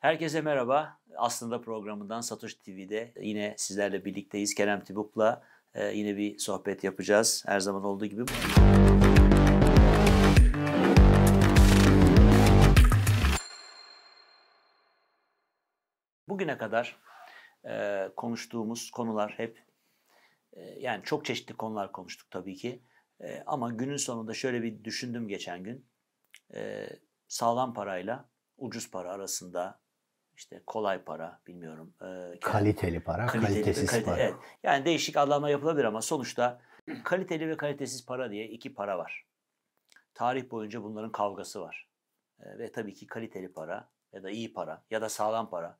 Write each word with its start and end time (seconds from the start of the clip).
Herkese 0.00 0.40
merhaba. 0.40 0.98
Aslında 1.16 1.60
programından 1.60 2.20
Satoshi 2.20 2.62
TV'de 2.62 3.12
yine 3.20 3.54
sizlerle 3.58 4.04
birlikteyiz. 4.04 4.54
Kerem 4.54 4.84
Tibuk'la 4.84 5.42
e, 5.74 5.86
yine 5.86 6.16
bir 6.16 6.38
sohbet 6.38 6.84
yapacağız. 6.84 7.42
Her 7.46 7.60
zaman 7.60 7.84
olduğu 7.84 8.06
gibi. 8.06 8.24
Bugüne 16.28 16.58
kadar 16.58 16.96
e, 17.64 18.08
konuştuğumuz 18.16 18.90
konular 18.90 19.34
hep 19.36 19.64
e, 20.52 20.60
yani 20.62 21.04
çok 21.04 21.24
çeşitli 21.24 21.56
konular 21.56 21.92
konuştuk 21.92 22.30
tabii 22.30 22.56
ki. 22.56 22.82
Ama 23.46 23.70
günün 23.70 23.96
sonunda 23.96 24.34
şöyle 24.34 24.62
bir 24.62 24.84
düşündüm 24.84 25.28
geçen 25.28 25.64
gün. 25.64 25.86
E, 26.54 26.88
sağlam 27.28 27.74
parayla 27.74 28.28
ucuz 28.58 28.90
para 28.90 29.12
arasında 29.12 29.79
işte 30.40 30.62
kolay 30.66 31.04
para 31.04 31.40
bilmiyorum. 31.46 31.94
E, 32.02 32.40
kaliteli 32.40 33.00
para, 33.00 33.26
kaliteli, 33.26 33.52
kalitesiz 33.52 33.90
kalite, 33.90 34.04
para. 34.04 34.18
Evet. 34.18 34.34
Yani 34.62 34.84
değişik 34.84 35.16
adlanma 35.16 35.50
yapılabilir 35.50 35.84
ama 35.84 36.02
sonuçta 36.02 36.60
kaliteli 37.04 37.48
ve 37.48 37.56
kalitesiz 37.56 38.06
para 38.06 38.30
diye 38.30 38.48
iki 38.48 38.74
para 38.74 38.98
var. 38.98 39.26
Tarih 40.14 40.50
boyunca 40.50 40.82
bunların 40.82 41.12
kavgası 41.12 41.60
var. 41.60 41.88
E, 42.40 42.58
ve 42.58 42.72
tabii 42.72 42.94
ki 42.94 43.06
kaliteli 43.06 43.52
para 43.52 43.88
ya 44.12 44.22
da 44.22 44.30
iyi 44.30 44.52
para 44.52 44.84
ya 44.90 45.02
da 45.02 45.08
sağlam 45.08 45.50
para 45.50 45.78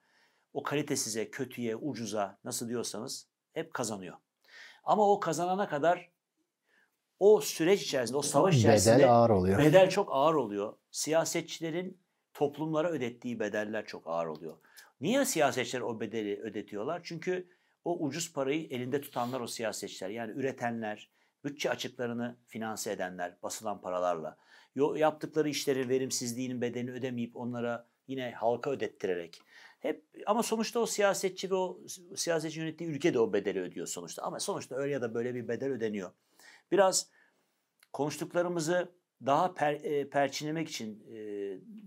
o 0.52 0.62
kalitesize, 0.62 1.30
kötüye, 1.30 1.77
ucuza 1.77 2.38
nasıl 2.45 2.68
diyorsanız 2.68 3.29
hep 3.52 3.74
kazanıyor. 3.74 4.16
Ama 4.84 5.10
o 5.10 5.20
kazanana 5.20 5.68
kadar 5.68 6.10
o 7.18 7.40
süreç 7.40 7.82
içerisinde, 7.82 8.18
o 8.18 8.23
savaş 8.23 8.56
içerisinde 8.56 8.95
bedel 8.95 9.12
ağır 9.12 9.30
oluyor. 9.30 9.59
Bedel 9.59 9.90
çok 9.90 10.09
ağır 10.12 10.34
oluyor. 10.34 10.77
Siyasetçilerin 10.90 12.01
toplumlara 12.34 12.90
ödettiği 12.90 13.40
bedeller 13.40 13.86
çok 13.86 14.06
ağır 14.06 14.26
oluyor. 14.26 14.56
Niye 15.00 15.24
siyasetçiler 15.24 15.80
o 15.80 16.00
bedeli 16.00 16.40
ödetiyorlar? 16.40 17.00
Çünkü 17.04 17.48
o 17.84 17.98
ucuz 17.98 18.32
parayı 18.32 18.66
elinde 18.70 19.00
tutanlar 19.00 19.40
o 19.40 19.46
siyasetçiler. 19.46 20.10
Yani 20.10 20.32
üretenler, 20.32 21.10
bütçe 21.45 21.70
açıklarını 21.70 22.37
finanse 22.46 22.92
edenler 22.92 23.37
basılan 23.42 23.80
paralarla. 23.80 24.37
Yaptıkları 24.96 25.48
işlerin 25.48 25.88
verimsizliğinin 25.88 26.60
bedelini 26.60 26.92
ödemeyip 26.92 27.37
onlara 27.37 27.87
yine 28.09 28.30
halka 28.30 28.70
ödettirerek. 28.70 29.42
Hep 29.80 30.04
ama 30.26 30.42
sonuçta 30.42 30.80
o 30.80 30.87
siyasetçi 30.87 31.50
ve 31.50 31.54
o 31.54 31.80
siyasetçi 32.16 32.60
yönettiği 32.60 32.90
ülke 32.90 33.15
de 33.15 33.18
o 33.18 33.32
bedeli 33.32 33.60
ödüyor 33.60 33.87
sonuçta. 33.87 34.22
Ama 34.22 34.40
sonuçta 34.40 34.76
öyle 34.76 34.92
ya 34.92 35.02
da 35.02 35.15
böyle 35.15 35.34
bir 35.34 35.48
bedel 35.48 35.70
ödeniyor. 35.70 36.10
Biraz 36.72 37.10
konuştuklarımızı 37.92 38.92
daha 39.26 39.54
per, 39.54 39.73
e, 39.73 40.10
perçinlemek 40.10 40.68
için, 40.68 41.04
e, 41.13 41.18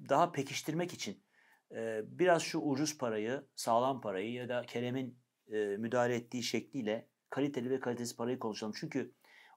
daha 0.09 0.31
pekiştirmek 0.31 0.93
için 0.93 1.23
e, 1.71 2.01
biraz 2.05 2.41
şu 2.41 2.59
ucuz 2.59 2.97
parayı, 2.97 3.43
sağlam 3.55 4.01
parayı 4.01 4.31
ya 4.31 4.49
da 4.49 4.61
Kerem'in 4.61 5.17
e, 5.51 5.57
müdahale 5.57 6.15
ettiği 6.15 6.43
şekliyle 6.43 7.07
kaliteli 7.29 7.69
ve 7.69 7.79
kalitesiz 7.79 8.17
parayı 8.17 8.39
konuşalım. 8.39 8.73
Çünkü 8.79 9.13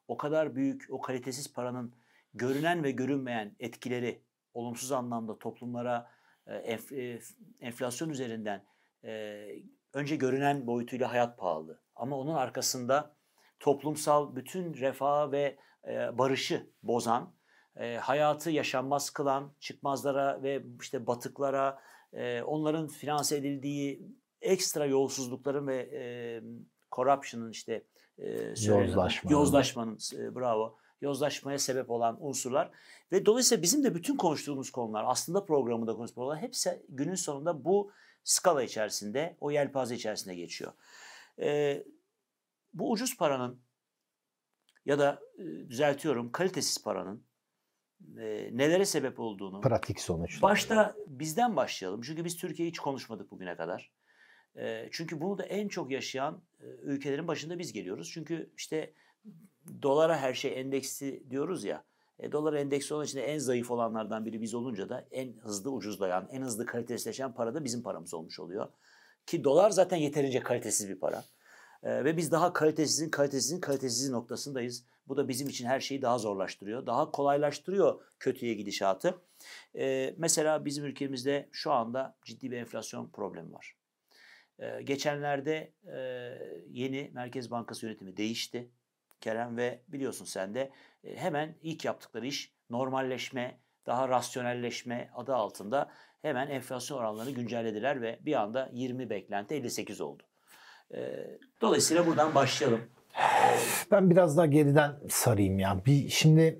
o 0.08 0.16
kadar 0.16 0.54
büyük, 0.54 0.86
o 0.90 1.00
kalitesiz 1.00 1.52
paranın 1.52 1.94
görünen 2.34 2.84
ve 2.84 2.90
görünmeyen 2.90 3.56
etkileri 3.58 4.22
olumsuz 4.54 4.92
anlamda 4.92 5.38
toplumlara 5.38 6.10
enf, 6.46 6.92
enflasyon 7.60 8.10
üzerinden 8.10 8.64
önce 9.92 10.16
görünen 10.16 10.66
boyutuyla 10.66 11.12
hayat 11.12 11.38
pahalı. 11.38 11.82
Ama 11.96 12.18
onun 12.18 12.34
arkasında 12.34 13.16
toplumsal 13.60 14.36
bütün 14.36 14.74
refah 14.74 15.32
ve 15.32 15.58
barışı 16.12 16.70
bozan, 16.82 17.35
hayatı 18.00 18.50
yaşanmaz 18.50 19.10
kılan, 19.10 19.52
çıkmazlara 19.60 20.42
ve 20.42 20.62
işte 20.80 21.06
batıklara, 21.06 21.78
onların 22.46 22.88
finanse 22.88 23.36
edildiği 23.36 24.02
ekstra 24.40 24.86
yolsuzlukların 24.86 25.66
ve 25.66 26.42
corruption'ın 26.92 27.50
işte 27.50 27.84
yozlaşma. 28.66 29.30
yozlaşmanın 29.30 29.98
bravo 30.12 30.78
yozlaşmaya 31.00 31.58
sebep 31.58 31.90
olan 31.90 32.26
unsurlar 32.26 32.70
ve 33.12 33.26
dolayısıyla 33.26 33.62
bizim 33.62 33.84
de 33.84 33.94
bütün 33.94 34.16
konuştuğumuz 34.16 34.70
konular 34.70 35.04
aslında 35.06 35.44
programında 35.44 35.94
konuştuğumuz 35.94 36.14
konular 36.14 36.38
hepsi 36.38 36.82
günün 36.88 37.14
sonunda 37.14 37.64
bu 37.64 37.92
skala 38.24 38.62
içerisinde, 38.62 39.36
o 39.40 39.50
yelpaze 39.50 39.94
içerisinde 39.94 40.34
geçiyor. 40.34 40.72
Ee, 41.38 41.84
bu 42.74 42.90
ucuz 42.90 43.16
paranın 43.16 43.60
ya 44.84 44.98
da 44.98 45.22
e, 45.38 45.42
düzeltiyorum 45.44 46.32
kalitesiz 46.32 46.84
paranın 46.84 47.25
e, 48.18 48.50
nelere 48.52 48.84
sebep 48.84 49.20
olduğunu 49.20 49.60
pratik 49.60 50.00
sonuçlar. 50.00 50.42
Başta 50.42 50.96
bizden 51.06 51.56
başlayalım. 51.56 52.00
Çünkü 52.02 52.24
biz 52.24 52.36
Türkiye 52.36 52.68
hiç 52.68 52.78
konuşmadık 52.78 53.30
bugüne 53.30 53.56
kadar. 53.56 53.92
E, 54.56 54.88
çünkü 54.90 55.20
bunu 55.20 55.38
da 55.38 55.42
en 55.42 55.68
çok 55.68 55.90
yaşayan 55.90 56.42
e, 56.60 56.64
ülkelerin 56.82 57.28
başında 57.28 57.58
biz 57.58 57.72
geliyoruz. 57.72 58.10
Çünkü 58.12 58.50
işte 58.56 58.92
dolara 59.82 60.18
her 60.18 60.34
şey 60.34 60.60
endeksi 60.60 61.24
diyoruz 61.30 61.64
ya. 61.64 61.84
E, 62.18 62.32
dolar 62.32 62.52
endeksi 62.52 62.94
olan 62.94 63.04
için 63.04 63.18
en 63.18 63.38
zayıf 63.38 63.70
olanlardan 63.70 64.26
biri 64.26 64.40
biz 64.40 64.54
olunca 64.54 64.88
da 64.88 65.08
en 65.10 65.32
hızlı 65.32 65.70
ucuzlayan, 65.70 66.28
en 66.32 66.42
hızlı 66.42 66.66
kalitesizleşen 66.66 67.34
para 67.34 67.54
da 67.54 67.64
bizim 67.64 67.82
paramız 67.82 68.14
olmuş 68.14 68.40
oluyor. 68.40 68.68
Ki 69.26 69.44
dolar 69.44 69.70
zaten 69.70 69.96
yeterince 69.96 70.40
kalitesiz 70.40 70.88
bir 70.88 70.98
para. 70.98 71.24
Ve 71.84 72.16
biz 72.16 72.32
daha 72.32 72.52
kalitesizin, 72.52 73.10
kalitesizin, 73.10 73.60
kalitesizin 73.60 74.12
noktasındayız. 74.12 74.84
Bu 75.08 75.16
da 75.16 75.28
bizim 75.28 75.48
için 75.48 75.66
her 75.66 75.80
şeyi 75.80 76.02
daha 76.02 76.18
zorlaştırıyor. 76.18 76.86
Daha 76.86 77.10
kolaylaştırıyor 77.10 78.02
kötüye 78.18 78.54
gidişatı. 78.54 79.22
E, 79.76 80.14
mesela 80.18 80.64
bizim 80.64 80.84
ülkemizde 80.84 81.48
şu 81.52 81.72
anda 81.72 82.16
ciddi 82.24 82.50
bir 82.50 82.56
enflasyon 82.56 83.08
problemi 83.08 83.52
var. 83.52 83.76
E, 84.58 84.82
geçenlerde 84.82 85.72
e, 85.86 85.98
yeni 86.70 87.10
Merkez 87.14 87.50
Bankası 87.50 87.86
yönetimi 87.86 88.16
değişti. 88.16 88.70
Kerem 89.20 89.56
ve 89.56 89.82
biliyorsun 89.88 90.24
sen 90.24 90.54
de 90.54 90.70
e, 91.04 91.16
hemen 91.16 91.54
ilk 91.62 91.84
yaptıkları 91.84 92.26
iş 92.26 92.52
normalleşme, 92.70 93.60
daha 93.86 94.08
rasyonelleşme 94.08 95.10
adı 95.14 95.34
altında 95.34 95.90
hemen 96.22 96.48
enflasyon 96.48 96.98
oranlarını 96.98 97.30
güncellediler 97.30 98.02
ve 98.02 98.18
bir 98.20 98.34
anda 98.34 98.70
20 98.72 99.10
beklenti 99.10 99.54
58 99.54 100.00
oldu. 100.00 100.22
E, 100.94 100.98
dolayısıyla 101.60 102.06
buradan 102.06 102.34
başlayalım. 102.34 102.80
Ben 103.90 104.10
biraz 104.10 104.36
daha 104.36 104.46
geriden 104.46 104.92
sarayım 105.08 105.58
ya. 105.58 105.80
Bir 105.86 106.08
şimdi 106.08 106.58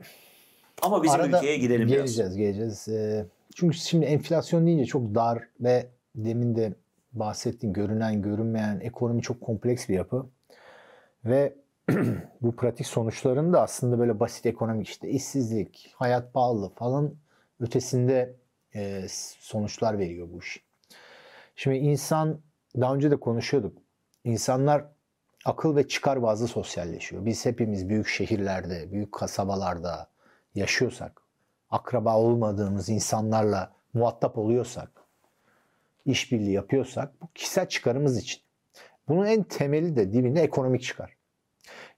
ama 0.82 1.02
bizim 1.02 1.20
Arada 1.20 1.38
ülkeye 1.38 1.58
girelim 1.58 1.88
geleceğiz, 1.88 2.18
biraz. 2.18 2.36
Geleceğiz, 2.36 2.88
e, 2.88 3.26
Çünkü 3.54 3.76
şimdi 3.76 4.04
enflasyon 4.04 4.66
deyince 4.66 4.84
çok 4.84 5.14
dar 5.14 5.48
ve 5.60 5.86
demin 6.14 6.56
de 6.56 6.74
bahsettiğim 7.12 7.72
görünen 7.72 8.22
görünmeyen 8.22 8.80
ekonomi 8.80 9.22
çok 9.22 9.40
kompleks 9.40 9.88
bir 9.88 9.94
yapı. 9.94 10.26
Ve 11.24 11.54
bu 12.40 12.56
pratik 12.56 12.86
sonuçların 12.86 13.52
da 13.52 13.62
aslında 13.62 13.98
böyle 13.98 14.20
basit 14.20 14.46
ekonomik 14.46 14.88
işte 14.88 15.08
işsizlik, 15.08 15.92
hayat 15.94 16.34
pahalı 16.34 16.68
falan 16.68 17.14
ötesinde 17.60 18.36
e, 18.74 19.06
sonuçlar 19.40 19.98
veriyor 19.98 20.28
bu 20.32 20.38
iş. 20.38 20.64
Şimdi 21.56 21.76
insan 21.76 22.40
daha 22.80 22.94
önce 22.94 23.10
de 23.10 23.16
konuşuyorduk. 23.16 23.78
İnsanlar 24.26 24.84
akıl 25.44 25.76
ve 25.76 25.88
çıkar 25.88 26.22
bazlı 26.22 26.48
sosyalleşiyor. 26.48 27.24
Biz 27.24 27.46
hepimiz 27.46 27.88
büyük 27.88 28.08
şehirlerde, 28.08 28.92
büyük 28.92 29.12
kasabalarda 29.12 30.08
yaşıyorsak, 30.54 31.22
akraba 31.70 32.18
olmadığımız 32.18 32.88
insanlarla 32.88 33.72
muhatap 33.94 34.38
oluyorsak, 34.38 34.90
işbirliği 36.04 36.52
yapıyorsak 36.52 37.22
bu 37.22 37.28
kişisel 37.34 37.68
çıkarımız 37.68 38.18
için. 38.18 38.40
Bunun 39.08 39.26
en 39.26 39.42
temeli 39.42 39.96
de 39.96 40.12
dibinde 40.12 40.42
ekonomik 40.42 40.82
çıkar. 40.82 41.16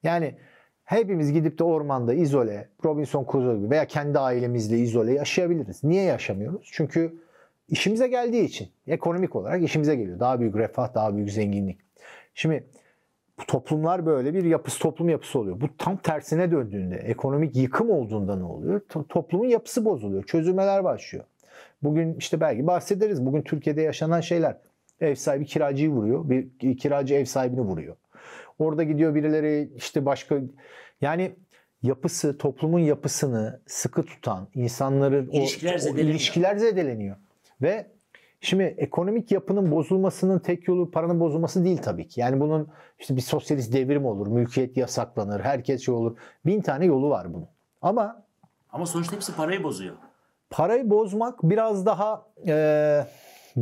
Yani 0.02 0.38
hepimiz 0.84 1.32
gidip 1.32 1.58
de 1.58 1.64
ormanda 1.64 2.14
izole, 2.14 2.68
Robinson 2.84 3.26
Crusoe 3.32 3.56
gibi 3.56 3.70
veya 3.70 3.86
kendi 3.86 4.18
ailemizle 4.18 4.78
izole 4.78 5.12
yaşayabiliriz. 5.14 5.84
Niye 5.84 6.02
yaşamıyoruz? 6.02 6.68
Çünkü 6.72 7.22
işimize 7.68 8.08
geldiği 8.08 8.44
için. 8.44 8.68
Ekonomik 8.86 9.36
olarak 9.36 9.62
işimize 9.62 9.96
geliyor. 9.96 10.20
Daha 10.20 10.40
büyük 10.40 10.56
refah, 10.56 10.94
daha 10.94 11.16
büyük 11.16 11.30
zenginlik. 11.30 11.87
Şimdi 12.38 12.64
bu 13.38 13.46
toplumlar 13.46 14.06
böyle 14.06 14.34
bir 14.34 14.44
yapısı, 14.44 14.78
toplum 14.78 15.08
yapısı 15.08 15.38
oluyor. 15.38 15.60
Bu 15.60 15.68
tam 15.78 15.96
tersine 15.96 16.50
döndüğünde, 16.50 16.96
ekonomik 16.96 17.56
yıkım 17.56 17.90
olduğunda 17.90 18.36
ne 18.36 18.44
oluyor? 18.44 18.80
toplumun 19.08 19.46
yapısı 19.46 19.84
bozuluyor. 19.84 20.24
Çözülmeler 20.24 20.84
başlıyor. 20.84 21.24
Bugün 21.82 22.14
işte 22.14 22.40
belki 22.40 22.66
bahsederiz. 22.66 23.26
Bugün 23.26 23.42
Türkiye'de 23.42 23.82
yaşanan 23.82 24.20
şeyler. 24.20 24.56
Ev 25.00 25.14
sahibi 25.14 25.46
kiracıyı 25.46 25.90
vuruyor. 25.90 26.30
Bir 26.30 26.76
kiracı 26.78 27.14
ev 27.14 27.24
sahibini 27.24 27.60
vuruyor. 27.60 27.96
Orada 28.58 28.82
gidiyor 28.82 29.14
birileri 29.14 29.70
işte 29.76 30.06
başka 30.06 30.40
yani 31.00 31.32
yapısı, 31.82 32.38
toplumun 32.38 32.78
yapısını 32.78 33.60
sıkı 33.66 34.02
tutan 34.02 34.48
insanların 34.54 35.30
ilişkiler, 35.30 35.74
o, 35.74 35.78
zedeleniyor. 35.78 36.08
O 36.08 36.10
ilişkiler 36.10 36.56
zedeleniyor. 36.56 37.16
Ve 37.62 37.86
şimdi 38.40 38.62
ekonomik 38.62 39.32
yapının 39.32 39.70
bozulmasının 39.70 40.38
tek 40.38 40.68
yolu 40.68 40.90
paranın 40.90 41.20
bozulması 41.20 41.64
değil 41.64 41.78
tabii 41.78 42.08
ki. 42.08 42.20
Yani 42.20 42.40
bunun 42.40 42.68
işte 42.98 43.16
bir 43.16 43.20
sosyalist 43.20 43.72
devrim 43.72 44.06
olur, 44.06 44.26
mülkiyet 44.26 44.76
yasaklanır, 44.76 45.40
herkes 45.40 45.84
şey 45.84 45.94
olur. 45.94 46.16
Bin 46.46 46.60
tane 46.60 46.84
yolu 46.84 47.10
var 47.10 47.34
bunun. 47.34 47.48
Ama 47.82 48.24
ama 48.70 48.86
sonuçta 48.86 49.16
hepsi 49.16 49.36
parayı 49.36 49.62
bozuyor. 49.62 49.94
Parayı 50.50 50.90
bozmak 50.90 51.42
biraz 51.42 51.86
daha 51.86 52.26
e, 52.46 53.04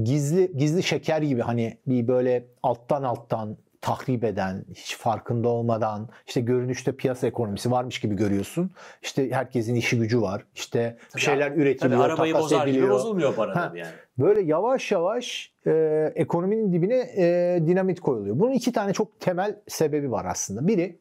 gizli 0.04 0.56
gizli 0.56 0.82
şeker 0.82 1.22
gibi 1.22 1.42
hani 1.42 1.78
bir 1.86 2.08
böyle 2.08 2.46
alttan 2.62 3.02
alttan 3.02 3.56
tahrip 3.86 4.24
eden, 4.24 4.64
hiç 4.74 4.96
farkında 4.96 5.48
olmadan 5.48 6.08
işte 6.26 6.40
görünüşte 6.40 6.92
piyasa 6.92 7.26
ekonomisi 7.26 7.70
varmış 7.70 8.00
gibi 8.00 8.16
görüyorsun. 8.16 8.70
İşte 9.02 9.30
herkesin 9.30 9.74
işi 9.74 9.98
gücü 9.98 10.22
var. 10.22 10.44
İşte 10.54 10.96
bir 11.16 11.20
şeyler 11.20 11.50
üretiliyor, 11.50 12.00
Tabii 12.00 12.12
arabayı 12.12 12.32
takas 12.32 12.44
bozar 12.44 12.66
ediliyor. 12.66 12.90
bozulmuyor 12.90 13.34
para 13.34 13.56
Ha. 13.56 13.68
tabii 13.68 13.78
yani. 13.78 13.92
Böyle 14.18 14.40
yavaş 14.40 14.92
yavaş 14.92 15.52
e, 15.66 15.72
ekonominin 16.14 16.72
dibine 16.72 16.98
e, 17.16 17.58
dinamit 17.66 18.00
koyuluyor. 18.00 18.38
Bunun 18.38 18.52
iki 18.52 18.72
tane 18.72 18.92
çok 18.92 19.20
temel 19.20 19.56
sebebi 19.68 20.10
var 20.10 20.24
aslında. 20.24 20.66
Biri 20.66 20.98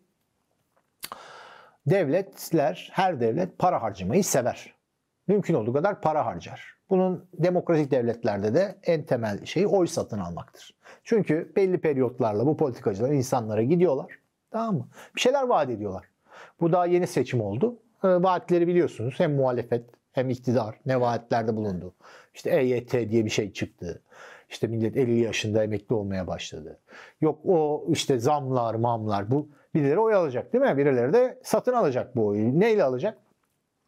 devletler, 1.88 2.90
her 2.94 3.20
devlet 3.20 3.60
para 3.60 3.82
harcamayı 3.82 4.24
sever. 4.24 4.74
Mümkün 5.28 5.54
olduğu 5.54 5.74
kadar 5.74 6.02
para 6.02 6.26
harcar. 6.26 6.75
Bunun 6.90 7.26
demokratik 7.34 7.92
devletlerde 7.92 8.54
de 8.54 8.76
en 8.84 9.04
temel 9.04 9.46
şeyi 9.46 9.68
oy 9.68 9.88
satın 9.88 10.20
almaktır. 10.20 10.76
Çünkü 11.04 11.52
belli 11.56 11.78
periyotlarla 11.78 12.46
bu 12.46 12.58
politikacılar 12.58 13.10
insanlara 13.10 13.64
gidiyorlar. 13.64 14.20
Tamam 14.52 14.76
mı? 14.76 14.88
Bir 15.16 15.22
şeyler 15.22 15.44
vaat 15.44 15.70
ediyorlar. 15.70 16.06
Bu 16.62 16.72
daha 16.72 16.86
yeni 16.86 17.08
seçim 17.08 17.42
oldu. 17.42 17.76
E, 18.04 18.08
vaatleri 18.08 18.68
biliyorsunuz. 18.68 19.16
Hem 19.18 19.36
muhalefet 19.36 19.86
hem 20.12 20.30
iktidar 20.30 20.80
ne 20.86 21.02
vaatlerde 21.02 21.56
bulundu. 21.56 21.94
İşte 22.34 22.50
EYT 22.50 22.92
diye 22.92 23.26
bir 23.26 23.30
şey 23.30 23.54
çıktı. 23.54 24.02
İşte 24.50 24.68
millet 24.68 24.98
50 24.98 25.20
yaşında 25.20 25.64
emekli 25.64 25.96
olmaya 25.96 26.28
başladı. 26.28 26.80
Yok 27.22 27.40
o 27.46 27.86
işte 27.90 28.20
zamlar, 28.20 28.76
mamlar 28.76 29.32
bu 29.32 29.50
birileri 29.74 30.00
oy 30.00 30.14
alacak 30.14 30.54
değil 30.54 30.64
mi? 30.64 30.78
Birileri 30.78 31.14
de 31.14 31.40
satın 31.44 31.74
alacak 31.74 32.16
bu 32.16 32.28
oyu. 32.28 32.60
Neyle 32.60 32.84
alacak? 32.84 33.18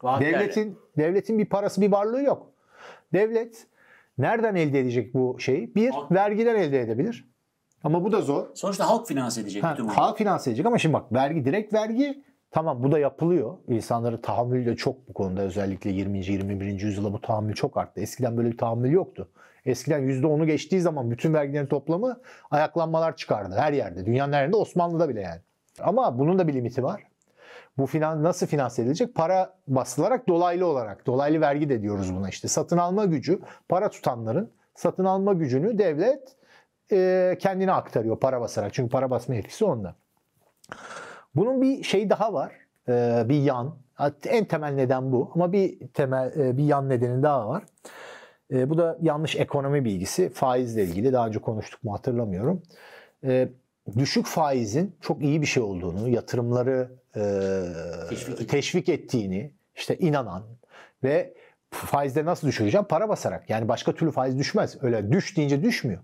Vaatlerle. 0.04 0.40
Devletin 0.40 0.80
devletin 0.98 1.40
bir 1.40 1.46
parası, 1.46 1.82
bir 1.82 1.92
varlığı 1.92 2.22
yok. 2.22 2.52
Devlet 3.14 3.68
nereden 4.18 4.56
elde 4.56 4.80
edecek 4.80 5.14
bu 5.14 5.40
şeyi? 5.40 5.76
Bir, 5.76 5.90
Halk. 5.90 6.12
vergiden 6.12 6.56
elde 6.56 6.82
edebilir. 6.82 7.30
Ama 7.84 8.04
bu 8.04 8.12
da 8.12 8.22
zor. 8.22 8.48
Sonuçta 8.54 8.90
halk 8.90 9.08
finanse 9.08 9.42
edecek 9.42 9.64
Ha, 9.64 9.74
bütün 9.74 9.88
halk 9.88 10.18
finanse 10.18 10.50
edecek 10.50 10.66
ama 10.66 10.78
şimdi 10.78 10.94
bak 10.94 11.14
vergi, 11.14 11.46
direkt 11.46 11.74
vergi 11.74 12.24
tamam 12.52 12.84
bu 12.84 12.92
da 12.92 13.00
yapılıyor. 13.00 13.58
İnsanların 13.68 14.22
tahammülü 14.22 14.66
de 14.66 14.76
çok 14.76 15.08
bu 15.10 15.14
konuda 15.14 15.42
özellikle 15.42 15.90
20. 15.90 16.26
21. 16.26 16.82
yüzyılda 16.82 17.14
bu 17.14 17.22
tahammül 17.22 17.54
çok 17.54 17.78
arttı. 17.78 18.02
Eskiden 18.02 18.38
böyle 18.38 18.52
bir 18.52 18.58
tahammül 18.58 18.92
yoktu. 18.92 19.30
Eskiden 19.66 20.02
%10'u 20.02 20.46
geçtiği 20.46 20.82
zaman 20.82 21.12
bütün 21.12 21.34
vergilerin 21.34 21.66
toplamı 21.66 22.22
ayaklanmalar 22.52 23.16
çıkardı 23.16 23.56
her 23.58 23.74
yerde. 23.74 24.06
Dünyanın 24.06 24.34
her 24.34 24.42
yerinde 24.42 24.58
Osmanlı'da 24.58 25.10
bile 25.10 25.22
yani. 25.22 25.42
Ama 25.80 26.20
bunun 26.20 26.40
da 26.40 26.48
bir 26.48 26.54
limiti 26.54 26.84
var. 26.84 27.04
Bu 27.78 27.86
finan 27.86 28.24
nasıl 28.24 28.48
finanse 28.48 28.82
edilecek? 28.82 29.16
Para 29.16 29.54
basılarak 29.68 30.28
dolaylı 30.28 30.66
olarak. 30.66 31.06
Dolaylı 31.06 31.42
vergi 31.42 31.70
de 31.70 31.82
diyoruz 31.82 32.16
buna 32.16 32.30
işte. 32.30 32.48
Satın 32.48 32.78
alma 32.78 33.06
gücü, 33.06 33.40
para 33.70 33.90
tutanların 33.90 34.52
satın 34.76 35.06
alma 35.06 35.34
gücünü 35.34 35.78
devlet 35.78 36.36
e, 36.92 37.38
kendine 37.40 37.72
aktarıyor 37.72 38.20
para 38.20 38.42
basarak. 38.42 38.74
Çünkü 38.74 38.90
para 38.90 39.10
basma 39.10 39.36
yetkisi 39.36 39.66
onda. 39.66 39.96
Bunun 41.36 41.62
bir 41.62 41.84
şey 41.84 42.10
daha 42.10 42.34
var. 42.34 42.52
E, 42.90 43.24
bir 43.30 43.42
yan. 43.42 43.76
En 44.26 44.46
temel 44.46 44.74
neden 44.74 45.12
bu. 45.12 45.32
Ama 45.36 45.52
bir 45.54 45.88
temel 45.88 46.40
e, 46.40 46.58
bir 46.58 46.64
yan 46.64 46.90
nedeni 46.90 47.24
daha 47.24 47.50
var. 47.50 47.64
E, 48.52 48.70
bu 48.70 48.78
da 48.78 48.98
yanlış 49.02 49.36
ekonomi 49.36 49.86
bilgisi. 49.86 50.30
Faizle 50.30 50.84
ilgili. 50.84 51.14
Daha 51.14 51.28
önce 51.28 51.40
konuştuk 51.40 51.84
mu 51.84 51.94
hatırlamıyorum. 51.94 52.64
E, 53.24 53.50
düşük 53.98 54.26
faizin 54.26 54.96
çok 55.02 55.22
iyi 55.22 55.42
bir 55.42 55.46
şey 55.48 55.64
olduğunu, 55.64 56.10
yatırımları 56.10 56.92
e, 57.16 57.22
Teşvik 58.10 58.50
teşvik, 58.50 58.90
et- 58.90 59.00
ettiğini 59.04 59.54
işte 59.76 59.98
inanan 59.98 60.44
ve 61.04 61.34
faizleri 61.72 62.26
nasıl 62.26 62.48
düşüreceğim? 62.48 62.86
Para 62.86 63.10
basarak. 63.10 63.50
Yani 63.50 63.68
başka 63.68 63.92
türlü 63.96 64.12
faiz 64.12 64.38
düşmez. 64.40 64.78
Öyle 64.84 65.12
düş 65.12 65.38
deyince 65.38 65.64
düşmüyor. 65.64 66.00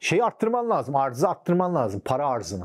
Şeyi 0.00 0.24
arttırman 0.24 0.70
lazım. 0.70 0.96
Arzı 0.96 1.28
arttırman 1.28 1.74
lazım. 1.74 2.02
Para 2.04 2.26
arzını. 2.28 2.64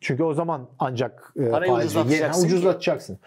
Çünkü 0.00 0.22
o 0.22 0.34
zaman 0.34 0.68
ancak 0.78 1.32
e, 1.36 1.50
Parayı 1.50 1.72
faizi- 1.72 1.84
ucuzlatacaksın 1.86 2.46
ucuzlatacaksın. 2.46 3.18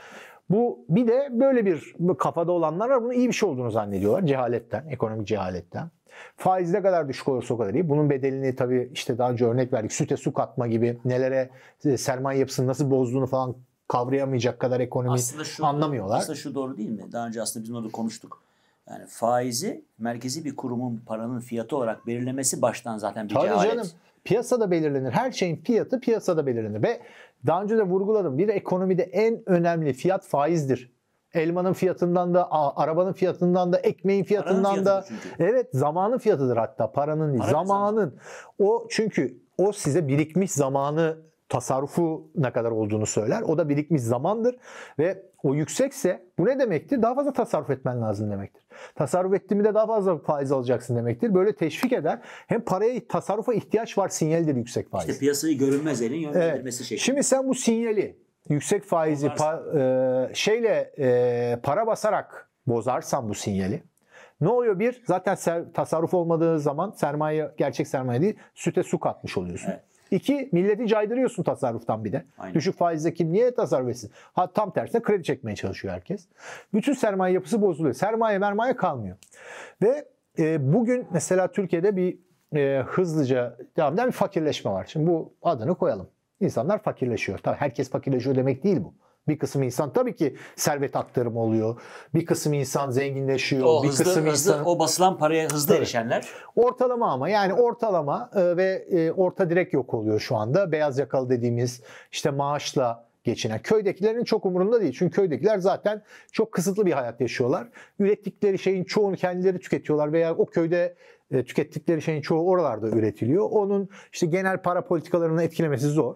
Bu 0.49 0.85
bir 0.89 1.07
de 1.07 1.27
böyle 1.31 1.65
bir 1.65 1.93
kafada 2.17 2.51
olanlar 2.51 2.89
var. 2.89 3.03
Bunun 3.03 3.11
iyi 3.13 3.27
bir 3.27 3.33
şey 3.33 3.49
olduğunu 3.49 3.71
zannediyorlar. 3.71 4.25
Cehaletten, 4.25 4.87
ekonomik 4.89 5.27
cehaletten. 5.27 5.91
Faiz 6.37 6.71
ne 6.71 6.81
kadar 6.81 7.07
düşük 7.09 7.27
olursa 7.27 7.53
o 7.53 7.57
kadar 7.57 7.73
iyi. 7.73 7.89
Bunun 7.89 8.09
bedelini 8.09 8.55
tabii 8.55 8.89
işte 8.93 9.17
daha 9.17 9.31
önce 9.31 9.45
örnek 9.45 9.73
verdik. 9.73 9.93
Süte 9.93 10.17
su 10.17 10.33
katma 10.33 10.67
gibi 10.67 10.97
nelere 11.05 11.49
e, 11.85 11.97
sermaye 11.97 12.39
yapısını 12.39 12.67
nasıl 12.67 12.91
bozduğunu 12.91 13.27
falan 13.27 13.55
kavrayamayacak 13.87 14.59
kadar 14.59 14.79
ekonomi 14.79 15.13
aslında 15.13 15.43
şu 15.43 15.65
anlamıyorlar. 15.65 16.17
Aslında 16.17 16.35
şu 16.35 16.55
doğru 16.55 16.77
değil 16.77 16.89
mi? 16.89 17.11
Daha 17.11 17.27
önce 17.27 17.41
aslında 17.41 17.63
biz 17.63 17.71
onu 17.71 17.91
konuştuk. 17.91 18.41
Yani 18.89 19.05
faizi 19.07 19.81
merkezi 19.99 20.45
bir 20.45 20.55
kurumun 20.55 21.01
paranın 21.05 21.39
fiyatı 21.39 21.77
olarak 21.77 22.07
belirlemesi 22.07 22.61
baştan 22.61 22.97
zaten 22.97 23.29
bir 23.29 23.33
Tabii 23.33 23.45
cehalet. 23.47 23.71
canım. 23.71 23.87
Piyasada 24.23 24.71
belirlenir. 24.71 25.11
Her 25.11 25.31
şeyin 25.31 25.55
fiyatı 25.55 25.99
piyasada 25.99 26.45
belirlenir. 26.45 26.83
Ve 26.83 27.01
daha 27.47 27.63
önce 27.63 27.77
de 27.77 27.83
vurguladım. 27.83 28.37
Bir 28.37 28.47
ekonomide 28.47 29.03
en 29.03 29.49
önemli 29.49 29.93
fiyat 29.93 30.25
faizdir. 30.25 30.91
Elmanın 31.33 31.73
fiyatından 31.73 32.33
da, 32.33 32.51
arabanın 32.51 33.13
fiyatından 33.13 33.73
da, 33.73 33.77
ekmeğin 33.77 34.23
fiyatından 34.23 34.85
da. 34.85 35.01
fiyatıdır 35.01 35.21
çünkü. 35.23 35.43
Evet, 35.43 35.69
zamanın 35.73 36.17
fiyatıdır 36.17 36.57
hatta. 36.57 36.91
Paranın 36.91 37.29
değil, 37.29 37.39
Para 37.39 37.51
zamanın. 37.51 38.15
O 38.59 38.87
çünkü 38.89 39.37
o 39.57 39.71
size 39.71 40.07
birikmiş 40.07 40.51
zamanı 40.51 41.17
tasarrufu 41.49 42.31
ne 42.35 42.51
kadar 42.51 42.71
olduğunu 42.71 43.05
söyler. 43.05 43.41
O 43.41 43.57
da 43.57 43.69
birikmiş 43.69 44.01
zamandır 44.01 44.55
ve 44.99 45.23
o 45.43 45.53
yüksekse 45.53 46.23
bu 46.39 46.45
ne 46.45 46.59
demektir? 46.59 47.01
Daha 47.01 47.15
fazla 47.15 47.33
tasarruf 47.33 47.69
etmen 47.69 48.01
lazım 48.01 48.31
demektir. 48.31 48.63
Tasarruf 48.95 49.33
ettiğinde 49.33 49.73
daha 49.73 49.87
fazla 49.87 50.17
faiz 50.17 50.51
alacaksın 50.51 50.95
demektir. 50.95 51.33
Böyle 51.33 51.55
teşvik 51.55 51.93
eder. 51.93 52.19
Hem 52.23 52.61
paraya 52.61 53.07
tasarrufa 53.07 53.53
ihtiyaç 53.53 53.97
var 53.97 54.09
sinyaldir 54.09 54.55
yüksek 54.55 54.91
faiz. 54.91 55.09
İşte 55.09 55.19
piyasayı 55.19 55.57
görünmez 55.57 56.01
elin 56.01 56.17
yönlendirmesi 56.19 56.83
şeklinde. 56.83 57.01
Şimdi 57.01 57.23
sen 57.23 57.47
bu 57.47 57.55
sinyali 57.55 58.17
yüksek 58.49 58.83
faizi 58.83 59.27
pa- 59.27 60.29
e, 60.31 60.33
şeyle 60.35 60.91
e, 60.99 61.59
para 61.63 61.87
basarak 61.87 62.49
bozarsan 62.67 63.29
bu 63.29 63.33
sinyali 63.35 63.83
ne 64.41 64.49
oluyor? 64.49 64.79
Bir, 64.79 65.03
zaten 65.07 65.35
ser- 65.35 65.73
tasarruf 65.73 66.13
olmadığı 66.13 66.59
zaman 66.59 66.91
sermaye, 66.91 67.51
gerçek 67.57 67.87
sermaye 67.87 68.21
değil, 68.21 68.35
süte 68.55 68.83
su 68.83 68.99
katmış 68.99 69.37
oluyorsun. 69.37 69.69
Evet. 69.71 69.83
İki, 70.11 70.49
milleti 70.51 70.87
caydırıyorsun 70.87 71.43
tasarruftan 71.43 72.05
bir 72.05 72.11
de. 72.11 72.25
Aynen. 72.39 72.53
Düşük 72.55 72.77
faizle 72.77 73.13
kim 73.13 73.33
niye 73.33 73.53
tasarruf 73.55 73.89
etsin? 73.89 74.11
Ha, 74.33 74.51
tam 74.53 74.73
tersine 74.73 75.01
kredi 75.01 75.23
çekmeye 75.23 75.55
çalışıyor 75.55 75.93
herkes. 75.93 76.27
Bütün 76.73 76.93
sermaye 76.93 77.33
yapısı 77.33 77.61
bozuluyor. 77.61 77.93
Sermaye 77.95 78.37
mermaye 78.37 78.75
kalmıyor. 78.75 79.17
Ve 79.81 80.05
e, 80.39 80.73
bugün 80.73 81.07
mesela 81.11 81.51
Türkiye'de 81.51 81.95
bir 81.95 82.17
e, 82.55 82.83
hızlıca 82.87 83.57
devam 83.77 83.93
eden 83.93 84.07
bir 84.07 84.11
fakirleşme 84.11 84.71
var. 84.71 84.85
Şimdi 84.89 85.07
bu 85.07 85.33
adını 85.41 85.75
koyalım. 85.75 86.09
İnsanlar 86.39 86.83
fakirleşiyor. 86.83 87.39
Tabii 87.39 87.57
herkes 87.57 87.89
fakirleşiyor 87.89 88.35
demek 88.35 88.63
değil 88.63 88.83
bu. 88.83 88.93
Bir 89.27 89.39
kısım 89.39 89.63
insan 89.63 89.93
tabii 89.93 90.15
ki 90.15 90.35
servet 90.55 90.95
aktarımı 90.95 91.39
oluyor. 91.39 91.81
Bir 92.13 92.25
kısım 92.25 92.53
insan 92.53 92.91
zenginleşiyor. 92.91 93.63
o 93.63 93.83
bir 93.83 93.87
hızlı, 93.87 94.03
kısım 94.03 94.25
hızlı 94.25 94.51
insan 94.51 94.67
o 94.67 94.79
basılan 94.79 95.17
paraya 95.17 95.49
hızlı 95.49 95.67
Tabii. 95.67 95.77
erişenler 95.77 96.27
Ortalama 96.55 97.11
ama 97.11 97.29
yani 97.29 97.53
ortalama 97.53 98.29
e, 98.35 98.57
ve 98.57 98.87
e, 98.91 99.11
orta 99.11 99.49
direkt 99.49 99.73
yok 99.73 99.93
oluyor 99.93 100.19
şu 100.19 100.35
anda. 100.35 100.71
Beyaz 100.71 100.99
yakalı 100.99 101.29
dediğimiz 101.29 101.81
işte 102.11 102.31
maaşla 102.31 103.05
geçinen. 103.23 103.59
Köydekilerin 103.59 104.23
çok 104.23 104.45
umurunda 104.45 104.81
değil. 104.81 104.95
Çünkü 104.99 105.15
köydekiler 105.15 105.57
zaten 105.57 106.01
çok 106.31 106.51
kısıtlı 106.51 106.85
bir 106.85 106.93
hayat 106.93 107.21
yaşıyorlar. 107.21 107.67
Ürettikleri 107.99 108.59
şeyin 108.59 108.83
çoğunu 108.83 109.15
kendileri 109.15 109.59
tüketiyorlar 109.59 110.13
veya 110.13 110.35
o 110.35 110.45
köyde 110.45 110.95
e, 111.31 111.43
tükettikleri 111.43 112.01
şeyin 112.01 112.21
çoğu 112.21 112.49
oralarda 112.49 112.87
üretiliyor. 112.87 113.49
Onun 113.51 113.89
işte 114.13 114.25
genel 114.25 114.61
para 114.61 114.85
politikalarını 114.85 115.43
etkilemesi 115.43 115.87
zor. 115.87 116.15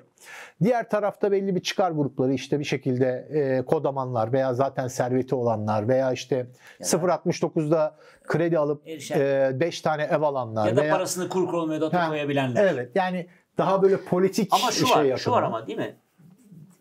Diğer 0.64 0.90
tarafta 0.90 1.32
belli 1.32 1.56
bir 1.56 1.60
çıkar 1.62 1.92
grupları 1.92 2.34
işte 2.34 2.60
bir 2.60 2.64
şekilde 2.64 3.28
e, 3.32 3.66
kodamanlar 3.66 4.34
veya 4.34 4.54
zaten 4.54 4.88
serveti 4.88 5.36
olanlar 5.36 5.88
veya 5.88 6.12
işte 6.12 6.48
0.69'da 6.82 7.96
kredi 8.24 8.58
alıp 8.58 8.88
Erişen. 8.88 9.60
5 9.60 9.82
tane 9.82 10.04
ev 10.04 10.22
alanlar 10.22 10.68
ya 10.68 10.78
da 10.78 10.82
veya 10.82 10.94
parasını 10.94 11.30
kur 11.30 11.48
kol 11.48 11.68
mevduata 11.68 12.04
Ha, 12.04 12.10
koyabilenler. 12.10 12.74
evet 12.74 12.92
yani 12.96 13.28
daha 13.58 13.82
böyle 13.84 13.98
politik 13.98 14.48
Ama 14.52 14.72
şu 14.72 14.86
şey 14.88 15.12
var, 15.12 15.18
şu 15.18 15.32
var 15.32 15.44
ama 15.44 15.68
değil 15.68 15.78
mi? 15.80 15.96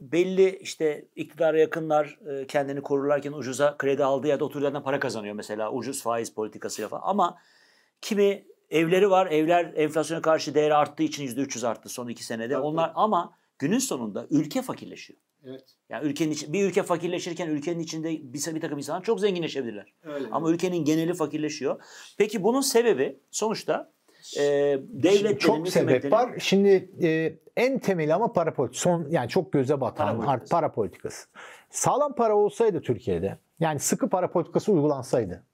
Belli 0.01 0.57
işte 0.57 1.05
iktidara 1.17 1.59
yakınlar 1.59 2.19
e, 2.29 2.47
kendini 2.47 2.81
korurlarken 2.81 3.33
ucuza 3.33 3.77
kredi 3.79 4.05
aldığı 4.05 4.27
yerde 4.27 4.45
oturduğu 4.45 4.65
yerden 4.65 4.83
para 4.83 5.01
kazanıyor 5.01 5.35
mesela 5.35 5.73
ucuz 5.73 6.03
faiz 6.03 6.35
politikasıyla 6.35 6.89
falan. 6.89 7.03
Ama 7.05 7.37
kimi 8.03 8.45
evleri 8.71 9.11
var, 9.11 9.27
evler 9.27 9.73
enflasyona 9.77 10.23
karşı 10.23 10.55
değeri 10.55 10.75
arttığı 10.75 11.03
için 11.03 11.27
%300 11.27 11.67
arttı 11.67 11.89
son 11.89 12.09
iki 12.09 12.25
senede. 12.25 12.53
Tabii, 12.55 12.63
Onlar 12.63 12.93
ama 12.95 13.33
günün 13.59 13.79
sonunda 13.79 14.27
ülke 14.31 14.63
fakirleşiyor. 14.63 15.19
Evet. 15.45 15.65
Yani 15.89 16.07
ülkenin 16.07 16.31
içi- 16.33 16.53
bir 16.53 16.65
ülke 16.65 16.83
fakirleşirken 16.83 17.49
ülkenin 17.49 17.81
içinde 17.81 18.11
bir, 18.11 18.55
bir 18.55 18.61
takım 18.61 18.79
insanlar 18.79 19.03
çok 19.03 19.21
zenginleşebilirler. 19.21 19.95
Öyle. 20.03 20.27
Ama 20.33 20.51
ülkenin 20.51 20.85
geneli 20.85 21.15
fakirleşiyor. 21.15 21.83
Peki 22.19 22.43
bunun 22.45 22.61
sebebi 22.61 23.19
sonuçta 23.31 23.93
e, 24.39 24.43
devletlerin, 24.89 25.37
çok 25.37 25.69
sebep 25.69 26.13
var. 26.13 26.31
Şimdi 26.39 26.91
e, 27.03 27.39
en 27.57 27.79
temeli 27.79 28.15
ama 28.15 28.33
para 28.33 28.55
politikası. 28.55 28.83
Son 28.83 29.07
yani 29.11 29.29
çok 29.29 29.53
göze 29.53 29.81
batan 29.81 30.07
Para 30.07 30.27
politikası. 30.27 30.51
para 30.51 30.73
politikası. 30.73 31.29
Sağlam 31.71 32.15
para 32.15 32.37
olsaydı 32.37 32.81
Türkiye'de 32.81 33.39
yani 33.61 33.79
sıkı 33.79 34.09
para 34.09 34.31
politikası 34.31 34.73
uygulansaydı 34.73 35.45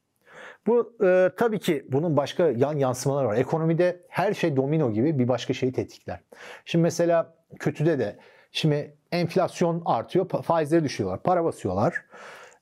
Bu 0.69 0.97
e, 1.05 1.31
tabii 1.37 1.59
ki 1.59 1.87
bunun 1.89 2.17
başka 2.17 2.49
yan 2.49 2.77
yansımaları 2.77 3.29
var. 3.29 3.37
Ekonomide 3.37 4.01
her 4.09 4.35
şey 4.35 4.57
domino 4.57 4.93
gibi 4.93 5.19
bir 5.19 5.29
başka 5.29 5.55
şeyi 5.55 5.73
tetikler. 5.73 6.21
Şimdi 6.65 6.83
mesela 6.83 7.35
kötüde 7.59 7.99
de 7.99 8.19
şimdi 8.53 8.97
enflasyon 9.13 9.83
artıyor, 9.85 10.29
faizleri 10.29 10.85
düşüyorlar, 10.85 11.23
para 11.23 11.45
basıyorlar. 11.45 12.05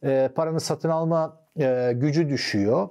E, 0.04 0.30
paranın 0.34 0.58
satın 0.58 0.88
alma 0.88 1.40
e, 1.58 1.92
gücü 1.94 2.28
düşüyor. 2.28 2.88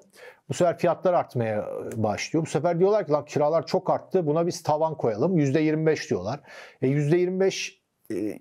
Bu 0.49 0.53
sefer 0.53 0.77
fiyatlar 0.77 1.13
artmaya 1.13 1.65
başlıyor. 1.95 2.45
Bu 2.45 2.49
sefer 2.49 2.79
diyorlar 2.79 3.05
ki 3.05 3.11
lan 3.11 3.25
kiralar 3.25 3.65
çok 3.65 3.89
arttı 3.89 4.27
buna 4.27 4.47
biz 4.47 4.63
tavan 4.63 4.95
koyalım. 4.95 5.37
%25 5.37 6.09
diyorlar. 6.09 6.39
E 6.81 6.87
%25 6.87 7.71
e, 7.71 7.84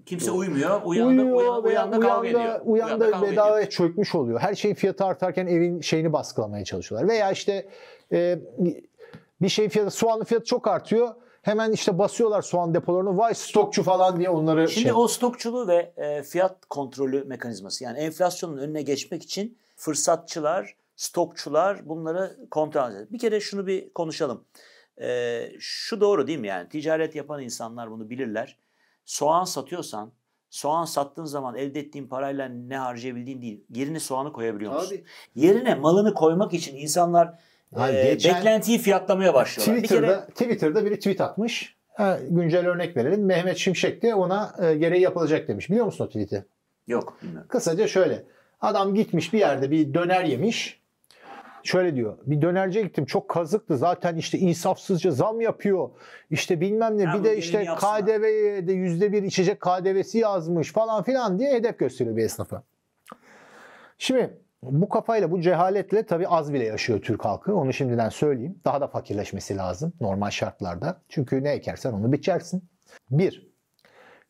Kimse 0.07 0.31
uymuyor. 0.31 0.81
Uyandı, 0.85 1.23
uyuyor 1.23 1.37
uyan, 1.37 1.65
uyanda 1.65 2.01
kavga 2.01 2.29
ediyor. 2.29 2.61
Uyanda, 2.65 3.07
uyanda 3.07 3.23
bedavaya 3.23 3.71
çökmüş 3.71 4.15
oluyor. 4.15 4.41
Her 4.41 4.55
şeyin 4.55 4.75
fiyatı 4.75 5.05
artarken 5.05 5.47
evin 5.47 5.81
şeyini 5.81 6.13
baskılamaya 6.13 6.65
çalışıyorlar. 6.65 7.09
Veya 7.09 7.31
işte 7.31 7.69
e, 8.13 8.39
bir 9.43 9.49
şeyin 9.49 9.69
fiyatı, 9.69 9.91
soğanın 9.91 10.25
fiyatı 10.25 10.47
çok 10.47 10.69
artıyor. 10.69 11.15
Hemen 11.43 11.73
işte 11.73 11.99
basıyorlar 11.99 12.43
soğan 12.43 12.75
depolarını. 12.75 13.19
Vay 13.19 13.35
stokçu 13.35 13.83
falan 13.83 14.19
diye 14.19 14.31
onları 14.31 14.69
Şimdi 14.69 14.85
şey... 14.85 14.93
o 14.95 15.09
stokçuluğu 15.09 15.69
ve 15.69 15.93
e, 15.97 16.23
fiyat 16.23 16.67
kontrolü 16.67 17.25
mekanizması 17.25 17.85
yani 17.85 17.99
enflasyonun 17.99 18.59
önüne 18.59 18.83
geçmek 18.83 19.23
için 19.23 19.59
fırsatçılar 19.77 20.77
stokçular 20.97 21.89
bunları 21.89 22.37
kontrol 22.51 22.91
edecek. 22.91 23.13
Bir 23.13 23.19
kere 23.19 23.41
şunu 23.41 23.67
bir 23.67 23.93
konuşalım. 23.93 24.45
Ee, 25.01 25.53
şu 25.59 26.01
doğru 26.01 26.27
değil 26.27 26.39
mi 26.39 26.47
yani? 26.47 26.69
Ticaret 26.69 27.15
yapan 27.15 27.43
insanlar 27.43 27.91
bunu 27.91 28.11
bilirler. 28.11 28.59
Soğan 29.05 29.45
satıyorsan 29.45 30.13
soğan 30.51 30.85
sattığın 30.85 31.25
zaman 31.25 31.57
elde 31.57 31.81
ettiğin 31.81 32.07
parayla 32.07 32.49
ne 32.49 32.77
harcayabildiğin 32.77 33.43
değil. 33.43 33.65
Yerine 33.71 34.01
soğanı 34.01 34.33
koyabiliyor 34.33 34.75
musun? 34.75 34.97
Abi. 34.97 35.05
Yerine 35.35 35.75
malını 35.75 36.15
koymak 36.15 36.55
için 36.55 36.77
insanlar 36.77 37.39
yani 37.77 37.97
e, 37.97 38.05
geçen, 38.05 38.37
beklentiyi 38.37 38.79
fiyatlamaya 38.79 39.35
başlıyorlar. 39.35 39.77
Twitter'da, 39.77 40.03
bir 40.03 40.15
kere, 40.15 40.27
Twitter'da 40.27 40.85
biri 40.85 40.99
tweet 40.99 41.21
atmış. 41.21 41.77
Ha, 41.95 42.19
güncel 42.31 42.67
örnek 42.67 42.97
verelim. 42.97 43.25
Mehmet 43.25 43.57
Şimşek 43.57 44.03
de 44.03 44.15
ona 44.15 44.55
e, 44.63 44.75
gereği 44.75 45.03
yapılacak 45.03 45.49
demiş. 45.49 45.71
Biliyor 45.71 45.87
musun 45.87 46.05
o 46.05 46.09
tweet'i? 46.09 46.45
Yok 46.87 47.19
bilmiyorum. 47.23 47.49
Kısaca 47.49 47.89
şöyle. 47.89 48.25
Adam 48.61 48.95
gitmiş 48.95 49.33
bir 49.33 49.39
yerde 49.39 49.71
bir 49.71 49.95
döner 49.95 50.25
yemiş 50.25 50.81
şöyle 51.65 51.95
diyor. 51.95 52.19
Bir 52.27 52.43
dönerciye 52.43 52.85
gittim 52.85 53.05
çok 53.05 53.29
kazıktı. 53.29 53.77
Zaten 53.77 54.17
işte 54.17 54.39
insafsızca 54.39 55.11
zam 55.11 55.41
yapıyor. 55.41 55.91
İşte 56.31 56.61
bilmem 56.61 56.99
ne. 56.99 57.03
Ya 57.03 57.15
bir 57.19 57.25
de 57.25 57.37
işte 57.37 57.65
KDV'ye 57.65 58.67
de 58.67 58.73
yüzde 58.73 59.13
bir 59.13 59.23
içecek 59.23 59.61
KDV'si 59.61 60.19
yazmış 60.19 60.73
falan 60.73 61.03
filan 61.03 61.39
diye 61.39 61.55
hedef 61.55 61.79
gösteriyor 61.79 62.17
bir 62.17 62.25
esnafa. 62.25 62.63
Şimdi 63.99 64.39
bu 64.63 64.89
kafayla 64.89 65.31
bu 65.31 65.41
cehaletle 65.41 66.07
tabii 66.07 66.29
az 66.29 66.53
bile 66.53 66.65
yaşıyor 66.65 67.01
Türk 67.01 67.25
halkı. 67.25 67.55
Onu 67.55 67.73
şimdiden 67.73 68.09
söyleyeyim. 68.09 68.61
Daha 68.65 68.81
da 68.81 68.87
fakirleşmesi 68.87 69.57
lazım 69.57 69.93
normal 70.01 70.31
şartlarda. 70.31 71.01
Çünkü 71.09 71.45
ne 71.45 71.51
ekersen 71.51 71.93
onu 71.93 72.13
biçersin. 72.13 72.69
Bir, 73.11 73.55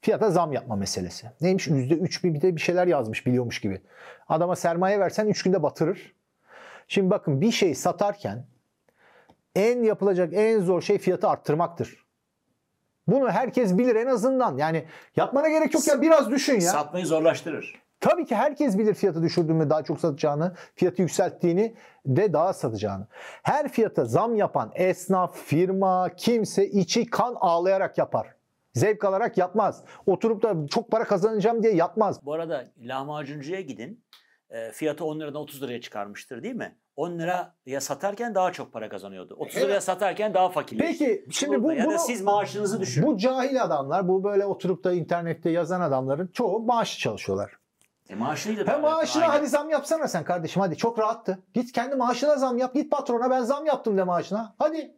fiyata 0.00 0.30
zam 0.30 0.52
yapma 0.52 0.76
meselesi. 0.76 1.26
Neymiş? 1.40 1.68
%3 1.68 2.34
bir 2.34 2.40
de 2.40 2.56
bir 2.56 2.60
şeyler 2.60 2.86
yazmış 2.86 3.26
biliyormuş 3.26 3.60
gibi. 3.60 3.80
Adama 4.28 4.56
sermaye 4.56 5.00
versen 5.00 5.26
3 5.26 5.42
günde 5.42 5.62
batırır. 5.62 6.14
Şimdi 6.88 7.10
bakın 7.10 7.40
bir 7.40 7.50
şey 7.50 7.74
satarken 7.74 8.46
en 9.56 9.82
yapılacak 9.82 10.32
en 10.32 10.60
zor 10.60 10.82
şey 10.82 10.98
fiyatı 10.98 11.28
arttırmaktır. 11.28 12.04
Bunu 13.06 13.30
herkes 13.30 13.78
bilir 13.78 13.96
en 13.96 14.06
azından. 14.06 14.56
Yani 14.56 14.84
yapmana 15.16 15.48
gerek 15.48 15.74
yok 15.74 15.88
ya 15.88 16.02
biraz 16.02 16.30
düşün 16.30 16.54
ya. 16.54 16.60
Satmayı 16.60 17.06
zorlaştırır. 17.06 17.84
Tabii 18.00 18.26
ki 18.26 18.34
herkes 18.34 18.78
bilir 18.78 18.94
fiyatı 18.94 19.22
düşürdüğünde 19.22 19.70
daha 19.70 19.82
çok 19.82 20.00
satacağını, 20.00 20.54
fiyatı 20.74 21.02
yükselttiğini 21.02 21.74
de 22.06 22.32
daha 22.32 22.52
satacağını. 22.52 23.06
Her 23.42 23.68
fiyata 23.68 24.04
zam 24.04 24.36
yapan 24.36 24.70
esnaf, 24.74 25.36
firma, 25.36 26.10
kimse 26.16 26.66
içi 26.66 27.06
kan 27.06 27.36
ağlayarak 27.40 27.98
yapar. 27.98 28.34
Zevk 28.74 29.04
alarak 29.04 29.38
yapmaz. 29.38 29.84
Oturup 30.06 30.42
da 30.42 30.66
çok 30.70 30.90
para 30.90 31.04
kazanacağım 31.04 31.62
diye 31.62 31.74
yapmaz. 31.74 32.20
Bu 32.22 32.32
arada 32.32 32.64
lahmacuncuya 32.80 33.60
gidin 33.60 34.04
e, 34.54 34.72
fiyatı 34.72 35.04
10 35.04 35.20
liradan 35.20 35.40
30 35.42 35.62
liraya 35.62 35.80
çıkarmıştır 35.80 36.42
değil 36.42 36.54
mi? 36.54 36.76
10 36.96 37.18
liraya 37.18 37.80
satarken 37.80 38.34
daha 38.34 38.52
çok 38.52 38.72
para 38.72 38.88
kazanıyordu. 38.88 39.34
30 39.38 39.56
liraya 39.56 39.80
satarken 39.80 40.34
daha 40.34 40.48
fakirleşti. 40.48 41.04
Peki 41.04 41.26
şimdi 41.30 41.62
bu 41.62 41.72
ya 41.72 41.84
bunu, 41.84 41.94
da 41.94 41.98
siz 41.98 42.22
maaşınızı 42.22 42.80
düşünün. 42.80 43.06
Bu 43.06 43.18
cahil 43.18 43.62
adamlar, 43.62 44.08
bu 44.08 44.24
böyle 44.24 44.46
oturup 44.46 44.84
da 44.84 44.92
internette 44.92 45.50
yazan 45.50 45.80
adamların 45.80 46.26
çoğu 46.26 46.60
maaşı 46.60 46.98
çalışıyorlar. 46.98 47.52
E 48.08 48.14
maaşıyla 48.14 48.66
da. 48.66 48.72
He 48.72 48.76
maaşına 48.76 49.28
hadi 49.28 49.46
zam 49.46 49.70
yapsana 49.70 50.08
sen 50.08 50.24
kardeşim 50.24 50.62
hadi 50.62 50.76
çok 50.76 50.98
rahattı. 50.98 51.38
Git 51.54 51.72
kendi 51.72 51.96
maaşına 51.96 52.36
zam 52.36 52.58
yap. 52.58 52.74
Git 52.74 52.90
patrona 52.90 53.30
ben 53.30 53.42
zam 53.42 53.66
yaptım 53.66 53.98
de 53.98 54.02
maaşına. 54.02 54.54
Hadi. 54.58 54.96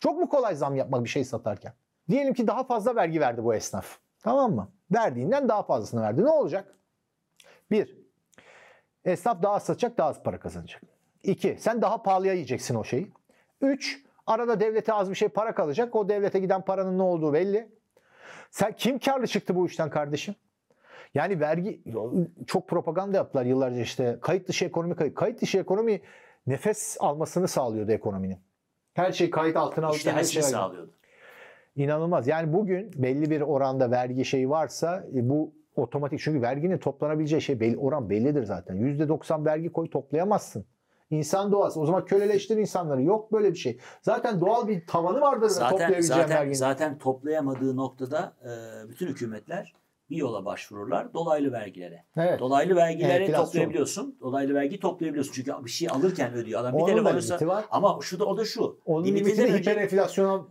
Çok 0.00 0.18
mu 0.18 0.28
kolay 0.28 0.54
zam 0.54 0.76
yapmak 0.76 1.04
bir 1.04 1.08
şey 1.08 1.24
satarken? 1.24 1.72
Diyelim 2.08 2.34
ki 2.34 2.46
daha 2.46 2.64
fazla 2.64 2.96
vergi 2.96 3.20
verdi 3.20 3.44
bu 3.44 3.54
esnaf. 3.54 3.98
Tamam 4.22 4.54
mı? 4.54 4.72
Verdiğinden 4.90 5.48
daha 5.48 5.62
fazlasını 5.62 6.02
verdi. 6.02 6.24
Ne 6.24 6.30
olacak? 6.30 6.74
Bir, 7.70 7.97
Esnaf 9.08 9.42
daha 9.42 9.54
az 9.54 9.62
satacak, 9.62 9.98
daha 9.98 10.08
az 10.08 10.22
para 10.22 10.38
kazanacak. 10.38 10.82
İki, 11.22 11.56
sen 11.60 11.82
daha 11.82 12.02
pahalıya 12.02 12.32
yiyeceksin 12.32 12.74
o 12.74 12.84
şeyi. 12.84 13.12
Üç, 13.60 14.02
arada 14.26 14.60
devlete 14.60 14.92
az 14.92 15.10
bir 15.10 15.14
şey 15.14 15.28
para 15.28 15.54
kalacak. 15.54 15.96
O 15.96 16.08
devlete 16.08 16.38
giden 16.38 16.64
paranın 16.64 16.98
ne 16.98 17.02
olduğu 17.02 17.32
belli. 17.32 17.68
Sen 18.50 18.72
kim 18.72 18.98
karlı 18.98 19.26
çıktı 19.26 19.56
bu 19.56 19.66
işten 19.66 19.90
kardeşim? 19.90 20.34
Yani 21.14 21.40
vergi 21.40 21.82
çok 22.46 22.68
propaganda 22.68 23.16
yaptılar 23.16 23.44
yıllarca 23.44 23.80
işte 23.80 24.18
kayıt 24.20 24.48
dışı 24.48 24.64
ekonomi 24.64 24.96
kayıt. 24.96 25.14
Kayıt 25.14 25.40
dışı 25.40 25.58
ekonomi 25.58 26.00
nefes 26.46 26.96
almasını 27.00 27.48
sağlıyordu 27.48 27.92
ekonominin. 27.92 28.38
Her 28.94 29.12
şey 29.12 29.30
kayıt 29.30 29.56
altına 29.56 29.86
alındı. 29.86 29.96
İşte 29.96 30.12
her 30.12 30.24
şey 30.24 30.42
sağlıyordu. 30.42 30.94
İnanılmaz. 31.76 32.28
Yani 32.28 32.52
bugün 32.52 32.92
belli 32.96 33.30
bir 33.30 33.40
oranda 33.40 33.90
vergi 33.90 34.24
şeyi 34.24 34.50
varsa 34.50 35.04
e, 35.14 35.28
bu 35.28 35.52
otomatik 35.82 36.20
çünkü 36.20 36.42
verginin 36.42 36.78
toplanabileceği 36.78 37.42
şey 37.42 37.60
belli, 37.60 37.78
oran 37.78 38.10
bellidir 38.10 38.42
zaten. 38.42 38.76
%90 38.76 39.44
vergi 39.44 39.72
koy 39.72 39.90
toplayamazsın. 39.90 40.66
İnsan 41.10 41.52
doğası. 41.52 41.80
O 41.80 41.86
zaman 41.86 42.04
köleleştir 42.04 42.56
insanları. 42.56 43.02
Yok 43.02 43.32
böyle 43.32 43.52
bir 43.52 43.58
şey. 43.58 43.78
Zaten 44.02 44.40
doğal 44.40 44.68
bir 44.68 44.86
tavanı 44.86 45.20
vardır 45.20 45.48
zaten, 45.48 45.70
toplayabileceğin 45.70 46.22
zaten, 46.22 46.36
verginin. 46.36 46.54
Zaten 46.54 46.98
toplayamadığı 46.98 47.76
noktada 47.76 48.36
e, 48.42 48.88
bütün 48.88 49.06
hükümetler 49.06 49.72
bir 50.10 50.16
yola 50.16 50.44
başvururlar. 50.44 51.14
Dolaylı 51.14 51.52
vergilere. 51.52 52.04
Evet. 52.16 52.40
Dolaylı 52.40 52.76
vergileri 52.76 53.24
evet, 53.24 53.36
toplayabiliyorsun. 53.36 54.18
Dolaylı 54.20 54.54
vergi 54.54 54.80
toplayabiliyorsun. 54.80 55.32
Çünkü 55.32 55.52
bir 55.64 55.70
şey 55.70 55.88
alırken 55.88 56.34
ödüyor 56.34 56.60
adam. 56.60 56.72
Bir 56.72 56.78
Onun 56.78 56.86
telefon 56.86 57.10
alırsa 57.10 57.46
var. 57.46 57.64
ama 57.70 57.98
şu 58.02 58.20
da 58.20 58.24
o 58.24 58.36
da 58.36 58.44
şu. 58.44 58.80
Onun 58.84 59.06
limiti 59.06 59.36
de 59.36 59.58
hiper 59.58 59.76
enflasyona 59.76 60.44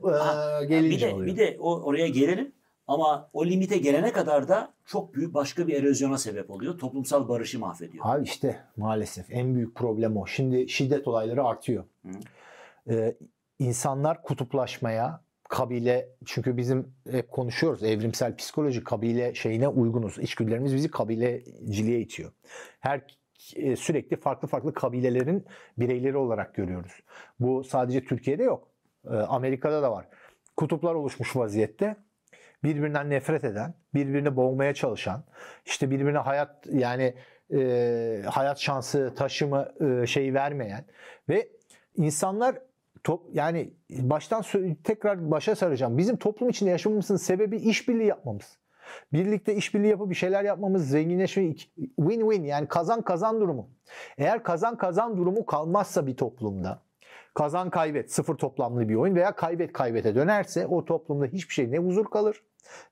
e, 0.61 0.65
gelince 0.65 0.95
bir 0.95 1.01
de, 1.01 1.13
oluyor. 1.13 1.27
Bir 1.27 1.37
de 1.37 1.57
o, 1.59 1.81
oraya 1.81 2.07
gelelim. 2.07 2.51
Ama 2.87 3.29
o 3.33 3.45
limite 3.45 3.77
gelene 3.77 4.11
kadar 4.11 4.47
da 4.47 4.73
çok 4.85 5.13
büyük 5.13 5.33
başka 5.33 5.67
bir 5.67 5.73
erozyona 5.73 6.17
sebep 6.17 6.51
oluyor. 6.51 6.79
Toplumsal 6.79 7.29
barışı 7.29 7.59
mahvediyor. 7.59 8.05
Abi 8.07 8.23
işte 8.23 8.59
maalesef 8.77 9.25
en 9.29 9.55
büyük 9.55 9.75
problem 9.75 10.17
o. 10.17 10.25
Şimdi 10.25 10.69
şiddet 10.69 11.07
olayları 11.07 11.43
artıyor. 11.43 11.83
Hı. 12.05 12.11
Ee, 12.89 13.15
insanlar 13.59 14.23
kutuplaşmaya, 14.23 15.21
kabile 15.49 16.09
çünkü 16.25 16.57
bizim 16.57 16.93
hep 17.11 17.31
konuşuyoruz 17.31 17.83
evrimsel 17.83 18.35
psikoloji 18.35 18.83
kabile 18.83 19.33
şeyine 19.33 19.67
uygunuz. 19.67 20.17
İçgüdülerimiz 20.19 20.75
bizi 20.75 20.91
kabileciliğe 20.91 21.99
itiyor. 21.99 22.31
Her 22.79 23.01
e, 23.55 23.75
sürekli 23.75 24.15
farklı 24.15 24.47
farklı 24.47 24.73
kabilelerin 24.73 25.45
bireyleri 25.77 26.17
olarak 26.17 26.55
görüyoruz. 26.55 26.91
Bu 27.39 27.63
sadece 27.63 28.05
Türkiye'de 28.05 28.43
yok. 28.43 28.67
Ee, 29.05 29.13
Amerika'da 29.13 29.81
da 29.81 29.91
var. 29.91 30.07
Kutuplar 30.57 30.95
oluşmuş 30.95 31.35
vaziyette 31.35 31.95
birbirinden 32.67 33.09
nefret 33.09 33.43
eden, 33.43 33.73
birbirini 33.93 34.35
boğmaya 34.35 34.73
çalışan, 34.73 35.23
işte 35.65 35.91
birbirine 35.91 36.17
hayat 36.17 36.67
yani 36.71 37.13
e, 37.53 38.21
hayat 38.25 38.59
şansı 38.59 39.13
taşıma 39.15 39.71
e, 39.81 40.07
şeyi 40.07 40.33
vermeyen 40.33 40.85
ve 41.29 41.47
insanlar 41.95 42.55
top 43.03 43.23
yani 43.33 43.73
baştan 43.89 44.43
tekrar 44.83 45.31
başa 45.31 45.55
saracağım. 45.55 45.97
Bizim 45.97 46.17
toplum 46.17 46.49
içinde 46.49 46.69
yaşamamızın 46.69 47.15
sebebi 47.15 47.57
işbirliği 47.57 48.07
yapmamız. 48.07 48.57
Birlikte 49.13 49.55
işbirliği 49.55 49.87
yapıp 49.87 50.09
bir 50.09 50.15
şeyler 50.15 50.43
yapmamız, 50.43 50.89
zenginleşme, 50.89 51.43
win-win 51.99 52.45
yani 52.45 52.67
kazan 52.67 53.01
kazan 53.01 53.41
durumu. 53.41 53.69
Eğer 54.17 54.43
kazan 54.43 54.77
kazan 54.77 55.17
durumu 55.17 55.45
kalmazsa 55.45 56.07
bir 56.07 56.17
toplumda 56.17 56.81
kazan 57.37 57.69
kaybet 57.69 58.11
sıfır 58.11 58.35
toplamlı 58.35 58.89
bir 58.89 58.95
oyun 58.95 59.15
veya 59.15 59.35
kaybet 59.35 59.73
kaybete 59.73 60.15
dönerse 60.15 60.67
o 60.67 60.85
toplumda 60.85 61.25
hiçbir 61.25 61.53
şey 61.53 61.71
ne 61.71 61.77
huzur 61.77 62.05
kalır 62.05 62.43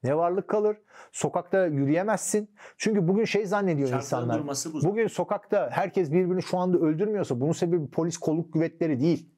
ne 0.04 0.18
varlık 0.18 0.48
kalır. 0.48 0.78
Sokakta 1.12 1.66
yürüyemezsin. 1.66 2.50
Çünkü 2.78 3.08
bugün 3.08 3.26
şey 3.26 3.46
zannediyor 3.46 3.90
Çarpıların 3.90 4.26
insanlar. 4.26 4.84
Bu. 4.84 4.88
Bugün 4.88 5.08
sokakta 5.08 5.70
herkes 5.72 6.12
birbirini 6.12 6.44
şu 6.44 6.58
anda 6.58 6.78
öldürmüyorsa 6.78 7.40
bunun 7.40 7.52
sebebi 7.52 7.90
polis 7.90 8.18
kolluk 8.18 8.54
kuvvetleri 8.54 9.00
değil. 9.00 9.30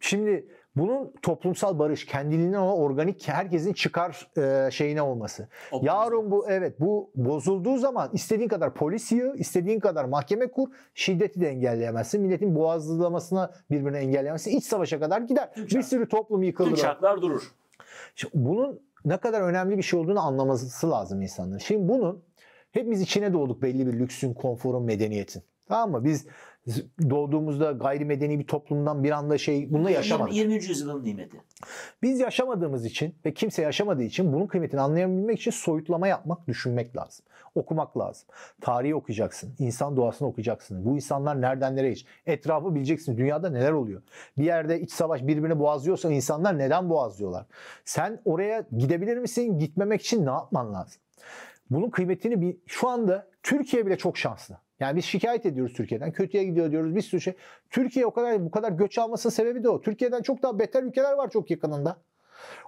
Şimdi 0.00 0.48
bunun 0.76 1.12
toplumsal 1.22 1.78
barış, 1.78 2.06
kendiliğinden 2.06 2.58
olan 2.58 2.78
organik 2.78 3.28
herkesin 3.28 3.72
çıkar 3.72 4.28
e, 4.36 4.70
şeyine 4.70 5.02
olması. 5.02 5.48
Optimizm. 5.72 5.86
Yarın 5.86 6.30
bu 6.30 6.50
evet 6.50 6.80
bu 6.80 7.10
bozulduğu 7.14 7.78
zaman 7.78 8.10
istediğin 8.12 8.48
kadar 8.48 8.74
polis 8.74 9.12
yığ, 9.12 9.34
istediğin 9.36 9.80
kadar 9.80 10.04
mahkeme 10.04 10.46
kur, 10.46 10.68
şiddeti 10.94 11.40
de 11.40 11.48
engelleyemezsin. 11.48 12.20
Milletin 12.20 12.54
boğazlamasına 12.54 13.50
birbirini 13.70 13.96
engelleyemezsin. 13.96 14.50
İç 14.50 14.64
savaşa 14.64 15.00
kadar 15.00 15.20
gider. 15.20 15.54
Tüm 15.54 15.66
bir 15.66 15.82
sürü 15.82 16.08
toplum 16.08 16.38
Tüm 16.40 16.46
yıkılır. 16.46 16.76
çarklar 16.76 17.22
durur. 17.22 17.52
Şimdi 18.14 18.34
bunun 18.36 18.80
ne 19.04 19.16
kadar 19.16 19.40
önemli 19.40 19.78
bir 19.78 19.82
şey 19.82 20.00
olduğunu 20.00 20.20
anlaması 20.20 20.90
lazım 20.90 21.22
insanların. 21.22 21.58
Şimdi 21.58 21.88
bunun 21.88 22.22
hepimiz 22.72 23.00
içine 23.00 23.32
doğduk 23.32 23.62
belli 23.62 23.86
bir 23.86 23.92
lüksün, 23.92 24.34
konforun, 24.34 24.84
medeniyetin. 24.84 25.42
Tamam 25.68 25.90
mı? 25.90 26.04
Biz 26.04 26.26
doğduğumuzda 27.10 27.72
gayrimedeni 27.72 28.38
bir 28.38 28.46
toplumdan 28.46 29.04
bir 29.04 29.10
anda 29.10 29.38
şey 29.38 29.72
bununla 29.72 29.90
yaşamadık. 29.90 30.34
20. 30.34 30.54
yüzyılın 30.54 31.04
nimeti. 31.04 31.36
Biz 32.02 32.20
yaşamadığımız 32.20 32.84
için 32.84 33.14
ve 33.24 33.34
kimse 33.34 33.62
yaşamadığı 33.62 34.02
için 34.02 34.32
bunun 34.32 34.46
kıymetini 34.46 34.80
anlayabilmek 34.80 35.38
için 35.38 35.50
soyutlama 35.50 36.08
yapmak, 36.08 36.48
düşünmek 36.48 36.96
lazım. 36.96 37.24
Okumak 37.54 37.98
lazım. 37.98 38.28
Tarihi 38.60 38.94
okuyacaksın. 38.94 39.54
insan 39.58 39.96
doğasını 39.96 40.28
okuyacaksın. 40.28 40.84
Bu 40.84 40.94
insanlar 40.94 41.40
nereden 41.40 41.76
nereye. 41.76 41.94
Etrafı 42.26 42.74
bileceksin. 42.74 43.16
Dünyada 43.16 43.50
neler 43.50 43.72
oluyor? 43.72 44.02
Bir 44.38 44.44
yerde 44.44 44.80
iç 44.80 44.92
savaş 44.92 45.22
birbirini 45.22 45.58
boğazlıyorsa 45.58 46.12
insanlar 46.12 46.58
neden 46.58 46.90
boğazlıyorlar? 46.90 47.46
Sen 47.84 48.20
oraya 48.24 48.66
gidebilir 48.76 49.16
misin? 49.16 49.58
Gitmemek 49.58 50.02
için 50.02 50.26
ne 50.26 50.30
yapman 50.30 50.74
lazım? 50.74 51.02
Bunun 51.70 51.90
kıymetini 51.90 52.40
bir, 52.40 52.56
şu 52.66 52.88
anda 52.88 53.26
Türkiye 53.42 53.86
bile 53.86 53.98
çok 53.98 54.18
şanslı. 54.18 54.58
Yani 54.82 54.96
biz 54.96 55.04
şikayet 55.04 55.46
ediyoruz 55.46 55.72
Türkiye'den. 55.72 56.12
Kötüye 56.12 56.44
gidiyor 56.44 56.70
diyoruz 56.70 56.94
bir 56.94 57.00
sürü 57.00 57.20
şey. 57.20 57.34
Türkiye 57.70 58.06
o 58.06 58.10
kadar 58.12 58.44
bu 58.44 58.50
kadar 58.50 58.72
göç 58.72 58.98
almasının 58.98 59.32
sebebi 59.32 59.64
de 59.64 59.68
o. 59.68 59.80
Türkiye'den 59.80 60.22
çok 60.22 60.42
daha 60.42 60.58
beter 60.58 60.82
ülkeler 60.82 61.12
var 61.12 61.30
çok 61.30 61.50
yakınında. 61.50 61.96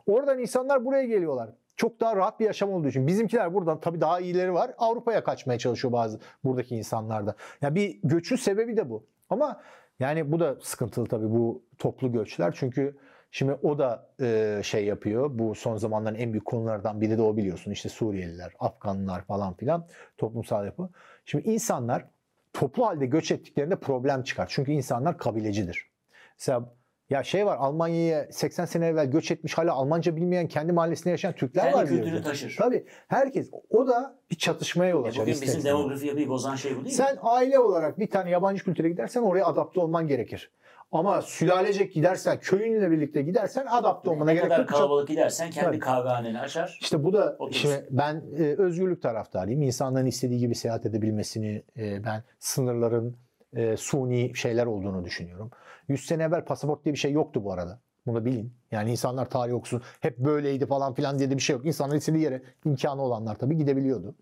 Oradan 0.06 0.38
insanlar 0.38 0.84
buraya 0.84 1.04
geliyorlar. 1.04 1.50
Çok 1.76 2.00
daha 2.00 2.16
rahat 2.16 2.40
bir 2.40 2.44
yaşam 2.44 2.72
olduğu 2.72 2.88
için. 2.88 3.06
Bizimkiler 3.06 3.54
buradan 3.54 3.80
tabii 3.80 4.00
daha 4.00 4.20
iyileri 4.20 4.52
var. 4.52 4.74
Avrupa'ya 4.78 5.24
kaçmaya 5.24 5.58
çalışıyor 5.58 5.92
bazı 5.92 6.20
buradaki 6.44 6.76
insanlar 6.76 7.26
da. 7.26 7.34
Ya 7.62 7.74
bir 7.74 8.00
göçün 8.04 8.36
sebebi 8.36 8.76
de 8.76 8.90
bu. 8.90 9.06
Ama 9.30 9.60
yani 10.00 10.32
bu 10.32 10.40
da 10.40 10.56
sıkıntılı 10.62 11.06
tabii 11.06 11.30
bu 11.30 11.62
toplu 11.78 12.12
göçler. 12.12 12.54
Çünkü 12.56 12.96
şimdi 13.34 13.52
o 13.62 13.78
da 13.78 14.06
e, 14.20 14.60
şey 14.64 14.84
yapıyor. 14.84 15.30
Bu 15.38 15.54
son 15.54 15.76
zamanların 15.76 16.14
en 16.14 16.32
büyük 16.32 16.44
konulardan 16.44 17.00
biri 17.00 17.18
de 17.18 17.22
o 17.22 17.36
biliyorsun. 17.36 17.70
İşte 17.70 17.88
Suriyeliler, 17.88 18.52
Afganlar 18.58 19.24
falan 19.24 19.54
filan 19.54 19.86
toplumsal 20.18 20.64
yapı. 20.64 20.88
Şimdi 21.24 21.48
insanlar 21.48 22.04
toplu 22.52 22.86
halde 22.86 23.06
göç 23.06 23.30
ettiklerinde 23.30 23.76
problem 23.76 24.22
çıkar. 24.22 24.46
Çünkü 24.50 24.72
insanlar 24.72 25.18
kabilecidir. 25.18 25.90
Mesela 26.38 26.74
ya 27.10 27.22
şey 27.22 27.46
var 27.46 27.56
Almanya'ya 27.60 28.32
80 28.32 28.64
sene 28.64 28.86
evvel 28.86 29.10
göç 29.10 29.30
etmiş 29.30 29.58
hala 29.58 29.72
Almanca 29.72 30.16
bilmeyen 30.16 30.48
kendi 30.48 30.72
mahallesinde 30.72 31.10
yaşayan 31.10 31.32
Türkler 31.32 31.62
Kendi 31.64 31.76
var 31.76 31.86
kültürünü 31.86 32.10
diyoruz. 32.10 32.24
taşır. 32.24 32.56
Tabii 32.58 32.86
herkes 33.08 33.50
o 33.70 33.86
da 33.86 34.18
bir 34.30 34.36
çatışmaya 34.36 34.90
yol 34.90 35.04
açar. 35.04 35.22
bugün 35.22 35.40
bizim 35.42 35.64
demografi 35.64 36.06
yapıyı 36.06 36.28
bozan 36.28 36.56
şey 36.56 36.70
bu 36.70 36.74
değil 36.74 36.86
mi? 36.86 36.92
Sen 36.92 37.18
aile 37.22 37.58
olarak 37.58 37.98
bir 37.98 38.10
tane 38.10 38.30
yabancı 38.30 38.64
kültüre 38.64 38.88
gidersen 38.88 39.22
oraya 39.22 39.46
adapte 39.46 39.80
olman 39.80 40.06
gerekir. 40.06 40.50
Ama 40.94 41.22
sülalecek 41.22 41.94
gidersen, 41.94 42.40
köyünle 42.40 42.90
birlikte 42.90 43.22
gidersen 43.22 43.66
adapte 43.66 44.10
olmana 44.10 44.24
ne 44.24 44.34
gerek 44.34 44.48
kadar 44.48 44.58
yok. 44.58 44.68
kalabalık 44.68 45.08
gidersen 45.08 45.50
kendi 45.50 45.66
Tabii. 45.66 45.78
kahvehaneni 45.78 46.40
açar. 46.40 46.78
İşte 46.80 47.04
bu 47.04 47.12
da 47.12 47.36
Oturursun. 47.38 47.68
şimdi 47.68 47.86
ben 47.90 48.22
e, 48.38 48.42
özgürlük 48.42 49.02
taraftarıyım. 49.02 49.62
İnsanların 49.62 50.06
istediği 50.06 50.38
gibi 50.38 50.54
seyahat 50.54 50.86
edebilmesini 50.86 51.62
e, 51.76 52.04
ben 52.04 52.22
sınırların 52.38 53.16
e, 53.56 53.76
suni 53.76 54.36
şeyler 54.36 54.66
olduğunu 54.66 55.04
düşünüyorum. 55.04 55.50
100 55.88 56.06
sene 56.06 56.22
evvel 56.22 56.44
pasaport 56.44 56.84
diye 56.84 56.92
bir 56.92 56.98
şey 56.98 57.12
yoktu 57.12 57.44
bu 57.44 57.52
arada. 57.52 57.80
Bunu 58.06 58.24
bilin. 58.24 58.54
Yani 58.70 58.90
insanlar 58.90 59.30
tarih 59.30 59.54
okusun. 59.54 59.82
Hep 60.00 60.18
böyleydi 60.18 60.66
falan 60.66 60.94
filan 60.94 61.18
diye 61.18 61.30
de 61.30 61.36
bir 61.36 61.42
şey 61.42 61.56
yok. 61.56 61.66
İnsanlar 61.66 61.96
istediği 61.96 62.22
yere 62.22 62.42
imkanı 62.64 63.02
olanlar 63.02 63.34
tabii 63.34 63.56
gidebiliyordu. 63.56 64.14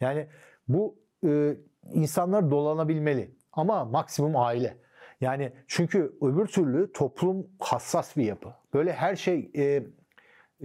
Yani 0.00 0.26
bu 0.68 0.96
e, 1.26 1.56
insanlar 1.92 2.50
dolanabilmeli. 2.50 3.30
Ama 3.52 3.84
maksimum 3.84 4.36
aile. 4.36 4.82
Yani 5.22 5.52
çünkü 5.66 6.12
öbür 6.20 6.46
türlü 6.46 6.92
toplum 6.92 7.46
hassas 7.60 8.16
bir 8.16 8.24
yapı. 8.24 8.48
Böyle 8.74 8.92
her 8.92 9.16
şey 9.16 9.50
e, 9.56 9.82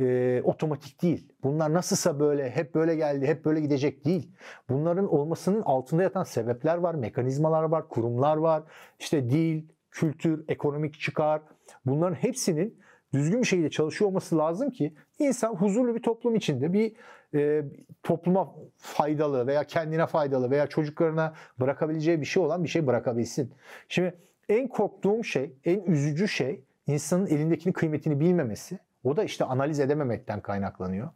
e, 0.04 0.42
otomatik 0.44 1.02
değil. 1.02 1.34
Bunlar 1.44 1.74
nasılsa 1.74 2.20
böyle 2.20 2.50
hep 2.50 2.76
böyle 2.76 2.96
geldi, 2.96 3.28
hep 3.28 3.46
böyle 3.46 3.60
gidecek 3.62 4.06
değil. 4.06 4.32
Bunların 4.70 5.13
olmasının 5.13 5.62
altında 5.62 6.04
yatan 6.04 6.24
sebepler 6.24 6.78
var, 6.78 6.96
mekanizmalar 6.96 7.63
var, 7.63 7.88
kurumlar 7.88 8.38
var. 8.38 8.63
İşte 9.00 9.30
dil, 9.30 9.63
kültür, 9.91 10.46
ekonomik 10.48 11.00
çıkar. 11.00 11.41
Bunların 11.86 12.15
hepsinin 12.15 12.80
düzgün 13.13 13.41
bir 13.41 13.48
şekilde 13.48 13.70
çalışıyor 13.70 14.10
olması 14.10 14.38
lazım 14.38 14.70
ki 14.72 14.93
insan 15.20 15.56
huzurlu 15.56 15.96
bir 15.96 16.02
toplum 16.02 16.36
içinde 16.36 16.74
bir 16.74 16.96
e, 17.34 17.65
topluma 18.04 18.56
faydalı 18.78 19.48
veya 19.48 19.63
kendine 19.63 20.06
faydalı 20.06 20.52
veya 20.52 20.67
çocuklarına 20.67 21.34
bırakabileceği 21.60 22.22
bir 22.22 22.26
şey 22.26 22.43
olan 22.43 22.63
bir 22.63 22.70
şey 22.70 22.88
bırakabilsin. 22.88 23.54
Şimdi 23.89 24.27
en 24.50 24.68
korktuğum 24.68 25.24
şey, 25.24 25.54
en 25.66 25.80
üzücü 25.82 26.28
şey 26.28 26.64
insanın 26.88 27.28
elindekinin 27.28 27.74
kıymetini 27.74 28.20
bilmemesi. 28.20 28.80
O 29.04 29.18
da 29.18 29.24
işte 29.24 29.46
analiz 29.46 29.80
edememekten 29.80 30.42
kaynaklanıyor. 30.42 31.10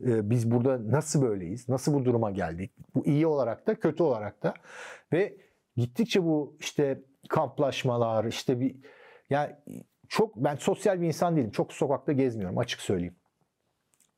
Ee, 0.00 0.30
biz 0.30 0.50
burada 0.50 0.90
nasıl 0.90 1.22
böyleyiz? 1.22 1.68
Nasıl 1.68 1.94
bu 1.94 2.04
duruma 2.04 2.30
geldik? 2.30 2.72
Bu 2.94 3.06
iyi 3.06 3.26
olarak 3.26 3.66
da 3.66 3.74
kötü 3.74 4.02
olarak 4.02 4.42
da. 4.42 4.54
Ve 5.12 5.36
gittikçe 5.76 6.24
bu 6.24 6.56
işte 6.60 7.00
kamplaşmalar, 7.28 8.24
işte 8.24 8.60
bir 8.60 8.76
ya 9.30 9.62
çok 10.08 10.36
ben 10.36 10.56
sosyal 10.56 11.00
bir 11.00 11.06
insan 11.06 11.36
değilim. 11.36 11.50
Çok 11.50 11.72
sokakta 11.72 12.12
gezmiyorum 12.12 12.58
açık 12.58 12.80
söyleyeyim. 12.80 13.16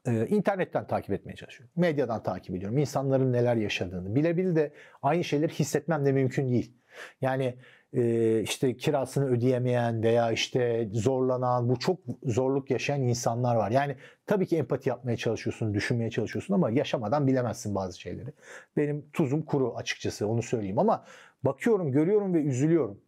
Ee, 0.07 0.27
internetten 0.27 0.87
takip 0.87 1.13
etmeye 1.13 1.35
çalışıyorum. 1.35 1.73
Medyadan 1.77 2.23
takip 2.23 2.57
ediyorum. 2.57 2.79
İnsanların 2.79 3.33
neler 3.33 3.57
yaşadığını. 3.57 4.15
Bilebil 4.15 4.57
de 4.57 4.73
aynı 5.03 5.25
şeyleri 5.25 5.53
hissetmem 5.53 6.07
de 6.07 6.13
mümkün 6.13 6.51
değil. 6.51 6.73
Yani 7.21 7.55
e, 7.93 8.41
işte 8.43 8.77
kirasını 8.77 9.27
ödeyemeyen 9.31 10.03
veya 10.03 10.33
işte 10.33 10.89
zorlanan, 10.93 11.69
bu 11.69 11.79
çok 11.79 12.01
zorluk 12.25 12.71
yaşayan 12.71 13.03
insanlar 13.03 13.57
var. 13.57 13.71
Yani 13.71 13.97
tabii 14.27 14.47
ki 14.47 14.57
empati 14.57 14.89
yapmaya 14.89 15.17
çalışıyorsun, 15.17 15.75
düşünmeye 15.75 16.11
çalışıyorsun 16.11 16.55
ama 16.55 16.71
yaşamadan 16.71 17.27
bilemezsin 17.27 17.75
bazı 17.75 18.01
şeyleri. 18.01 18.33
Benim 18.77 19.11
tuzum 19.13 19.43
kuru 19.43 19.75
açıkçası 19.77 20.29
onu 20.29 20.43
söyleyeyim 20.43 20.79
ama 20.79 21.05
bakıyorum, 21.43 21.93
görüyorum 21.93 22.35
ve 22.35 22.43
üzülüyorum. 22.43 23.01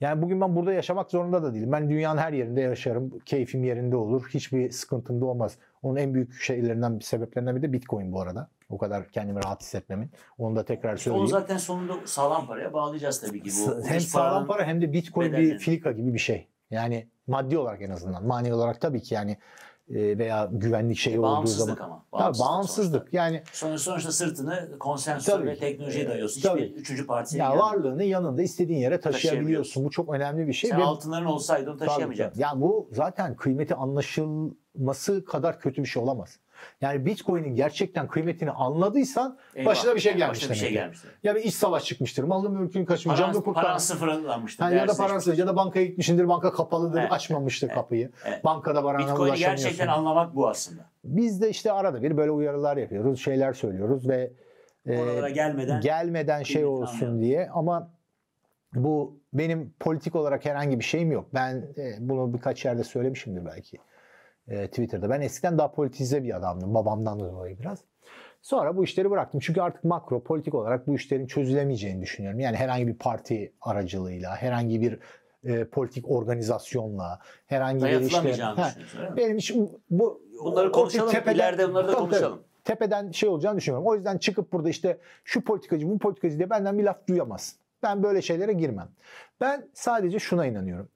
Yani 0.00 0.22
bugün 0.22 0.40
ben 0.40 0.56
burada 0.56 0.72
yaşamak 0.72 1.10
zorunda 1.10 1.42
da 1.42 1.54
değilim. 1.54 1.72
Ben 1.72 1.90
dünyanın 1.90 2.20
her 2.20 2.32
yerinde 2.32 2.60
yaşarım. 2.60 3.18
Keyfim 3.18 3.64
yerinde 3.64 3.96
olur. 3.96 4.30
Hiçbir 4.34 4.70
sıkıntım 4.70 5.20
da 5.20 5.24
olmaz. 5.24 5.58
Onun 5.82 5.96
en 5.96 6.14
büyük 6.14 6.32
şeylerinden, 6.32 6.98
sebeplerinden 6.98 7.56
biri 7.56 7.62
de 7.62 7.72
Bitcoin 7.72 8.12
bu 8.12 8.20
arada. 8.20 8.48
O 8.72 8.78
kadar 8.78 9.08
kendimi 9.08 9.44
rahat 9.44 9.62
hissetmemin. 9.62 10.10
Onu 10.38 10.56
da 10.56 10.64
tekrar 10.64 10.90
Onu 10.90 10.98
söyleyeyim. 10.98 11.26
zaten 11.26 11.56
sonunda 11.56 11.92
sağlam 12.04 12.46
paraya 12.46 12.72
bağlayacağız 12.72 13.20
tabii 13.20 13.42
ki. 13.42 13.50
Bu 13.66 13.84
hem 13.84 14.00
sağlam 14.00 14.46
para 14.46 14.64
hem 14.64 14.82
de 14.82 14.92
Bitcoin 14.92 15.32
bir 15.32 15.38
bedelleri. 15.38 15.58
filika 15.58 15.92
gibi 15.92 16.14
bir 16.14 16.18
şey. 16.18 16.48
Yani 16.70 17.08
maddi 17.26 17.58
olarak 17.58 17.82
en 17.82 17.90
azından. 17.90 18.26
Manevi 18.26 18.54
olarak 18.54 18.80
tabii 18.80 19.02
ki 19.02 19.14
yani 19.14 19.36
e, 19.90 20.18
veya 20.18 20.48
güvenlik 20.52 20.96
şeyi 20.98 21.18
olduğu 21.18 21.26
Bağımsızlık 21.26 21.78
zaman. 21.78 21.90
ama. 21.90 22.04
Tabii, 22.12 22.22
Bağımsızlık 22.22 22.48
bağımsızlık. 22.48 23.00
sonuçta. 23.00 23.16
Yani 23.16 23.42
Sonuçta, 23.52 23.90
sonuçta 23.90 24.12
sırtını 24.12 24.78
konsensör 24.78 25.32
Tabii 25.32 25.46
ve 25.46 25.56
teknolojiye 25.56 26.08
dayıyorsun. 26.08 26.40
Tabii. 26.42 26.62
Hiçbir 26.64 26.76
üçüncü 26.80 27.06
partiye 27.06 27.42
ya 27.42 27.48
gelmiyor. 27.48 27.66
varlığını 27.66 28.04
yanında 28.04 28.42
istediğin 28.42 28.78
yere 28.78 29.00
taşıyabiliyorsun. 29.00 29.84
Bu 29.84 29.90
çok 29.90 30.14
önemli 30.14 30.46
bir 30.46 30.52
şey. 30.52 30.70
Sen 30.70 30.80
Ve- 30.80 30.84
altınların 30.84 31.24
olsaydı 31.26 31.70
onu 31.70 31.78
Tabii, 31.78 31.88
taşıyamayacaktın. 31.88 32.40
tabii. 32.42 32.56
Ya 32.56 32.60
bu 32.60 32.88
zaten 32.92 33.36
kıymeti 33.36 33.74
anlaşılması 33.74 35.24
kadar 35.24 35.60
kötü 35.60 35.82
bir 35.82 35.88
şey 35.88 36.02
olamaz. 36.02 36.38
Yani 36.80 37.06
Bitcoin'in 37.06 37.54
gerçekten 37.54 38.08
kıymetini 38.08 38.50
anladıysan 38.50 39.38
Eyvah. 39.54 39.70
başına 39.70 39.94
bir 39.94 40.00
şey 40.00 40.14
gelmiş 40.16 40.38
Başına 40.38 40.50
bir 40.52 40.56
şey 40.58 40.68
demek. 40.68 40.80
gelmiştir. 40.82 41.10
ya 41.22 41.34
bir 41.34 41.40
iç 41.40 41.54
savaş 41.54 41.84
çıkmıştır. 41.84 42.24
Malın 42.24 42.52
mülkün 42.52 42.84
kaçmış. 42.84 43.16
Paran, 43.16 43.32
Canını 43.32 43.52
paran 43.54 43.78
sıfırlanmıştır. 43.78 44.64
Ha, 44.64 44.70
ya 44.70 44.74
da 44.74 44.78
değersizleşmiş. 44.78 45.08
parası 45.10 45.34
ya 45.40 45.46
da 45.46 45.56
bankaya 45.56 45.86
gitmişsindir. 45.86 46.28
Banka 46.28 46.52
kapalıdır. 46.52 47.00
Evet. 47.00 47.12
Açmamıştır 47.12 47.66
Evet. 47.66 47.76
kapıyı. 47.76 48.10
Evet. 48.24 48.44
Bankada 48.44 48.84
barana 48.84 49.02
Bitcoin'i 49.08 49.38
gerçekten 49.38 49.88
anlamak 49.88 50.34
bu 50.36 50.48
aslında. 50.48 50.82
Biz 51.04 51.42
de 51.42 51.50
işte 51.50 51.72
arada 51.72 52.02
bir 52.02 52.16
böyle 52.16 52.30
uyarılar 52.30 52.76
yapıyoruz. 52.76 53.20
Şeyler 53.20 53.52
söylüyoruz 53.52 54.08
ve 54.08 54.32
e, 54.86 54.98
Oralara 54.98 55.28
gelmeden 55.30 55.80
gelmeden 55.80 56.42
şey 56.42 56.64
olsun 56.64 56.94
anlayalım. 56.96 57.22
diye 57.22 57.50
ama 57.54 57.90
bu 58.74 59.20
benim 59.32 59.74
politik 59.80 60.16
olarak 60.16 60.44
herhangi 60.44 60.78
bir 60.78 60.84
şeyim 60.84 61.12
yok. 61.12 61.26
Ben 61.34 61.54
e, 61.76 61.94
bunu 62.00 62.34
birkaç 62.34 62.64
yerde 62.64 62.84
söylemişimdir 62.84 63.46
belki 63.46 63.78
e, 64.48 64.66
Twitter'da. 64.66 65.10
Ben 65.10 65.20
eskiden 65.20 65.58
daha 65.58 65.72
politize 65.72 66.24
bir 66.24 66.36
adamdım. 66.36 66.74
Babamdan 66.74 67.20
dolayı 67.20 67.58
biraz. 67.58 67.78
Sonra 68.42 68.76
bu 68.76 68.84
işleri 68.84 69.10
bıraktım. 69.10 69.40
Çünkü 69.40 69.60
artık 69.60 69.84
makro 69.84 70.22
politik 70.22 70.54
olarak 70.54 70.86
bu 70.86 70.94
işlerin 70.94 71.26
çözülemeyeceğini 71.26 72.02
düşünüyorum. 72.02 72.40
Yani 72.40 72.56
herhangi 72.56 72.86
bir 72.86 72.94
parti 72.94 73.52
aracılığıyla, 73.60 74.36
herhangi 74.36 74.80
bir 74.80 74.98
e, 75.44 75.64
politik 75.64 76.10
organizasyonla, 76.10 77.18
herhangi 77.46 77.84
bir 77.84 78.00
işte... 78.00 78.32
Ha, 78.42 78.70
benim 79.16 79.36
için 79.36 79.70
bu 79.90 80.22
Bunları 80.44 80.72
konuşalım. 80.72 81.10
tepeden- 81.10 81.34
İleride 81.34 81.68
bunları 81.68 81.88
da 81.88 81.94
konuşalım. 81.94 82.42
tepeden 82.64 83.10
şey 83.10 83.28
olacağını 83.28 83.56
düşünüyorum. 83.58 83.86
O 83.86 83.94
yüzden 83.94 84.18
çıkıp 84.18 84.52
burada 84.52 84.68
işte 84.68 84.98
şu 85.24 85.44
politikacı 85.44 85.88
bu 85.90 85.98
politikacı 85.98 86.38
diye 86.38 86.50
benden 86.50 86.78
bir 86.78 86.84
laf 86.84 87.08
duyamazsın. 87.08 87.58
Ben 87.82 88.02
böyle 88.02 88.22
şeylere 88.22 88.52
girmem. 88.52 88.88
Ben 89.40 89.68
sadece 89.74 90.18
şuna 90.18 90.46
inanıyorum. 90.46 90.88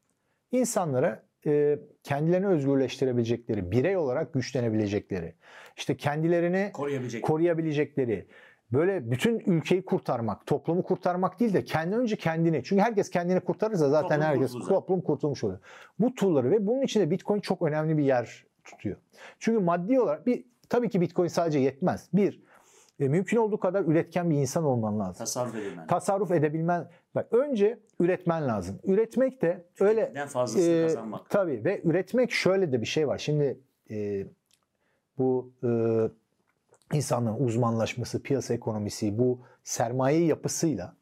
İnsanlara 0.53 1.23
e, 1.47 1.79
kendilerini 2.03 2.47
özgürleştirebilecekleri, 2.47 3.71
birey 3.71 3.97
olarak 3.97 4.33
güçlenebilecekleri, 4.33 5.35
işte 5.77 5.97
kendilerini 5.97 6.71
Koruyabilecek. 6.73 7.25
koruyabilecekleri, 7.25 8.27
böyle 8.73 9.11
bütün 9.11 9.39
ülkeyi 9.47 9.85
kurtarmak, 9.85 10.47
toplumu 10.47 10.83
kurtarmak 10.83 11.41
değil 11.41 11.55
de 11.55 11.65
kendi 11.65 11.97
önce 11.97 12.17
kendini. 12.17 12.65
Çünkü 12.65 12.83
herkes 12.83 13.11
kendini 13.11 13.41
kurtarırsa 13.41 13.89
zaten 13.89 14.09
Toplum 14.09 14.23
herkes 14.23 14.47
kurtulur 14.53 14.63
zaten. 14.65 14.75
toplum 14.75 15.01
kurtulmuş 15.01 15.45
oluyor. 15.45 15.59
Bu 15.99 16.15
tool'ları 16.15 16.51
ve 16.51 16.67
bunun 16.67 16.83
içinde 16.83 17.11
Bitcoin 17.11 17.41
çok 17.41 17.63
önemli 17.63 17.99
bir 17.99 18.05
yer 18.05 18.45
tutuyor. 18.65 18.97
Çünkü 19.39 19.65
maddi 19.65 20.01
olarak 20.01 20.27
bir 20.27 20.45
tabii 20.69 20.89
ki 20.89 21.01
Bitcoin 21.01 21.29
sadece 21.29 21.59
yetmez. 21.59 22.09
Bir, 22.13 22.43
e, 23.01 23.09
mümkün 23.09 23.37
olduğu 23.37 23.61
kadar 23.61 23.85
üretken 23.85 24.31
bir 24.31 24.37
insan 24.37 24.65
olman 24.65 24.99
lazım. 25.01 25.19
Tasarruf 25.19 25.55
edilmen. 25.55 25.87
Tasarruf 25.87 26.31
edebilmen. 26.33 26.89
Bak 27.17 27.33
önce 27.33 27.79
üretmen 28.01 28.49
lazım. 28.49 28.79
Üretmek 28.85 29.43
de 29.43 29.65
öyle 29.81 30.27
fazlasını 30.27 30.75
e, 30.75 30.83
kazanmak. 30.83 31.31
Tabii 31.31 31.65
ve 31.65 31.81
üretmek 31.85 32.31
şöyle 32.31 32.73
de 32.73 32.81
bir 32.81 32.87
şey 32.87 33.09
var. 33.09 33.19
Şimdi 33.19 33.61
e, 33.91 34.27
bu 35.19 35.53
e, 35.65 35.69
insanların 36.93 37.47
uzmanlaşması, 37.47 38.23
piyasa 38.23 38.55
ekonomisi, 38.55 39.19
bu 39.19 39.41
sermaye 39.65 40.25
yapısıyla 40.25 40.97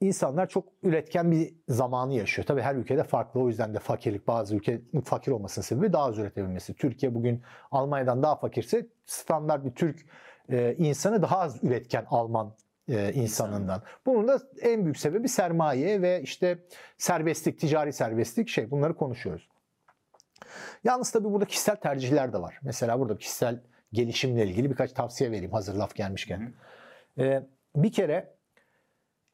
insanlar 0.00 0.48
çok 0.48 0.68
üretken 0.82 1.30
bir 1.30 1.54
zamanı 1.68 2.14
yaşıyor. 2.14 2.46
Tabii 2.46 2.60
her 2.60 2.74
ülkede 2.74 3.04
farklı. 3.04 3.40
O 3.40 3.48
yüzden 3.48 3.74
de 3.74 3.78
fakirlik 3.78 4.28
bazı 4.28 4.56
ülke 4.56 4.80
fakir 5.04 5.32
olmasının 5.32 5.64
sebebi 5.64 5.92
daha 5.92 6.04
az 6.04 6.18
üretebilmesi. 6.18 6.74
Türkiye 6.74 7.14
bugün 7.14 7.42
Almanya'dan 7.70 8.22
daha 8.22 8.36
fakirse 8.36 8.86
standart 9.06 9.64
bir 9.64 9.74
Türk 9.74 10.06
e, 10.48 10.74
insanı 10.78 11.22
daha 11.22 11.38
az 11.38 11.64
üretken 11.64 12.06
Alman 12.10 12.54
e, 12.90 13.12
insanından. 13.12 13.82
Bunun 14.06 14.28
da 14.28 14.40
en 14.60 14.84
büyük 14.84 14.98
sebebi 14.98 15.28
sermaye 15.28 16.02
ve 16.02 16.22
işte 16.22 16.58
serbestlik, 16.98 17.60
ticari 17.60 17.92
serbestlik 17.92 18.48
şey 18.48 18.70
bunları 18.70 18.94
konuşuyoruz. 18.94 19.48
Yalnız 20.84 21.10
tabii 21.10 21.32
burada 21.32 21.44
kişisel 21.44 21.76
tercihler 21.76 22.32
de 22.32 22.40
var. 22.40 22.58
Mesela 22.62 23.00
burada 23.00 23.18
kişisel 23.18 23.60
gelişimle 23.92 24.46
ilgili 24.46 24.70
birkaç 24.70 24.92
tavsiye 24.92 25.30
vereyim 25.30 25.52
hazır 25.52 25.74
laf 25.74 25.94
gelmişken. 25.94 26.54
Ee, 27.18 27.42
bir 27.76 27.92
kere 27.92 28.34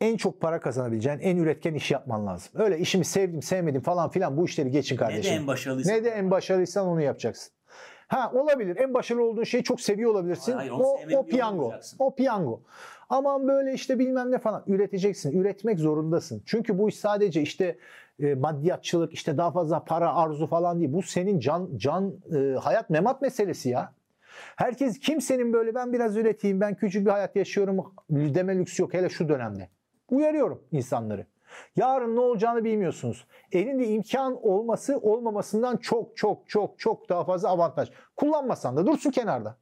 en 0.00 0.16
çok 0.16 0.40
para 0.40 0.60
kazanabileceğin, 0.60 1.18
en 1.18 1.36
üretken 1.36 1.74
işi 1.74 1.94
yapman 1.94 2.26
lazım. 2.26 2.52
Öyle 2.54 2.78
işimi 2.78 3.04
sevdim, 3.04 3.42
sevmedim 3.42 3.82
falan 3.82 4.10
filan 4.10 4.36
bu 4.36 4.44
işleri 4.44 4.70
geçin 4.70 4.94
Ne 4.94 4.98
kardeşim. 4.98 5.32
de 5.32 5.36
en 5.36 5.46
başarılıysa. 5.46 5.92
Ne 5.92 6.04
de 6.04 6.10
en 6.10 6.30
başarılıysan 6.30 6.86
onu 6.86 7.02
yapacaksın. 7.02 7.52
Ha 8.08 8.32
olabilir. 8.34 8.76
En 8.76 8.94
başarılı 8.94 9.24
olduğun 9.24 9.44
şeyi 9.44 9.64
çok 9.64 9.80
seviyor 9.80 10.10
olabilirsin. 10.10 10.52
Hayır, 10.52 10.70
o, 10.70 10.98
o 11.14 11.26
piyango. 11.26 11.72
O 11.98 12.14
piyango. 12.14 12.62
Aman 13.08 13.48
böyle 13.48 13.74
işte 13.74 13.98
bilmem 13.98 14.30
ne 14.30 14.38
falan 14.38 14.64
üreteceksin. 14.66 15.40
Üretmek 15.40 15.78
zorundasın. 15.78 16.42
Çünkü 16.46 16.78
bu 16.78 16.88
iş 16.88 16.96
sadece 16.96 17.42
işte 17.42 17.78
e, 18.20 18.34
maddiyatçılık, 18.34 19.14
işte 19.14 19.36
daha 19.36 19.50
fazla 19.50 19.84
para 19.84 20.14
arzu 20.14 20.46
falan 20.46 20.80
değil. 20.80 20.92
Bu 20.92 21.02
senin 21.02 21.40
can 21.40 21.68
can 21.76 22.14
e, 22.36 22.54
hayat 22.54 22.90
memat 22.90 23.22
meselesi 23.22 23.68
ya. 23.68 23.92
Herkes 24.56 24.98
kimsenin 24.98 25.52
böyle 25.52 25.74
ben 25.74 25.92
biraz 25.92 26.16
üreteyim, 26.16 26.60
ben 26.60 26.74
küçük 26.74 27.06
bir 27.06 27.10
hayat 27.10 27.36
yaşıyorum 27.36 27.94
deme 28.10 28.58
lüksü 28.58 28.82
yok 28.82 28.94
hele 28.94 29.08
şu 29.08 29.28
dönemde. 29.28 29.68
Uyarıyorum 30.10 30.62
insanları. 30.72 31.26
Yarın 31.76 32.16
ne 32.16 32.20
olacağını 32.20 32.64
bilmiyorsunuz. 32.64 33.26
Elinde 33.52 33.86
imkan 33.86 34.46
olması 34.46 34.98
olmamasından 34.98 35.76
çok 35.76 36.16
çok 36.16 36.48
çok 36.48 36.78
çok 36.78 37.08
daha 37.08 37.24
fazla 37.24 37.48
avantaj. 37.48 37.88
Kullanmasan 38.16 38.76
da 38.76 38.86
dursun 38.86 39.10
kenarda. 39.10 39.56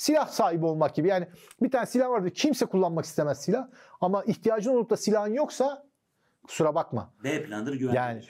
Silah 0.00 0.28
sahibi 0.28 0.64
olmak 0.64 0.94
gibi. 0.94 1.08
Yani 1.08 1.26
bir 1.62 1.70
tane 1.70 1.86
silah 1.86 2.10
vardır. 2.10 2.30
Kimse 2.30 2.66
kullanmak 2.66 3.04
istemez 3.04 3.42
silah. 3.42 3.68
Ama 4.00 4.24
ihtiyacın 4.24 4.70
olup 4.70 4.90
da 4.90 4.96
silahın 4.96 5.32
yoksa 5.32 5.86
kusura 6.46 6.74
bakma. 6.74 7.14
B 7.24 7.44
planıdır 7.44 7.74
güvenlidir. 7.74 7.96
Yani 7.96 8.22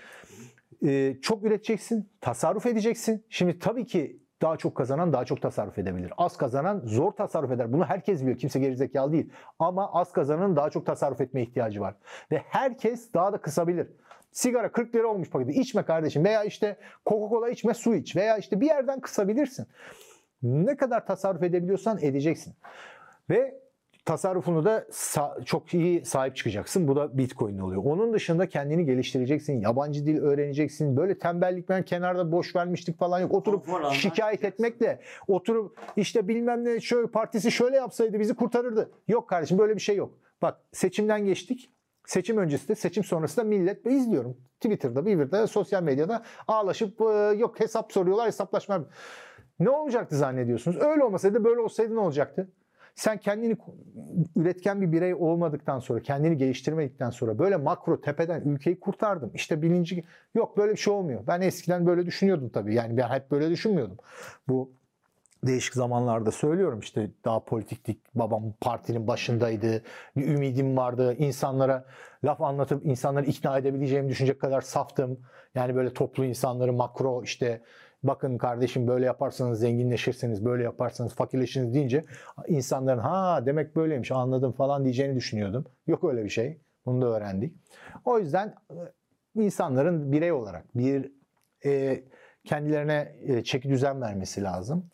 e, 0.93 1.21
çok 1.21 1.45
üreteceksin, 1.45 2.11
tasarruf 2.21 2.67
edeceksin. 2.67 3.27
Şimdi 3.29 3.59
tabii 3.59 3.87
ki 3.87 4.23
daha 4.43 4.57
çok 4.57 4.75
kazanan 4.75 5.13
daha 5.13 5.25
çok 5.25 5.43
tasarruf 5.43 5.79
edebilir. 5.79 6.13
Az 6.17 6.37
kazanan 6.37 6.83
zor 6.85 7.13
tasarruf 7.13 7.51
eder. 7.51 7.73
Bunu 7.73 7.85
herkes 7.85 8.21
biliyor. 8.23 8.39
Kimse 8.39 8.61
gerizekalı 8.61 9.13
değil. 9.13 9.33
Ama 9.59 9.93
az 9.93 10.13
kazananın 10.13 10.57
daha 10.57 10.71
çok 10.71 10.87
tasarruf 10.87 11.21
etmeye 11.21 11.43
ihtiyacı 11.43 11.81
var. 11.81 11.95
Ve 12.33 12.43
herkes 12.49 13.15
daha 13.15 13.33
da 13.33 13.41
kısabilir. 13.41 13.87
Sigara 14.33 14.73
40 14.73 14.95
lira 14.95 15.07
olmuş 15.07 15.31
paketi. 15.31 15.61
İçme 15.61 15.83
kardeşim. 15.83 16.25
Veya 16.25 16.45
işte 16.45 16.77
Coca-Cola 17.07 17.51
içme 17.51 17.75
su 17.75 17.95
iç. 17.95 18.17
Veya 18.17 18.39
işte 18.39 18.61
bir 18.61 18.67
yerden 18.67 19.01
kısabilirsin. 19.01 19.67
Ne 20.43 20.77
kadar 20.77 21.07
tasarruf 21.07 21.43
edebiliyorsan 21.43 21.99
edeceksin. 22.03 22.55
Ve 23.31 23.61
tasarrufunu 24.05 24.65
da 24.65 24.87
çok 25.45 25.75
iyi 25.75 26.05
sahip 26.05 26.37
çıkacaksın. 26.37 26.89
Bu 26.89 26.97
da 26.97 27.19
Bitcoin 27.19 27.59
oluyor. 27.59 27.83
Onun 27.85 28.13
dışında 28.13 28.49
kendini 28.49 28.87
geliştireceksin. 28.87 29.61
Yabancı 29.61 30.07
dil 30.07 30.19
öğreneceksin. 30.19 30.97
Böyle 30.97 31.19
tembellik 31.19 31.69
ben 31.69 31.83
kenarda 31.83 32.33
boş 32.33 32.57
vermiştik 32.57 32.99
falan 32.99 33.21
yok. 33.21 33.35
Oturup 33.35 33.67
Konfor 33.67 33.93
şikayet 33.93 34.45
etmekle 34.45 35.01
oturup 35.29 35.79
işte 35.97 36.29
bilmem 36.29 36.65
ne 36.65 36.81
şöyle 36.81 37.07
partisi 37.07 37.53
şöyle 37.53 37.77
yapsaydı 37.77 38.21
bizi 38.21 38.35
kurtarırdı. 38.35 38.91
Yok 39.09 39.29
kardeşim 39.29 39.59
böyle 39.59 39.75
bir 39.75 39.81
şey 39.81 39.97
yok. 39.97 40.19
Bak 40.43 40.61
seçimden 40.73 41.25
geçtik. 41.25 41.71
Seçim 42.07 42.39
öncesi 42.39 42.69
de 42.69 42.75
seçim 42.75 43.05
sonrası 43.05 43.37
da 43.37 43.45
millet 43.45 43.85
ben 43.85 43.91
izliyorum. 43.91 44.37
Twitter'da, 44.61 45.05
Twitter'da, 45.05 45.47
sosyal 45.47 45.83
medyada 45.83 46.23
ağlaşıp 46.49 47.01
e, 47.01 47.05
yok 47.39 47.61
hesap 47.61 47.93
soruyorlar 47.93 48.27
hesaplaşma. 48.27 48.85
Ne 49.61 49.71
olacaktı 49.71 50.17
zannediyorsunuz? 50.17 50.77
Öyle 50.81 51.05
olmasaydı 51.05 51.45
böyle 51.45 51.61
olsaydı 51.61 51.95
ne 51.95 52.01
olacaktı? 52.01 52.49
Sen 52.95 53.19
kendini 53.19 53.57
üretken 54.37 54.81
bir 54.81 54.93
birey 54.93 55.15
olmadıktan 55.15 55.79
sonra, 55.79 56.01
kendini 56.01 56.37
geliştirmedikten 56.37 57.11
sonra 57.11 57.39
böyle 57.39 57.57
makro 57.57 58.01
tepeden 58.01 58.41
ülkeyi 58.41 58.81
kurtardım. 58.81 59.31
İşte 59.35 59.63
bilinci 59.63 60.05
yok 60.35 60.57
böyle 60.57 60.73
bir 60.73 60.77
şey 60.77 60.93
olmuyor. 60.93 61.21
Ben 61.27 61.41
eskiden 61.41 61.87
böyle 61.87 62.07
düşünüyordum 62.07 62.49
tabii. 62.49 62.75
Yani 62.75 62.97
ben 62.97 63.09
hep 63.09 63.31
böyle 63.31 63.51
düşünmüyordum. 63.51 63.97
Bu 64.49 64.71
değişik 65.47 65.75
zamanlarda 65.75 66.31
söylüyorum 66.31 66.81
işte 66.81 67.11
daha 67.25 67.45
politiktik 67.45 68.15
babam 68.15 68.53
partinin 68.61 69.07
başındaydı 69.07 69.83
bir 70.17 70.29
ümidim 70.29 70.77
vardı 70.77 71.15
insanlara 71.19 71.85
laf 72.25 72.41
anlatıp 72.41 72.87
insanları 72.87 73.27
ikna 73.27 73.59
edebileceğimi 73.59 74.09
düşünecek 74.09 74.41
kadar 74.41 74.61
saftım 74.61 75.21
yani 75.55 75.75
böyle 75.75 75.93
toplu 75.93 76.25
insanları 76.25 76.73
makro 76.73 77.23
işte 77.23 77.63
bakın 78.03 78.39
kardeşim 78.39 78.87
böyle 78.89 79.07
yaparsanız 79.07 79.61
zenginleşirsiniz 79.61 80.45
böyle 80.45 80.63
yaparsanız 80.63 81.15
fakirleşirsiniz 81.15 81.75
deyince 81.75 82.05
insanların 82.49 82.99
ha 82.99 83.47
demek 83.47 83.77
böyleymiş 83.77 84.13
anladım 84.13 84.53
falan 84.53 84.85
diyeceğini 84.85 85.17
düşünüyordum. 85.17 85.65
Yok 85.87 86.05
öyle 86.05 86.25
bir 86.25 86.31
şey. 86.31 86.61
Bunu 86.87 87.03
da 87.03 87.07
öğrendik. 87.07 87.55
O 88.05 88.19
yüzden 88.19 88.55
e, 88.71 88.77
insanların 89.35 90.13
birey 90.13 90.33
olarak 90.33 90.77
bir 90.77 91.13
e, 91.65 92.03
kendilerine 92.45 93.17
e, 93.21 93.45
çeki 93.45 93.69
düzen 93.69 94.01
vermesi 94.01 94.43
lazım. 94.43 94.91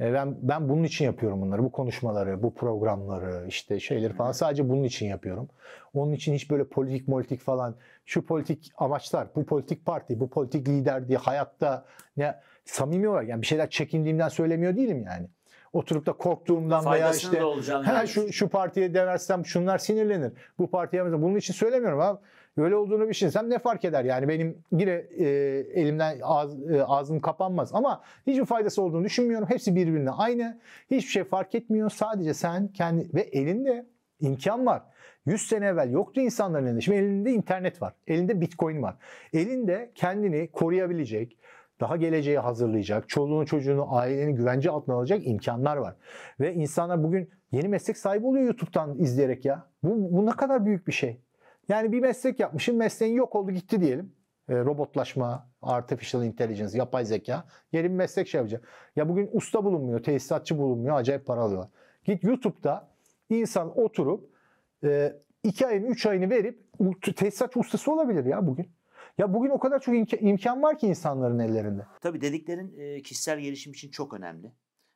E, 0.00 0.12
Ben 0.12 0.36
ben 0.42 0.68
bunun 0.68 0.82
için 0.82 1.04
yapıyorum 1.04 1.42
bunları. 1.42 1.62
Bu 1.64 1.72
konuşmaları, 1.72 2.42
bu 2.42 2.54
programları, 2.54 3.44
işte 3.48 3.80
şeyleri 3.80 4.12
falan 4.12 4.32
sadece 4.32 4.68
bunun 4.68 4.82
için 4.84 5.06
yapıyorum. 5.06 5.48
Onun 5.94 6.12
için 6.12 6.34
hiç 6.34 6.50
böyle 6.50 6.64
politik 6.64 7.06
politik 7.06 7.40
falan 7.40 7.74
şu 8.04 8.26
politik 8.26 8.72
amaçlar, 8.76 9.28
bu 9.36 9.46
politik 9.46 9.86
parti, 9.86 10.20
bu 10.20 10.30
politik 10.30 10.68
lider 10.68 11.08
diye 11.08 11.18
hayatta 11.18 11.84
ne 12.16 12.40
samimi 12.64 13.08
olarak 13.08 13.28
yani 13.28 13.42
bir 13.42 13.46
şeyler 13.46 13.70
çekindiğimden 13.70 14.28
söylemiyor 14.28 14.76
değilim 14.76 15.04
yani. 15.06 15.26
Oturup 15.72 16.06
da 16.06 16.12
korktuğumdan 16.12 16.92
veya 16.92 17.10
işte 17.10 17.38
ha, 17.38 17.92
yani. 17.92 18.08
şu 18.08 18.32
şu 18.32 18.48
partiye 18.48 18.94
denersem 18.94 19.46
şunlar 19.46 19.78
sinirlenir. 19.78 20.32
Bu 20.58 20.70
partiye 20.70 21.02
mesela 21.02 21.22
bunun 21.22 21.36
için 21.36 21.54
söylemiyorum 21.54 22.00
abi. 22.00 22.18
Öyle 22.56 22.76
olduğunu 22.76 23.08
düşünsem 23.08 23.50
ne 23.50 23.58
fark 23.58 23.84
eder? 23.84 24.04
Yani 24.04 24.28
benim 24.28 24.58
yine 24.72 24.90
e, 24.90 25.26
elimden 25.74 26.18
ağız, 26.22 26.70
e, 26.70 26.84
ağzım 26.84 27.20
kapanmaz 27.20 27.70
ama 27.74 28.02
hiçbir 28.26 28.44
faydası 28.44 28.82
olduğunu 28.82 29.04
düşünmüyorum. 29.04 29.48
Hepsi 29.50 29.76
birbirine 29.76 30.10
aynı. 30.10 30.60
Hiçbir 30.90 31.10
şey 31.10 31.24
fark 31.24 31.54
etmiyor. 31.54 31.90
Sadece 31.90 32.34
sen 32.34 32.68
kendi 32.68 33.14
ve 33.14 33.20
elinde 33.20 33.86
imkan 34.20 34.66
var. 34.66 34.82
100 35.26 35.42
sene 35.42 35.66
evvel 35.66 35.90
yoktu 35.90 36.20
insanların 36.20 36.66
elinde. 36.66 36.80
Şimdi 36.80 36.98
elinde 36.98 37.30
internet 37.30 37.82
var. 37.82 37.94
Elinde 38.06 38.40
bitcoin 38.40 38.82
var. 38.82 38.96
Elinde 39.32 39.90
kendini 39.94 40.50
koruyabilecek, 40.50 41.38
daha 41.80 41.96
geleceğe 41.96 42.38
hazırlayacak, 42.38 43.08
çoluğunu 43.08 43.46
çocuğunu 43.46 43.96
aileni 43.96 44.34
güvence 44.34 44.70
altına 44.70 44.94
alacak 44.94 45.26
imkanlar 45.26 45.76
var. 45.76 45.96
Ve 46.40 46.54
insanlar 46.54 47.02
bugün 47.02 47.30
yeni 47.52 47.68
meslek 47.68 47.98
sahibi 47.98 48.26
oluyor 48.26 48.44
YouTube'dan 48.44 48.98
izleyerek 48.98 49.44
ya. 49.44 49.66
Bu, 49.82 50.16
bu 50.16 50.26
ne 50.26 50.30
kadar 50.30 50.66
büyük 50.66 50.86
bir 50.86 50.92
şey. 50.92 51.20
Yani 51.68 51.92
bir 51.92 52.00
meslek 52.00 52.40
yapmışım, 52.40 52.76
mesleğin 52.76 53.14
yok 53.14 53.34
oldu 53.34 53.50
gitti 53.50 53.80
diyelim. 53.80 54.12
E, 54.48 54.54
robotlaşma, 54.54 55.50
artificial 55.62 56.24
intelligence, 56.24 56.78
yapay 56.78 57.04
zeka. 57.04 57.44
Yeni 57.72 57.84
bir 57.84 57.94
meslek 57.94 58.28
şey 58.28 58.38
yapacak. 58.38 58.68
Ya 58.96 59.08
bugün 59.08 59.30
usta 59.32 59.64
bulunmuyor, 59.64 60.02
tesisatçı 60.02 60.58
bulunmuyor, 60.58 60.96
acayip 60.96 61.26
para 61.26 61.40
alıyorlar. 61.40 61.70
Git 62.04 62.24
YouTube'da 62.24 62.88
insan 63.30 63.78
oturup 63.78 64.30
e, 64.84 65.12
iki 65.42 65.66
ayını, 65.66 65.86
üç 65.86 66.06
ayını 66.06 66.30
verip 66.30 66.64
tesisatçı 67.16 67.60
ustası 67.60 67.92
olabilir 67.92 68.24
ya 68.24 68.46
bugün. 68.46 68.70
Ya 69.18 69.34
bugün 69.34 69.50
o 69.50 69.58
kadar 69.58 69.80
çok 69.80 69.94
imka- 69.94 70.18
imkan 70.20 70.62
var 70.62 70.78
ki 70.78 70.86
insanların 70.86 71.38
ellerinde. 71.38 71.86
Tabii 72.00 72.20
dediklerin 72.20 72.74
e, 72.78 73.02
kişisel 73.02 73.40
gelişim 73.40 73.72
için 73.72 73.90
çok 73.90 74.14
önemli. 74.14 74.52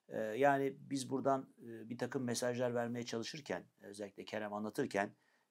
E, 0.08 0.18
yani 0.18 0.74
biz 0.90 1.10
buradan 1.10 1.46
e, 1.62 1.90
bir 1.90 1.98
takım 1.98 2.24
mesajlar 2.24 2.74
vermeye 2.74 3.02
çalışırken, 3.02 3.62
özellikle 3.82 4.24
Kerem 4.24 4.52
anlatırken, 4.52 5.10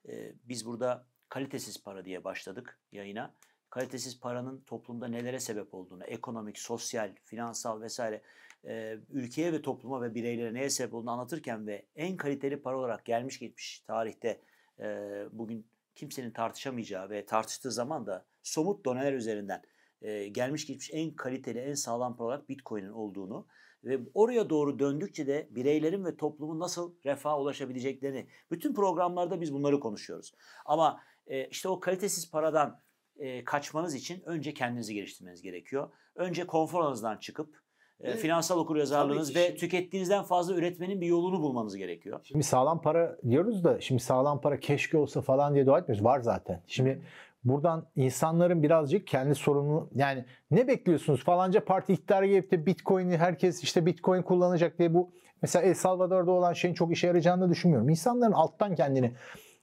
e, 0.09 0.33
biz 0.43 0.65
burada 0.65 1.05
kalitesiz 1.29 1.83
para 1.83 2.05
diye 2.05 2.23
başladık 2.23 2.79
yayına. 2.91 3.35
kalitesiz 3.69 4.19
paranın 4.19 4.61
toplumda 4.61 5.07
nelere 5.07 5.39
sebep 5.39 5.73
olduğunu, 5.73 6.03
ekonomik, 6.03 6.59
sosyal, 6.59 7.15
finansal 7.23 7.81
vesaire 7.81 8.21
e, 8.65 8.97
ülkeye 9.09 9.53
ve 9.53 9.61
topluma 9.61 10.01
ve 10.01 10.15
bireylere 10.15 10.53
neye 10.53 10.69
sebep 10.69 10.93
olduğunu 10.93 11.11
anlatırken 11.11 11.67
ve 11.67 11.85
en 11.95 12.17
kaliteli 12.17 12.61
para 12.61 12.77
olarak 12.77 13.05
gelmiş 13.05 13.39
gitmiş 13.39 13.79
tarihte 13.79 14.41
e, 14.79 14.85
bugün 15.31 15.67
kimsenin 15.95 16.31
tartışamayacağı 16.31 17.09
ve 17.09 17.25
tartıştığı 17.25 17.71
zaman 17.71 18.05
da 18.05 18.25
somut 18.43 18.85
doneler 18.85 19.13
üzerinden 19.13 19.61
e, 20.01 20.27
gelmiş 20.27 20.67
geçmiş 20.67 20.89
en 20.93 21.15
kaliteli, 21.15 21.59
en 21.59 21.73
sağlam 21.73 22.17
para 22.17 22.27
olarak 22.27 22.49
Bitcoin'in 22.49 22.89
olduğunu 22.89 23.47
ve 23.87 23.99
oraya 24.13 24.49
doğru 24.49 24.79
döndükçe 24.79 25.27
de 25.27 25.47
bireylerin 25.51 26.05
ve 26.05 26.17
toplumun 26.17 26.59
nasıl 26.59 26.93
refaha 27.05 27.39
ulaşabileceklerini 27.39 28.27
bütün 28.51 28.73
programlarda 28.73 29.41
biz 29.41 29.53
bunları 29.53 29.79
konuşuyoruz. 29.79 30.33
Ama 30.65 30.99
e, 31.27 31.45
işte 31.47 31.69
o 31.69 31.79
kalitesiz 31.79 32.31
paradan 32.31 32.79
e, 33.17 33.43
kaçmanız 33.43 33.95
için 33.95 34.21
önce 34.25 34.53
kendinizi 34.53 34.93
geliştirmeniz 34.93 35.41
gerekiyor. 35.41 35.89
Önce 36.15 36.47
konfor 36.47 36.81
alanınızdan 36.81 37.17
çıkıp 37.17 37.55
e, 37.99 38.07
Evet. 38.09 38.19
finansal 38.19 38.59
okuryazarlığınız 38.59 39.35
ve 39.35 39.45
şimdi- 39.45 39.59
tükettiğinizden 39.59 40.23
fazla 40.23 40.55
üretmenin 40.55 41.01
bir 41.01 41.07
yolunu 41.07 41.41
bulmanız 41.41 41.75
gerekiyor. 41.77 42.19
Şimdi 42.23 42.43
sağlam 42.43 42.81
para 42.81 43.17
diyoruz 43.29 43.63
da 43.63 43.81
şimdi 43.81 44.03
sağlam 44.03 44.41
para 44.41 44.59
keşke 44.59 44.97
olsa 44.97 45.21
falan 45.21 45.53
diye 45.53 45.65
dua 45.65 45.79
etmiyoruz. 45.79 46.05
Var 46.05 46.19
zaten. 46.19 46.63
Şimdi 46.67 47.01
buradan 47.43 47.87
insanların 47.95 48.63
birazcık 48.63 49.07
kendi 49.07 49.35
sorumlu 49.35 49.89
yani 49.95 50.25
ne 50.51 50.67
bekliyorsunuz 50.67 51.23
falanca 51.23 51.65
parti 51.65 51.93
iktidara 51.93 52.25
gelip 52.25 52.51
de 52.51 52.65
bitcoin'i 52.65 53.17
herkes 53.17 53.63
işte 53.63 53.85
bitcoin 53.85 54.21
kullanacak 54.21 54.79
diye 54.79 54.93
bu 54.93 55.11
mesela 55.41 55.65
El 55.65 55.73
Salvador'da 55.73 56.31
olan 56.31 56.53
şeyin 56.53 56.73
çok 56.73 56.91
işe 56.91 57.07
yarayacağını 57.07 57.41
da 57.41 57.49
düşünmüyorum. 57.49 57.89
İnsanların 57.89 58.31
alttan 58.31 58.75
kendini 58.75 59.13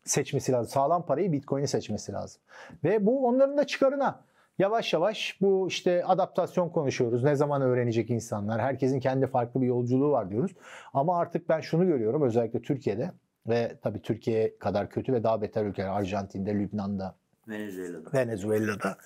seçmesi 0.05 0.53
lazım. 0.53 0.71
Sağlam 0.71 1.07
parayı 1.07 1.33
bitcoin'i 1.33 1.69
seçmesi 1.69 2.13
lazım. 2.13 2.43
Ve 2.85 3.07
bu 3.07 3.27
onların 3.27 3.59
da 3.59 3.67
çıkarına. 3.67 4.25
Yavaş 4.59 4.93
yavaş 4.93 5.39
bu 5.41 5.69
işte 5.69 6.05
adaptasyon 6.05 6.69
konuşuyoruz. 6.69 7.25
Ne 7.25 7.37
zaman 7.37 7.63
öğrenecek 7.63 8.11
insanlar? 8.11 8.61
Herkesin 8.61 9.01
kendi 9.01 9.27
farklı 9.27 9.63
bir 9.63 9.67
yolculuğu 9.67 10.11
var 10.11 10.31
diyoruz. 10.31 10.53
Ama 10.93 11.19
artık 11.19 11.49
ben 11.49 11.61
şunu 11.61 11.87
görüyorum 11.87 12.23
özellikle 12.23 12.63
Türkiye'de 12.63 13.11
ve 13.47 13.79
tabii 13.83 14.03
Türkiye 14.03 14.59
kadar 14.59 14.91
kötü 14.91 15.13
ve 15.13 15.23
daha 15.23 15.43
beter 15.43 15.65
ülkeler 15.65 15.89
Arjantin'de, 15.89 16.55
Lübnan'da, 16.55 17.15
Venezuela'da. 17.49 18.13
Venezuela'da. 18.15 18.97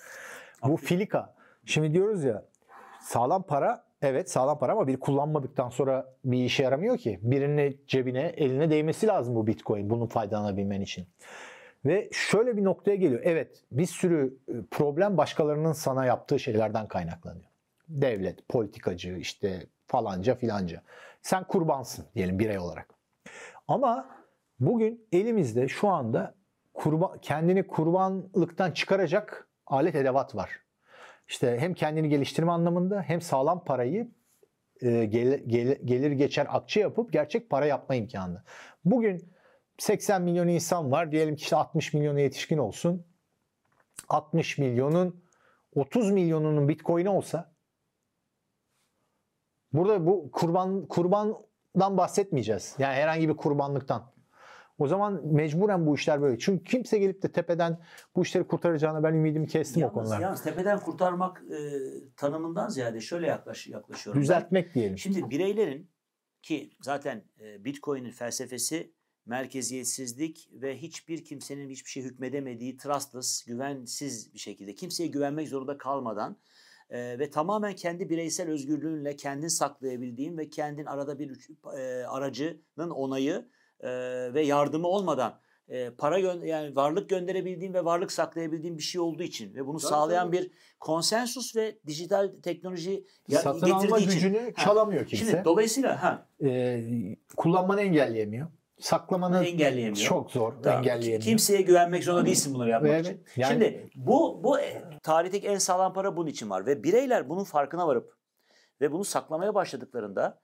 Bu 0.63 0.77
filika. 0.77 1.33
Şimdi 1.65 1.93
diyoruz 1.93 2.23
ya 2.23 2.45
sağlam 3.01 3.43
para 3.43 3.83
evet 4.01 4.31
sağlam 4.31 4.59
para 4.59 4.71
ama 4.71 4.87
bir 4.87 4.99
kullanmadıktan 4.99 5.69
sonra 5.69 6.13
bir 6.25 6.45
işe 6.45 6.63
yaramıyor 6.63 6.97
ki. 6.97 7.19
Birinin 7.21 7.81
cebine 7.87 8.21
eline 8.21 8.69
değmesi 8.69 9.07
lazım 9.07 9.35
bu 9.35 9.47
bitcoin 9.47 9.89
bunun 9.89 10.05
faydalanabilmen 10.05 10.81
için. 10.81 11.07
Ve 11.85 12.09
şöyle 12.11 12.57
bir 12.57 12.63
noktaya 12.63 12.95
geliyor. 12.95 13.21
Evet 13.23 13.63
bir 13.71 13.85
sürü 13.85 14.37
e, 14.47 14.53
problem 14.71 15.17
başkalarının 15.17 15.73
sana 15.73 16.05
yaptığı 16.05 16.39
şeylerden 16.39 16.87
kaynaklanıyor. 16.87 17.49
Devlet, 17.87 18.47
politikacı 18.49 19.11
işte 19.11 19.67
falanca 19.87 20.35
filanca. 20.35 20.81
Sen 21.21 21.43
kurbansın 21.43 22.05
diyelim 22.15 22.39
birey 22.39 22.59
olarak. 22.59 22.93
Ama 23.67 24.09
bugün 24.59 25.07
elimizde 25.11 25.67
şu 25.67 25.87
anda 25.87 26.35
kurban, 26.79 27.19
kendini 27.21 27.67
kurbanlıktan 27.67 28.71
çıkaracak 28.71 29.47
alet 29.67 29.95
edevat 29.95 30.35
var. 30.35 30.59
İşte 31.27 31.57
hem 31.59 31.73
kendini 31.73 32.09
geliştirme 32.09 32.51
anlamında 32.51 33.01
hem 33.01 33.21
sağlam 33.21 33.63
parayı 33.63 34.11
e, 34.81 35.05
gel- 35.05 35.43
gel- 35.47 35.79
gelir 35.85 36.11
geçer 36.11 36.47
akçe 36.49 36.79
yapıp 36.79 37.13
gerçek 37.13 37.49
para 37.49 37.65
yapma 37.65 37.95
imkanı. 37.95 38.43
Bugün 38.85 39.33
80 39.77 40.21
milyon 40.21 40.47
insan 40.47 40.91
var. 40.91 41.11
Diyelim 41.11 41.35
ki 41.35 41.41
işte 41.41 41.55
60 41.55 41.93
milyonu 41.93 42.19
yetişkin 42.19 42.57
olsun. 42.57 43.05
60 44.09 44.57
milyonun 44.57 45.23
30 45.75 46.11
milyonunun 46.11 46.67
bitcoin'i 46.67 47.09
olsa 47.09 47.53
burada 49.73 50.05
bu 50.05 50.31
kurban 50.31 50.87
kurbandan 50.87 51.97
bahsetmeyeceğiz. 51.97 52.75
Yani 52.79 52.93
herhangi 52.93 53.29
bir 53.29 53.37
kurbanlıktan. 53.37 54.11
O 54.79 54.87
zaman 54.87 55.27
mecburen 55.27 55.85
bu 55.85 55.95
işler 55.95 56.21
böyle. 56.21 56.39
Çünkü 56.39 56.63
kimse 56.63 56.97
gelip 56.97 57.21
de 57.23 57.31
tepeden 57.31 57.79
bu 58.15 58.21
işleri 58.21 58.47
kurtaracağına 58.47 59.03
ben 59.03 59.13
ümidimi 59.13 59.47
kestim 59.47 59.81
o 59.81 59.85
Yalnız, 59.85 59.93
konularda. 59.93 60.23
yalnız 60.23 60.43
tepeden 60.43 60.79
kurtarmak 60.79 61.43
e, 61.51 61.57
tanımından 62.15 62.69
ziyade 62.69 63.01
şöyle 63.01 63.27
yaklaş, 63.27 63.67
yaklaşıyorum. 63.67 64.19
ben. 64.19 64.23
Düzeltmek 64.23 64.73
diyelim. 64.73 64.97
Şimdi 64.97 65.29
bireylerin 65.29 65.89
ki 66.41 66.71
zaten 66.81 67.23
e, 67.41 67.65
Bitcoin'in 67.65 68.11
felsefesi 68.11 68.93
merkeziyetsizlik 69.25 70.49
ve 70.53 70.77
hiçbir 70.77 71.23
kimsenin 71.23 71.69
hiçbir 71.69 71.89
şey 71.89 72.03
hükmedemediği 72.03 72.77
trustless, 72.77 73.43
güvensiz 73.45 74.33
bir 74.33 74.39
şekilde 74.39 74.75
kimseye 74.75 75.07
güvenmek 75.07 75.47
zorunda 75.47 75.77
kalmadan 75.77 76.37
e, 76.89 77.19
ve 77.19 77.29
tamamen 77.29 77.75
kendi 77.75 78.09
bireysel 78.09 78.49
özgürlüğünle 78.49 79.15
kendin 79.15 79.47
saklayabildiğin 79.47 80.37
ve 80.37 80.49
kendin 80.49 80.85
arada 80.85 81.19
bir 81.19 81.47
e, 81.77 82.05
aracının 82.05 82.89
onayı 82.89 83.49
e, 83.79 83.89
ve 84.33 84.41
yardımı 84.41 84.87
olmadan 84.87 85.39
e, 85.67 85.89
para 85.89 86.19
gö- 86.19 86.45
yani 86.45 86.75
varlık 86.75 87.09
gönderebildiğin 87.09 87.73
ve 87.73 87.85
varlık 87.85 88.11
saklayabildiğin 88.11 88.77
bir 88.77 88.83
şey 88.83 89.01
olduğu 89.01 89.23
için 89.23 89.55
ve 89.55 89.65
bunu 89.67 89.77
Tabii, 89.77 89.89
sağlayan 89.89 90.27
tabii. 90.27 90.37
bir 90.37 90.51
konsensus 90.79 91.55
ve 91.55 91.79
dijital 91.87 92.31
teknoloji 92.43 93.05
ya- 93.27 93.39
Satın 93.39 93.69
alma 93.71 93.81
getirdiği 93.81 94.03
için. 94.03 94.13
gücünü 94.13 94.53
Ha. 94.55 94.63
çalamıyor 94.65 95.05
kimse. 95.05 95.25
Şimdi 95.25 95.45
dolayısıyla 95.45 96.03
ha 96.03 96.27
Ee, 96.43 96.83
kullanmanı 97.37 97.81
engelleyemiyor. 97.81 98.47
Saklamanı 98.79 99.45
engelleyemiyor. 99.45 100.05
çok 100.07 100.31
zor 100.31 100.53
Tamam. 100.63 100.79
engelleyemiyor. 100.79 101.21
Kimseye 101.21 101.61
güvenmek 101.61 102.03
zorunda 102.03 102.25
değilsin 102.25 102.53
bunları 102.53 102.69
yapmak 102.69 102.91
Evet, 102.91 103.05
için. 103.05 103.23
yani- 103.37 103.51
Şimdi 103.51 103.89
bu 103.95 104.43
bu 104.43 104.59
e, 104.59 104.83
tarihteki 105.03 105.47
en 105.47 105.57
sağlam 105.57 105.93
para 105.93 106.17
bunun 106.17 106.27
için 106.27 106.49
var 106.49 106.65
ve 106.65 106.83
bireyler 106.83 107.29
bunun 107.29 107.43
farkına 107.43 107.87
varıp 107.87 108.13
ve 108.81 108.91
bunu 108.91 109.03
saklamaya 109.03 109.55
başladıklarında 109.55 110.39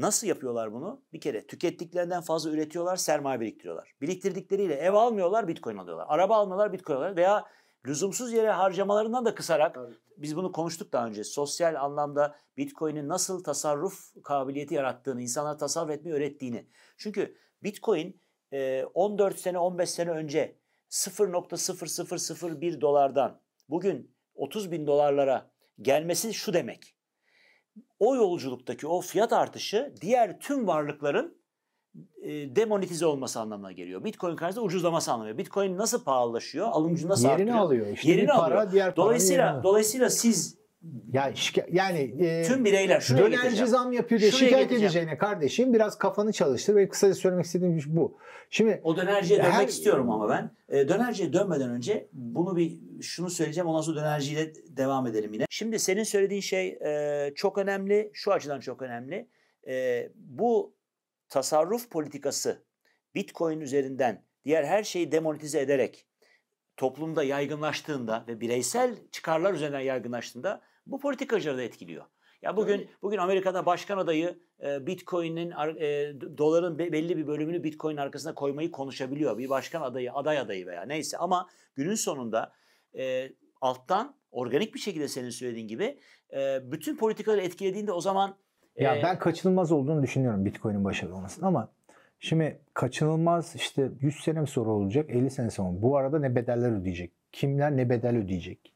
nasıl 0.00 0.26
yapıyorlar 0.26 0.72
bunu? 0.72 1.02
Bir 1.12 1.20
kere 1.20 1.46
tükettiklerinden 1.46 2.20
fazla 2.20 2.50
üretiyorlar, 2.50 2.96
sermaye 2.96 3.40
biriktiriyorlar. 3.40 3.92
Biriktirdikleriyle 4.00 4.74
ev 4.74 4.92
almıyorlar, 4.92 5.48
bitcoin 5.48 5.76
alıyorlar. 5.76 6.06
Araba 6.08 6.36
almıyorlar, 6.36 6.72
bitcoin 6.72 6.96
alıyorlar 6.96 7.16
veya 7.16 7.44
lüzumsuz 7.86 8.32
yere 8.32 8.50
harcamalarından 8.50 9.24
da 9.24 9.34
kısarak 9.34 9.74
Tabii. 9.74 9.94
biz 10.16 10.36
bunu 10.36 10.52
konuştuk 10.52 10.92
daha 10.92 11.06
önce. 11.06 11.24
Sosyal 11.24 11.74
anlamda 11.74 12.36
Bitcoin'in 12.56 13.08
nasıl 13.08 13.44
tasarruf 13.44 14.22
kabiliyeti 14.24 14.74
yarattığını, 14.74 15.22
insanlara 15.22 15.56
tasarruf 15.56 15.90
etmeyi 15.90 16.16
öğrettiğini. 16.16 16.66
Çünkü 16.96 17.36
Bitcoin 17.62 18.20
e, 18.52 18.84
14 18.94 19.38
sene 19.38 19.58
15 19.58 19.90
sene 19.90 20.10
önce 20.10 20.58
0.0001 20.90 22.80
dolardan 22.80 23.40
bugün 23.68 24.16
30 24.34 24.70
bin 24.70 24.86
dolarlara 24.86 25.50
gelmesi 25.82 26.34
şu 26.34 26.52
demek. 26.52 26.95
O 27.98 28.16
yolculuktaki 28.16 28.86
o 28.86 29.00
fiyat 29.00 29.32
artışı 29.32 29.94
diğer 30.00 30.40
tüm 30.40 30.66
varlıkların 30.66 31.34
e, 32.22 32.56
demonetize 32.56 33.06
olması 33.06 33.40
anlamına 33.40 33.72
geliyor. 33.72 34.04
Bitcoin 34.04 34.36
karşısında 34.36 34.64
ucuzlaması 34.64 35.12
anlamına 35.12 35.30
geliyor. 35.30 35.46
Bitcoin 35.46 35.76
nasıl 35.78 36.04
pahalılaşıyor? 36.04 36.68
Alım 36.68 36.90
gücü 36.94 37.08
nasıl 37.08 37.28
yerini 37.28 37.50
artıyor? 37.50 37.58
alıyor. 37.58 37.86
İşte 37.86 38.10
Yerini 38.10 38.26
para 38.26 38.54
alıyor. 38.56 38.72
diğer 38.72 38.84
yerini 38.84 38.96
Dolayısıyla 38.96 39.50
alıyor. 39.50 39.62
dolayısıyla 39.62 40.10
siz 40.10 40.55
yani, 41.12 41.34
şika- 41.34 41.66
yani 41.72 41.98
e, 42.26 42.42
tüm 42.42 42.64
bireyler 42.64 43.00
şuraya 43.00 43.24
dönerci 43.24 43.36
getireceğim. 43.42 43.66
zam 43.68 43.92
yapıyor 43.92 44.20
diye 44.20 44.30
Şuraya 44.30 44.46
şikayet 44.46 44.68
getireceğim. 44.68 44.90
edeceğine 44.90 45.18
kardeşim 45.18 45.74
biraz 45.74 45.98
kafanı 45.98 46.32
çalıştır 46.32 46.74
ve 46.76 46.88
kısaca 46.88 47.14
söylemek 47.14 47.44
istediğim 47.44 47.80
bu. 47.86 48.18
Şimdi 48.50 48.80
O 48.84 48.96
dönerciye 48.96 49.38
dönmek 49.38 49.52
Her- 49.52 49.68
istiyorum 49.68 50.10
ama 50.10 50.28
ben. 50.28 50.50
E, 50.76 50.88
dönerciye 50.88 51.32
dönmeden 51.32 51.70
önce 51.70 52.08
bunu 52.12 52.56
bir 52.56 52.78
şunu 53.02 53.30
söyleyeceğim 53.30 53.66
ondan 53.68 53.80
sonra 53.80 54.00
dönerciyle 54.00 54.52
devam 54.68 55.06
edelim 55.06 55.32
yine. 55.32 55.44
Şimdi 55.50 55.78
senin 55.78 56.02
söylediğin 56.04 56.40
şey 56.40 56.68
e, 56.68 57.32
çok 57.34 57.58
önemli. 57.58 58.10
Şu 58.12 58.32
açıdan 58.32 58.60
çok 58.60 58.82
önemli. 58.82 59.28
E, 59.68 60.08
bu 60.14 60.74
tasarruf 61.28 61.90
politikası 61.90 62.62
Bitcoin 63.14 63.60
üzerinden 63.60 64.22
diğer 64.44 64.64
her 64.64 64.82
şeyi 64.84 65.12
demonetize 65.12 65.60
ederek 65.60 66.06
toplumda 66.76 67.22
yaygınlaştığında 67.24 68.24
ve 68.28 68.40
bireysel 68.40 68.96
çıkarlar 69.12 69.54
üzerinden 69.54 69.80
yaygınlaştığında 69.80 70.60
bu 70.86 71.00
politikacıları 71.00 71.58
da 71.58 71.62
etkiliyor. 71.62 72.04
Ya 72.42 72.56
bugün 72.56 72.76
Tabii. 72.76 72.88
bugün 73.02 73.18
Amerika'da 73.18 73.66
başkan 73.66 73.98
adayı 73.98 74.38
e, 74.62 74.86
Bitcoin'in 74.86 75.50
e, 75.50 76.14
doların 76.38 76.78
be- 76.78 76.92
belli 76.92 77.16
bir 77.16 77.26
bölümünü 77.26 77.64
Bitcoin 77.64 77.96
arkasına 77.96 78.34
koymayı 78.34 78.70
konuşabiliyor. 78.70 79.38
Bir 79.38 79.48
başkan 79.48 79.82
adayı, 79.82 80.12
aday 80.12 80.38
adayı 80.38 80.66
veya 80.66 80.82
neyse 80.82 81.18
ama 81.18 81.48
günün 81.74 81.94
sonunda 81.94 82.52
e, 82.98 83.32
alttan 83.60 84.16
organik 84.30 84.74
bir 84.74 84.78
şekilde 84.78 85.08
senin 85.08 85.30
söylediğin 85.30 85.68
gibi 85.68 85.98
e, 86.36 86.72
bütün 86.72 86.96
politikaları 86.96 87.40
etkilediğinde 87.40 87.92
o 87.92 88.00
zaman 88.00 88.36
Ya 88.76 88.96
e, 88.96 89.02
ben 89.02 89.18
kaçınılmaz 89.18 89.72
olduğunu 89.72 90.02
düşünüyorum 90.02 90.44
Bitcoin'in 90.44 90.84
başarılı 90.84 91.14
olmasının 91.16 91.46
ama 91.46 91.72
şimdi 92.20 92.60
kaçınılmaz 92.74 93.56
işte 93.56 93.88
100 94.00 94.16
sene 94.16 94.46
sonra 94.46 94.70
olacak 94.70 95.10
50 95.10 95.30
sene 95.30 95.50
sonra. 95.50 95.82
Bu 95.82 95.96
arada 95.96 96.18
ne 96.18 96.34
bedeller 96.34 96.80
ödeyecek? 96.80 97.12
Kimler 97.32 97.76
ne 97.76 97.90
bedel 97.90 98.16
ödeyecek? 98.16 98.72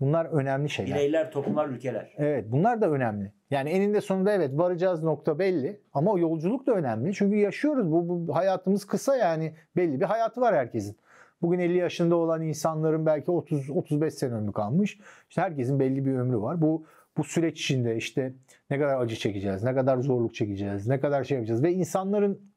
Bunlar 0.00 0.24
önemli 0.24 0.70
şeyler. 0.70 0.96
bireyler, 0.96 1.30
toplumlar, 1.30 1.68
ülkeler. 1.68 2.12
Evet 2.16 2.44
bunlar 2.48 2.80
da 2.80 2.90
önemli. 2.90 3.32
Yani 3.50 3.70
eninde 3.70 4.00
sonunda 4.00 4.32
evet 4.32 4.50
varacağız 4.52 5.02
nokta 5.02 5.38
belli 5.38 5.80
ama 5.94 6.12
o 6.12 6.18
yolculuk 6.18 6.66
da 6.66 6.72
önemli. 6.72 7.14
Çünkü 7.14 7.36
yaşıyoruz 7.36 7.92
bu, 7.92 8.28
bu 8.28 8.36
hayatımız 8.36 8.84
kısa 8.84 9.16
yani 9.16 9.54
belli 9.76 10.00
bir 10.00 10.04
hayatı 10.04 10.40
var 10.40 10.54
herkesin. 10.54 10.96
Bugün 11.42 11.58
50 11.58 11.78
yaşında 11.78 12.16
olan 12.16 12.42
insanların 12.42 13.06
belki 13.06 13.30
30 13.30 13.70
35 13.70 14.14
sene 14.14 14.34
ömrü 14.34 14.52
kalmış. 14.52 14.98
İşte 15.28 15.42
herkesin 15.42 15.80
belli 15.80 16.06
bir 16.06 16.12
ömrü 16.12 16.40
var. 16.40 16.60
Bu 16.60 16.86
bu 17.16 17.24
süreç 17.24 17.60
içinde 17.60 17.96
işte 17.96 18.32
ne 18.70 18.78
kadar 18.78 19.00
acı 19.00 19.16
çekeceğiz, 19.16 19.62
ne 19.62 19.74
kadar 19.74 19.98
zorluk 19.98 20.34
çekeceğiz, 20.34 20.88
ne 20.88 21.00
kadar 21.00 21.24
şey 21.24 21.36
yapacağız 21.36 21.62
ve 21.62 21.72
insanların 21.72 22.51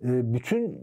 bütün 0.00 0.78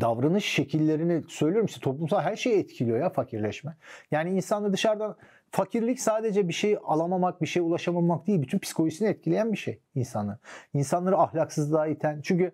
davranış 0.00 0.44
şekillerini 0.44 1.22
söylüyorum 1.28 1.68
size 1.68 1.80
toplumsal 1.80 2.20
her 2.20 2.36
şeyi 2.36 2.56
etkiliyor 2.56 2.98
ya 2.98 3.10
fakirleşme. 3.10 3.76
Yani 4.10 4.30
insanı 4.30 4.72
dışarıdan 4.72 5.16
fakirlik 5.50 6.00
sadece 6.00 6.48
bir 6.48 6.52
şey 6.52 6.78
alamamak, 6.84 7.42
bir 7.42 7.46
şey 7.46 7.62
ulaşamamak 7.62 8.26
değil. 8.26 8.42
Bütün 8.42 8.58
psikolojisini 8.58 9.08
etkileyen 9.08 9.52
bir 9.52 9.56
şey 9.56 9.80
insanı. 9.94 10.38
İnsanları 10.74 11.18
ahlaksızlığa 11.18 11.86
iten. 11.86 12.20
Çünkü 12.22 12.52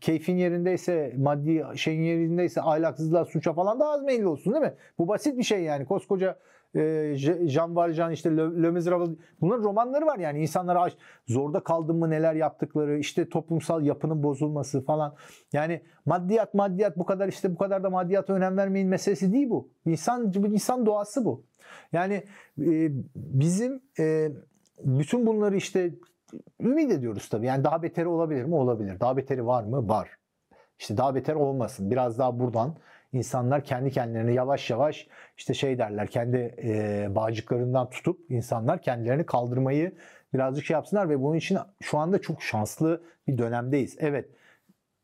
keyfin 0.00 0.36
yerindeyse, 0.36 1.14
maddi 1.16 1.64
şeyin 1.74 2.02
yerindeyse 2.02 2.62
ahlaksızlığa, 2.62 3.24
suça 3.24 3.52
falan 3.52 3.80
daha 3.80 3.90
az 3.90 4.02
meyilli 4.02 4.26
olsun 4.26 4.52
değil 4.52 4.64
mi? 4.64 4.74
Bu 4.98 5.08
basit 5.08 5.38
bir 5.38 5.42
şey 5.42 5.62
yani. 5.62 5.84
Koskoca 5.84 6.38
e, 6.76 7.14
Jean 7.46 7.76
Valjean 7.76 8.12
işte 8.12 8.36
Le, 8.36 8.62
Le 8.62 9.20
bunların 9.40 9.64
romanları 9.64 10.06
var 10.06 10.18
yani. 10.18 10.40
İnsanlara 10.40 10.88
zorda 11.26 11.60
kaldın 11.60 11.96
mı 11.96 12.10
neler 12.10 12.34
yaptıkları 12.34 12.98
işte 12.98 13.28
toplumsal 13.28 13.82
yapının 13.82 14.22
bozulması 14.22 14.84
falan. 14.84 15.14
Yani 15.52 15.82
maddiyat 16.06 16.54
maddiyat 16.54 16.96
bu 16.98 17.04
kadar 17.04 17.28
işte 17.28 17.54
bu 17.54 17.58
kadar 17.58 17.82
da 17.82 17.90
maddiyata 17.90 18.32
önem 18.32 18.56
vermeyin 18.56 18.88
meselesi 18.88 19.32
değil 19.32 19.50
bu. 19.50 19.68
İnsan 19.86 20.32
insan 20.34 20.86
doğası 20.86 21.24
bu. 21.24 21.44
Yani 21.92 22.14
e, 22.60 22.90
bizim 23.16 23.82
e, 23.98 24.32
bütün 24.84 25.26
bunları 25.26 25.56
işte 25.56 25.94
ümit 26.60 26.92
ediyoruz 26.92 27.28
tabii. 27.28 27.46
Yani 27.46 27.64
daha 27.64 27.82
beteri 27.82 28.06
olabilir 28.06 28.44
mi? 28.44 28.54
Olabilir. 28.54 29.00
Daha 29.00 29.16
beteri 29.16 29.46
var 29.46 29.64
mı? 29.64 29.88
Var. 29.88 30.08
İşte 30.78 30.96
daha 30.96 31.14
beter 31.14 31.34
olmasın. 31.34 31.90
Biraz 31.90 32.18
daha 32.18 32.38
buradan 32.38 32.76
insanlar 33.16 33.64
kendi 33.64 33.90
kendilerini 33.90 34.34
yavaş 34.34 34.70
yavaş 34.70 35.08
işte 35.36 35.54
şey 35.54 35.78
derler 35.78 36.06
kendi 36.06 36.54
e, 36.64 37.06
bağcıklarından 37.14 37.90
tutup 37.90 38.30
insanlar 38.30 38.82
kendilerini 38.82 39.26
kaldırmayı 39.26 39.92
birazcık 40.34 40.64
şey 40.64 40.74
yapsınlar 40.74 41.08
ve 41.08 41.22
bunun 41.22 41.36
için 41.36 41.58
şu 41.82 41.98
anda 41.98 42.20
çok 42.20 42.42
şanslı 42.42 43.02
bir 43.26 43.38
dönemdeyiz. 43.38 43.96
Evet 44.00 44.28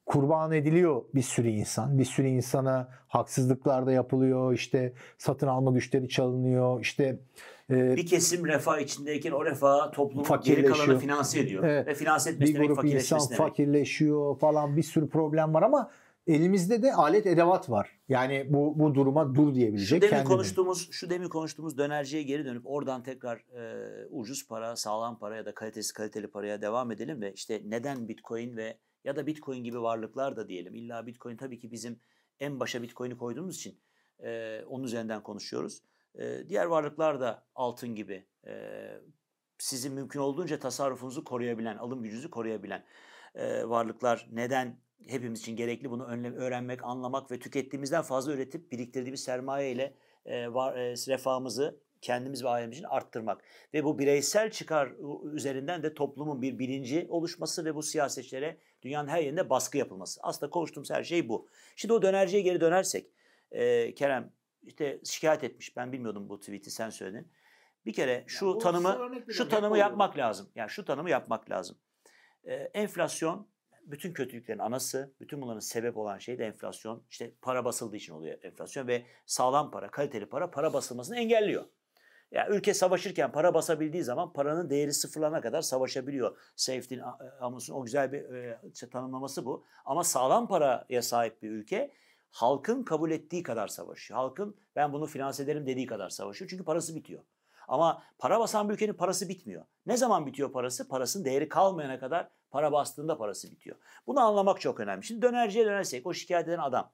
kurban 0.06 0.52
ediliyor 0.52 1.02
bir 1.14 1.22
sürü 1.22 1.48
insan. 1.48 1.98
Bir 1.98 2.04
sürü 2.04 2.26
insana 2.26 2.88
haksızlıklar 3.08 3.86
da 3.86 3.92
yapılıyor. 3.92 4.52
İşte 4.52 4.92
satın 5.18 5.46
alma 5.46 5.70
güçleri 5.70 6.08
çalınıyor. 6.08 6.80
İşte 6.80 7.18
e, 7.70 7.96
bir 7.96 8.06
kesim 8.06 8.46
refah 8.46 8.78
içindeyken 8.78 9.30
o 9.30 9.44
refah 9.44 9.92
toplumun 9.92 10.40
geri 10.44 10.64
kalanı 10.64 10.98
finanse 10.98 11.40
ediyor. 11.40 11.64
Evet. 11.64 11.86
Ve 11.86 11.94
finanse 11.94 12.30
etmesi 12.30 12.54
bir 12.54 12.58
demek 12.58 12.68
grup 12.68 12.84
insan 12.84 13.20
demek. 13.20 13.38
fakirleşiyor 13.38 14.38
falan 14.38 14.76
bir 14.76 14.82
sürü 14.82 15.08
problem 15.08 15.54
var 15.54 15.62
ama 15.62 15.90
elimizde 16.26 16.82
de 16.82 16.94
alet 16.94 17.26
edevat 17.26 17.70
var. 17.70 18.00
Yani 18.08 18.46
bu 18.48 18.78
bu 18.78 18.94
duruma 18.94 19.34
dur 19.34 19.54
diyebilecek. 19.54 20.04
Şu 20.04 20.10
demin 20.10 20.24
konuştuğumuz 20.24 20.90
şu 20.90 21.10
demin 21.10 21.28
konuştuğumuz 21.28 21.78
dönerciye 21.78 22.22
geri 22.22 22.44
dönüp 22.44 22.62
oradan 22.64 23.02
tekrar 23.02 23.36
e, 23.36 24.06
ucuz 24.10 24.46
para, 24.48 24.76
sağlam 24.76 25.18
para 25.18 25.36
ya 25.36 25.46
da 25.46 25.54
kalitesi 25.54 25.92
kaliteli 25.92 26.30
paraya 26.30 26.62
devam 26.62 26.90
edelim 26.90 27.20
ve 27.20 27.32
işte 27.32 27.62
neden 27.64 28.08
Bitcoin 28.08 28.56
ve 28.56 28.78
ya 29.04 29.16
da 29.16 29.26
Bitcoin 29.26 29.64
gibi 29.64 29.82
varlıklar 29.82 30.36
da 30.36 30.48
diyelim. 30.48 30.74
İlla 30.74 31.06
Bitcoin 31.06 31.36
tabii 31.36 31.58
ki 31.58 31.70
bizim 31.70 32.00
en 32.40 32.60
başa 32.60 32.82
Bitcoin'i 32.82 33.16
koyduğumuz 33.16 33.56
için 33.56 33.80
e, 34.20 34.60
onun 34.66 34.84
üzerinden 34.84 35.22
konuşuyoruz. 35.22 35.82
E, 36.14 36.48
diğer 36.48 36.66
varlıklar 36.66 37.20
da 37.20 37.46
altın 37.54 37.94
gibi 37.94 38.26
e, 38.46 38.52
sizin 39.58 39.92
mümkün 39.92 40.20
olduğunca 40.20 40.58
tasarrufunuzu 40.58 41.24
koruyabilen, 41.24 41.76
alım 41.76 42.02
gücünüzü 42.02 42.30
koruyabilen 42.30 42.84
e, 43.34 43.68
varlıklar 43.68 44.28
neden 44.32 44.80
hepimiz 45.08 45.40
için 45.40 45.56
gerekli. 45.56 45.90
Bunu 45.90 46.04
öğrenmek, 46.36 46.84
anlamak 46.84 47.30
ve 47.30 47.38
tükettiğimizden 47.38 48.02
fazla 48.02 48.32
üretip 48.32 48.72
biriktirdiğimiz 48.72 49.24
sermaye 49.24 49.72
ile 49.72 49.94
e, 50.26 50.54
var, 50.54 50.76
e, 50.76 50.92
refahımızı 50.92 51.80
kendimiz 52.02 52.44
ve 52.44 52.48
ailemiz 52.48 52.78
için 52.78 52.86
arttırmak. 52.88 53.44
Ve 53.74 53.84
bu 53.84 53.98
bireysel 53.98 54.50
çıkar 54.50 54.92
üzerinden 55.32 55.82
de 55.82 55.94
toplumun 55.94 56.42
bir 56.42 56.58
bilinci 56.58 57.06
oluşması 57.08 57.64
ve 57.64 57.74
bu 57.74 57.82
siyasetçilere 57.82 58.58
dünyanın 58.82 59.08
her 59.08 59.22
yerinde 59.22 59.50
baskı 59.50 59.78
yapılması. 59.78 60.20
Aslında 60.22 60.50
konuştuğumuz 60.50 60.90
her 60.90 61.04
şey 61.04 61.28
bu. 61.28 61.48
Şimdi 61.76 61.94
o 61.94 62.02
dönerciye 62.02 62.42
geri 62.42 62.60
dönersek, 62.60 63.10
e, 63.50 63.94
Kerem 63.94 64.32
işte 64.62 65.00
şikayet 65.04 65.44
etmiş. 65.44 65.76
Ben 65.76 65.92
bilmiyordum 65.92 66.28
bu 66.28 66.40
tweet'i 66.40 66.70
sen 66.70 66.90
söyledin. 66.90 67.32
Bir 67.86 67.92
kere 67.92 68.24
şu 68.26 68.46
ya 68.46 68.58
tanımı 68.58 69.22
şu 69.28 69.48
tanımı 69.48 69.78
yapmak 69.78 70.18
lazım. 70.18 70.48
Yani 70.54 70.70
şu 70.70 70.84
tanımı 70.84 71.10
yapmak 71.10 71.50
lazım. 71.50 71.76
E, 72.44 72.54
enflasyon 72.54 73.48
bütün 73.84 74.12
kötülüklerin 74.12 74.58
anası, 74.58 75.14
bütün 75.20 75.42
bunların 75.42 75.60
sebep 75.60 75.96
olan 75.96 76.18
şey 76.18 76.38
de 76.38 76.46
enflasyon. 76.46 77.02
İşte 77.10 77.34
para 77.42 77.64
basıldığı 77.64 77.96
için 77.96 78.12
oluyor 78.12 78.38
enflasyon 78.42 78.86
ve 78.86 79.06
sağlam 79.26 79.70
para, 79.70 79.90
kaliteli 79.90 80.26
para 80.26 80.50
para 80.50 80.72
basılmasını 80.72 81.18
engelliyor. 81.18 81.64
Ya 82.32 82.42
yani 82.42 82.56
ülke 82.56 82.74
savaşırken 82.74 83.32
para 83.32 83.54
basabildiği 83.54 84.02
zaman 84.02 84.32
paranın 84.32 84.70
değeri 84.70 84.92
sıfırlana 84.92 85.40
kadar 85.40 85.62
savaşabiliyor. 85.62 86.38
Safety'nin 86.56 87.02
Amos'un 87.40 87.74
o 87.74 87.84
güzel 87.84 88.12
bir 88.12 88.34
e, 88.34 88.60
tanımlaması 88.92 89.44
bu. 89.44 89.64
Ama 89.84 90.04
sağlam 90.04 90.48
paraya 90.48 91.02
sahip 91.02 91.42
bir 91.42 91.50
ülke 91.50 91.92
halkın 92.30 92.82
kabul 92.82 93.10
ettiği 93.10 93.42
kadar 93.42 93.68
savaşıyor. 93.68 94.20
Halkın 94.20 94.56
ben 94.76 94.92
bunu 94.92 95.06
finanse 95.06 95.42
ederim 95.42 95.66
dediği 95.66 95.86
kadar 95.86 96.10
savaşıyor. 96.10 96.50
Çünkü 96.50 96.64
parası 96.64 96.94
bitiyor. 96.94 97.22
Ama 97.68 98.02
para 98.18 98.40
basan 98.40 98.68
bir 98.68 98.74
ülkenin 98.74 98.92
parası 98.92 99.28
bitmiyor. 99.28 99.64
Ne 99.86 99.96
zaman 99.96 100.26
bitiyor 100.26 100.52
parası? 100.52 100.88
Parasının 100.88 101.24
değeri 101.24 101.48
kalmayana 101.48 101.98
kadar 101.98 102.30
para 102.52 102.72
bastığında 102.72 103.18
parası 103.18 103.50
bitiyor. 103.50 103.76
Bunu 104.06 104.20
anlamak 104.20 104.60
çok 104.60 104.80
önemli. 104.80 105.04
Şimdi 105.04 105.22
dönerciye 105.22 105.66
dönersek 105.66 106.06
o 106.06 106.14
şikayet 106.14 106.48
eden 106.48 106.58
adam. 106.58 106.92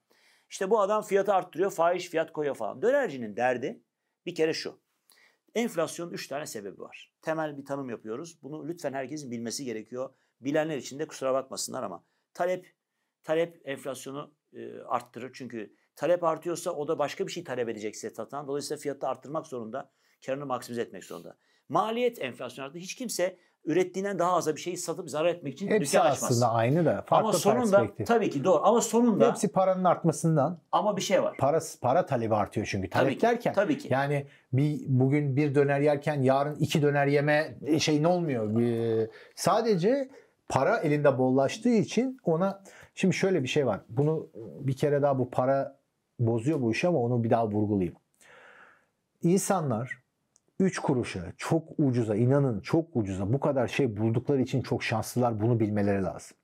İşte 0.51 0.71
bu 0.71 0.81
adam 0.81 1.03
fiyatı 1.03 1.35
arttırıyor, 1.35 1.71
faiz 1.71 2.11
fiyat 2.11 2.33
koyuyor 2.33 2.55
falan. 2.55 2.83
Dönercinin 2.83 3.37
derdi 3.37 3.83
bir 4.27 4.35
kere 4.35 4.53
şu. 4.53 4.81
Enflasyonun 5.55 6.12
üç 6.12 6.29
tane 6.29 6.47
sebebi 6.47 6.81
var. 6.81 7.12
Temel 7.23 7.59
bir 7.59 7.64
tanım 7.64 7.90
yapıyoruz. 7.90 8.42
Bunu 8.42 8.68
lütfen 8.68 8.92
herkesin 8.92 9.31
bilmesi 9.31 9.64
gerekiyor. 9.64 10.14
Bilenler 10.40 10.77
için 10.77 10.99
de 10.99 11.07
kusura 11.07 11.35
bakmasınlar 11.35 11.83
ama 11.83 12.05
talep 12.35 12.75
talep 13.25 13.61
enflasyonu 13.64 14.35
e, 14.53 14.79
arttırır. 14.81 15.31
Çünkü 15.35 15.75
talep 15.97 16.25
artıyorsa 16.25 16.71
o 16.71 16.88
da 16.88 16.99
başka 16.99 17.27
bir 17.27 17.33
şey 17.33 17.44
talep 17.44 17.68
edecek 17.68 17.97
size 17.97 18.14
satan. 18.14 18.49
Dolayısıyla 18.49 18.81
fiyatı 18.81 19.09
arttırmak 19.09 19.47
zorunda 19.47 19.92
karını 20.27 20.47
maksimize 20.47 20.83
etmek 20.83 21.05
zorunda. 21.05 21.38
Maliyet 21.68 22.23
enflasyonlarda 22.23 22.79
hiç 22.79 22.94
kimse 22.94 23.38
ürettiğinden 23.68 24.18
daha 24.18 24.33
az 24.33 24.48
bir 24.48 24.61
şeyi 24.61 24.76
satıp 24.76 25.11
zarar 25.11 25.28
etmek 25.28 25.54
için 25.54 25.68
Hepsi 25.68 25.92
dükkan 25.92 26.07
açmaz. 26.07 26.24
aslında 26.33 26.52
aynı 26.52 26.85
da 26.85 27.04
farklı 27.07 27.28
Ama 27.28 27.33
sonunda 27.33 27.87
tabii 28.07 28.31
ki 28.31 28.44
doğru 28.44 28.64
ama 28.64 28.81
sonunda 28.81 29.28
hepsi 29.28 29.48
paranın 29.48 29.85
artmasından 29.85 30.59
ama 30.72 30.96
bir 30.96 31.02
şey 31.02 31.22
var. 31.22 31.37
Para 31.38 31.61
para 31.81 32.07
talebi 32.07 32.35
artıyor 32.35 32.68
çünkü. 32.70 32.90
Talep 32.90 33.07
tabii 33.07 33.18
ki, 33.18 33.22
derken 33.22 33.52
tabii 33.52 33.78
ki. 33.78 33.88
yani 33.90 34.26
bir 34.52 34.81
bugün 34.87 35.37
bir 35.37 35.54
döner 35.54 35.81
yerken 35.81 36.22
yarın 36.22 36.54
iki 36.54 36.83
döner 36.83 37.07
yeme 37.07 37.54
şey 37.78 38.02
ne 38.02 38.07
olmuyor. 38.07 38.61
Ee, 38.61 39.09
sadece 39.37 40.09
para 40.48 40.76
elinde 40.78 41.18
bollaştığı 41.18 41.68
için 41.68 42.20
ona 42.24 42.62
şimdi 42.94 43.14
şöyle 43.14 43.42
bir 43.42 43.48
şey 43.48 43.66
var. 43.66 43.81
Bunu 43.88 44.28
bir 44.61 44.76
kere 44.76 45.02
daha 45.02 45.18
bu 45.18 45.31
para 45.31 45.78
bozuyor 46.18 46.61
bu 46.62 46.72
işi 46.72 46.88
ama 46.88 46.98
onu 46.98 47.24
bir 47.24 47.31
daha 47.31 47.48
vurgulayayım. 47.48 47.94
İnsanlar 49.22 49.98
3 50.61 50.79
kuruşa 50.79 51.33
çok 51.37 51.68
ucuza 51.79 52.16
inanın 52.16 52.61
çok 52.61 52.97
ucuza 52.97 53.33
bu 53.33 53.40
kadar 53.40 53.68
şey 53.68 53.97
buldukları 53.97 54.42
için 54.42 54.62
çok 54.62 54.83
şanslılar 54.83 55.40
bunu 55.40 55.61
bilmeleri 55.61 56.03
lazım. 56.03 56.37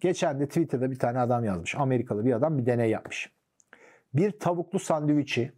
Geçen 0.00 0.40
de 0.40 0.46
Twitter'da 0.46 0.90
bir 0.90 0.98
tane 0.98 1.18
adam 1.20 1.44
yazmış. 1.44 1.74
Amerikalı 1.74 2.24
bir 2.24 2.32
adam 2.32 2.58
bir 2.58 2.66
deney 2.66 2.90
yapmış. 2.90 3.32
Bir 4.14 4.38
tavuklu 4.38 4.78
sandviçi 4.78 5.52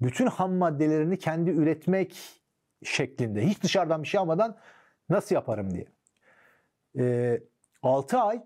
bütün 0.00 0.26
ham 0.26 0.52
maddelerini 0.52 1.18
kendi 1.18 1.50
üretmek 1.50 2.42
şeklinde 2.84 3.46
hiç 3.46 3.62
dışarıdan 3.62 4.02
bir 4.02 4.08
şey 4.08 4.20
almadan 4.20 4.58
nasıl 5.08 5.34
yaparım 5.34 5.74
diye. 5.74 5.86
E, 6.98 7.40
6 7.82 8.18
ay 8.18 8.44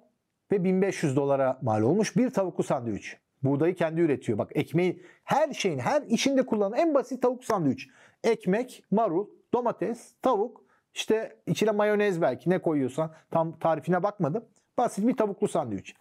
ve 0.53 0.65
1500 0.65 1.17
dolara 1.17 1.59
mal 1.63 1.83
olmuş 1.83 2.17
bir 2.17 2.31
tavuklu 2.31 2.65
sandviç. 2.65 3.17
Buğdayı 3.43 3.75
kendi 3.75 4.01
üretiyor. 4.01 4.39
Bak 4.39 4.51
ekmeği 4.55 5.03
her 5.25 5.53
şeyin 5.53 5.79
her 5.79 6.03
işinde 6.03 6.47
kullanılan 6.47 6.79
en 6.79 6.95
basit 6.95 7.23
tavuk 7.23 7.45
sandviç. 7.45 7.89
Ekmek, 8.25 8.85
marul, 8.91 9.27
domates, 9.55 10.15
tavuk, 10.23 10.65
işte 10.95 11.37
içine 11.47 11.71
mayonez 11.71 12.21
belki 12.21 12.51
ne 12.51 12.59
koyuyorsan 12.59 13.13
tam 13.31 13.59
tarifine 13.59 14.03
bakmadım. 14.03 14.45
Basit 14.79 15.07
bir 15.07 15.17
tavuklu 15.17 15.49
sandviç. 15.49 15.95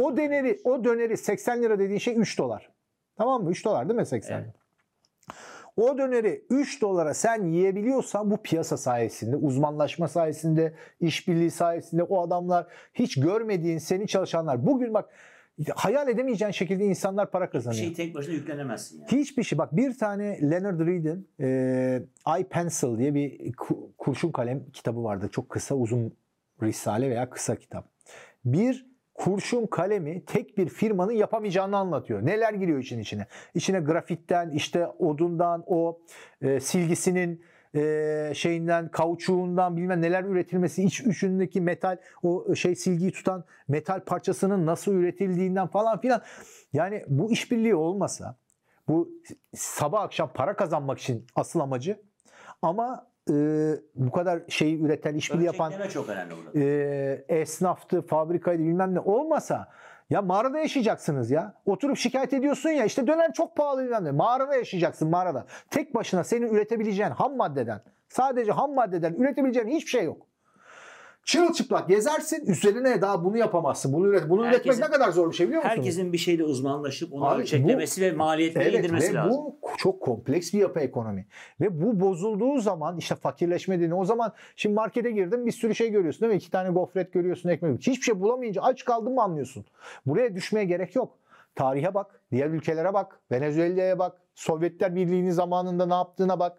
O 0.00 0.16
döneri, 0.16 0.60
o 0.64 0.84
döneri 0.84 1.16
80 1.16 1.62
lira 1.62 1.78
dediğin 1.78 1.98
şey 1.98 2.14
3 2.18 2.38
dolar. 2.38 2.70
Tamam 3.16 3.44
mı? 3.44 3.50
3 3.50 3.64
dolar 3.64 3.88
değil 3.88 4.00
mi 4.00 4.06
80 4.06 4.38
lira? 4.38 4.44
Evet. 4.44 4.62
O 5.76 5.98
döneri 5.98 6.44
3 6.50 6.82
dolara 6.82 7.14
sen 7.14 7.44
yiyebiliyorsan 7.44 8.30
bu 8.30 8.42
piyasa 8.42 8.76
sayesinde, 8.76 9.36
uzmanlaşma 9.36 10.08
sayesinde, 10.08 10.74
işbirliği 11.00 11.50
sayesinde 11.50 12.02
o 12.02 12.26
adamlar 12.26 12.66
hiç 12.94 13.20
görmediğin 13.20 13.78
senin 13.78 14.06
çalışanlar. 14.06 14.66
Bugün 14.66 14.94
bak 14.94 15.08
hayal 15.74 16.08
edemeyeceğin 16.08 16.52
şekilde 16.52 16.84
insanlar 16.84 17.30
para 17.30 17.50
kazanıyor. 17.50 17.82
Hiçbir 17.82 17.96
şey 17.96 18.06
tek 18.06 18.14
başına 18.14 18.34
yüklenemezsin. 18.34 19.00
Yani. 19.00 19.12
Hiçbir 19.12 19.42
şey. 19.42 19.58
Bak 19.58 19.76
bir 19.76 19.98
tane 19.98 20.50
Leonard 20.50 20.80
Read'in 20.80 21.28
e, 21.40 22.40
I 22.40 22.44
Pencil 22.44 22.98
diye 22.98 23.14
bir 23.14 23.52
kurşun 23.98 24.32
kalem 24.32 24.70
kitabı 24.70 25.04
vardı. 25.04 25.28
Çok 25.32 25.48
kısa 25.48 25.74
uzun 25.74 26.16
risale 26.62 27.10
veya 27.10 27.30
kısa 27.30 27.56
kitap. 27.56 27.88
Bir 28.44 28.92
kurşun 29.14 29.66
kalemi 29.66 30.24
tek 30.24 30.58
bir 30.58 30.68
firmanın 30.68 31.12
yapamayacağını 31.12 31.76
anlatıyor. 31.76 32.26
Neler 32.26 32.52
giriyor 32.52 32.78
için 32.78 32.98
içine? 32.98 33.26
İçine 33.54 33.80
grafitten, 33.80 34.50
işte 34.50 34.86
odundan, 34.86 35.64
o 35.66 36.00
e, 36.40 36.60
silgisinin 36.60 37.42
e, 37.74 38.32
şeyinden, 38.34 38.88
kauçuğundan 38.88 39.76
bilmem 39.76 40.02
neler 40.02 40.24
üretilmesi, 40.24 40.84
iç 40.84 41.00
üçündeki 41.00 41.60
metal, 41.60 41.96
o 42.22 42.54
şey 42.54 42.76
silgiyi 42.76 43.12
tutan 43.12 43.44
metal 43.68 44.00
parçasının 44.00 44.66
nasıl 44.66 44.92
üretildiğinden 44.92 45.66
falan 45.66 46.00
filan. 46.00 46.22
Yani 46.72 47.04
bu 47.08 47.32
işbirliği 47.32 47.74
olmasa, 47.74 48.36
bu 48.88 49.10
sabah 49.54 50.02
akşam 50.02 50.32
para 50.32 50.56
kazanmak 50.56 50.98
için 50.98 51.26
asıl 51.34 51.60
amacı 51.60 52.00
ama 52.62 53.06
e, 53.30 53.34
bu 53.94 54.10
kadar 54.10 54.42
şeyi 54.48 54.82
üreten, 54.82 55.14
işbirliği 55.14 55.44
yapan 55.44 55.72
çok 55.92 56.08
önemli 56.08 56.34
burada. 56.36 56.58
e, 56.58 57.24
esnaftı, 57.28 58.02
fabrikaydı 58.02 58.62
bilmem 58.62 58.94
ne 58.94 59.00
olmasa 59.00 59.68
ya 60.12 60.22
mağarada 60.22 60.58
yaşayacaksınız 60.58 61.30
ya. 61.30 61.54
Oturup 61.66 61.96
şikayet 61.96 62.32
ediyorsun 62.32 62.70
ya 62.70 62.84
işte 62.84 63.06
döner 63.06 63.32
çok 63.32 63.56
pahalı 63.56 63.84
bilmem. 63.84 64.16
Mağarada 64.16 64.56
yaşayacaksın 64.56 65.10
mağarada. 65.10 65.46
Tek 65.70 65.94
başına 65.94 66.24
senin 66.24 66.54
üretebileceğin 66.54 67.10
ham 67.10 67.36
maddeden 67.36 67.80
sadece 68.08 68.52
ham 68.52 68.74
maddeden 68.74 69.14
üretebileceğin 69.14 69.68
hiçbir 69.68 69.90
şey 69.90 70.04
yok. 70.04 70.26
Çırılçıplak 71.24 71.88
gezersin 71.88 72.46
üzerine 72.46 73.02
daha 73.02 73.24
bunu 73.24 73.36
yapamazsın. 73.38 73.92
Bunu, 73.92 74.08
üret, 74.08 74.28
bunu 74.28 74.42
üretmek 74.42 74.58
Herkesin- 74.58 74.82
ne 74.82 74.86
kadar 74.90 75.10
zor 75.10 75.30
bir 75.30 75.36
şey 75.36 75.46
biliyor 75.46 75.62
musunuz? 75.62 75.76
Herkesin 75.78 76.12
bir 76.12 76.18
şeyle 76.18 76.44
uzmanlaşıp 76.44 77.12
onu 77.12 77.26
Abi 77.26 77.42
ölçeklemesi 77.42 78.02
ve 78.02 78.12
maliyetleri 78.12 78.64
Evet 78.68 78.78
indirmesi 78.78 79.10
ve 79.10 79.14
lazım. 79.14 79.40
bu 79.42 79.56
çok 79.78 80.00
kompleks 80.00 80.52
bir 80.52 80.58
yapı 80.58 80.80
ekonomi. 80.80 81.26
Ve 81.60 81.82
bu 81.82 82.00
bozulduğu 82.00 82.60
zaman 82.60 82.96
işte 82.98 83.14
fakirleşme 83.14 83.76
dediğin 83.76 83.90
o 83.90 84.04
zaman 84.04 84.32
şimdi 84.56 84.74
markete 84.74 85.10
girdin 85.10 85.46
bir 85.46 85.52
sürü 85.52 85.74
şey 85.74 85.90
görüyorsun 85.90 86.20
değil 86.20 86.32
mi? 86.32 86.36
İki 86.36 86.50
tane 86.50 86.70
gofret 86.70 87.12
görüyorsun 87.12 87.48
ekmek. 87.48 87.80
Hiçbir 87.80 88.02
şey 88.04 88.20
bulamayınca 88.20 88.62
aç 88.62 88.84
kaldın 88.84 89.14
mı 89.14 89.22
anlıyorsun. 89.22 89.64
Buraya 90.06 90.34
düşmeye 90.34 90.64
gerek 90.66 90.96
yok. 90.96 91.18
Tarihe 91.54 91.94
bak, 91.94 92.20
diğer 92.32 92.50
ülkelere 92.50 92.94
bak, 92.94 93.20
Venezuela'ya 93.32 93.98
bak, 93.98 94.16
Sovyetler 94.34 94.94
Birliği'nin 94.94 95.30
zamanında 95.30 95.86
ne 95.86 95.94
yaptığına 95.94 96.38
bak. 96.38 96.56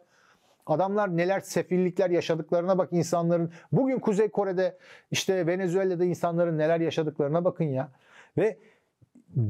Adamlar 0.65 1.17
neler 1.17 1.39
sefillikler 1.39 2.09
yaşadıklarına 2.09 2.77
bak 2.77 2.89
insanların. 2.91 3.51
Bugün 3.71 3.99
Kuzey 3.99 4.29
Kore'de 4.29 4.77
işte 5.11 5.47
Venezuela'da 5.47 6.05
insanların 6.05 6.57
neler 6.57 6.79
yaşadıklarına 6.79 7.45
bakın 7.45 7.65
ya. 7.65 7.91
Ve 8.37 8.57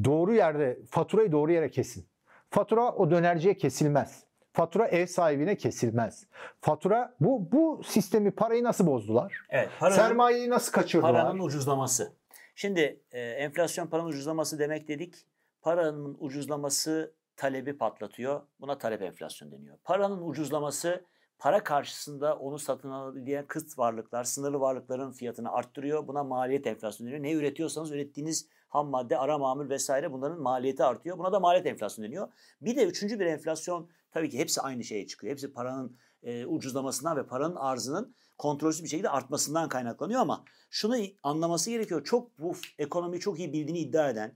doğru 0.03 0.33
yerde 0.33 0.79
faturayı 0.89 1.31
doğru 1.31 1.51
yere 1.51 1.71
kesin. 1.71 2.05
Fatura 2.49 2.91
o 2.91 3.11
dönerciye 3.11 3.57
kesilmez. 3.57 4.23
Fatura 4.53 4.87
ev 4.87 5.05
sahibine 5.05 5.55
kesilmez. 5.57 6.27
Fatura 6.61 7.15
bu 7.19 7.51
bu 7.51 7.81
sistemi 7.83 8.31
parayı 8.31 8.63
nasıl 8.63 8.87
bozdular? 8.87 9.33
Evet, 9.49 9.69
paranın, 9.79 9.95
Sermayeyi 9.95 10.49
nasıl 10.49 10.71
kaçırdılar? 10.71 11.13
paranın 11.13 11.39
ucuzlaması. 11.39 12.13
Şimdi 12.55 12.99
e, 13.11 13.21
enflasyon 13.21 13.87
paranın 13.87 14.07
ucuzlaması 14.07 14.59
demek 14.59 14.87
dedik. 14.87 15.25
Paranın 15.61 16.17
ucuzlaması 16.19 17.13
talebi 17.37 17.77
patlatıyor. 17.77 18.41
Buna 18.59 18.77
talep 18.77 19.01
enflasyon 19.01 19.51
deniyor. 19.51 19.77
Paranın 19.83 20.29
ucuzlaması 20.29 21.05
para 21.39 21.63
karşısında 21.63 22.37
onu 22.37 22.59
satın 22.59 22.89
alabilen 22.89 23.47
kıt 23.47 23.77
varlıklar, 23.77 24.23
sınırlı 24.23 24.59
varlıkların 24.59 25.11
fiyatını 25.11 25.51
arttırıyor. 25.51 26.07
Buna 26.07 26.23
maliyet 26.23 26.67
enflasyonu 26.67 27.11
deniyor. 27.11 27.23
Ne 27.23 27.31
üretiyorsanız 27.31 27.91
ürettiğiniz 27.91 28.47
ham 28.69 28.87
madde, 28.87 29.17
ara 29.17 29.37
mamul 29.37 29.69
vesaire 29.69 30.11
bunların 30.11 30.41
maliyeti 30.41 30.83
artıyor. 30.83 31.17
Buna 31.17 31.31
da 31.31 31.39
maliyet 31.39 31.65
enflasyonu 31.65 32.07
deniyor. 32.07 32.33
Bir 32.61 32.75
de 32.75 32.85
üçüncü 32.85 33.19
bir 33.19 33.25
enflasyon 33.25 33.89
tabii 34.11 34.29
ki 34.29 34.39
hepsi 34.39 34.61
aynı 34.61 34.83
şeye 34.83 35.07
çıkıyor. 35.07 35.31
Hepsi 35.31 35.53
paranın 35.53 35.97
e, 36.23 36.45
ucuzlamasından 36.45 37.17
ve 37.17 37.27
paranın 37.27 37.55
arzının 37.55 38.15
kontrolsüz 38.37 38.83
bir 38.83 38.89
şekilde 38.89 39.09
artmasından 39.09 39.69
kaynaklanıyor 39.69 40.21
ama 40.21 40.43
şunu 40.69 40.97
anlaması 41.23 41.69
gerekiyor. 41.69 42.03
Çok 42.03 42.39
bu 42.39 42.55
ekonomiyi 42.77 43.19
çok 43.19 43.39
iyi 43.39 43.53
bildiğini 43.53 43.79
iddia 43.79 44.09
eden 44.09 44.35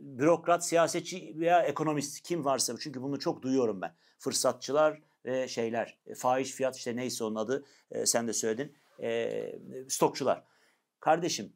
bürokrat, 0.00 0.66
siyasetçi 0.66 1.34
veya 1.38 1.62
ekonomist 1.62 2.20
kim 2.20 2.44
varsa 2.44 2.74
çünkü 2.80 3.02
bunu 3.02 3.18
çok 3.18 3.42
duyuyorum 3.42 3.80
ben. 3.80 3.94
Fırsatçılar 4.18 5.00
ve 5.24 5.48
şeyler, 5.48 5.98
e, 6.06 6.14
fahiş 6.14 6.52
fiyat 6.52 6.76
işte 6.76 6.96
neyse 6.96 7.24
onun 7.24 7.34
adı 7.34 7.64
e, 7.90 8.06
sen 8.06 8.28
de 8.28 8.32
söyledin. 8.32 8.76
E, 9.02 9.58
stokçular. 9.88 10.44
Kardeşim 11.00 11.52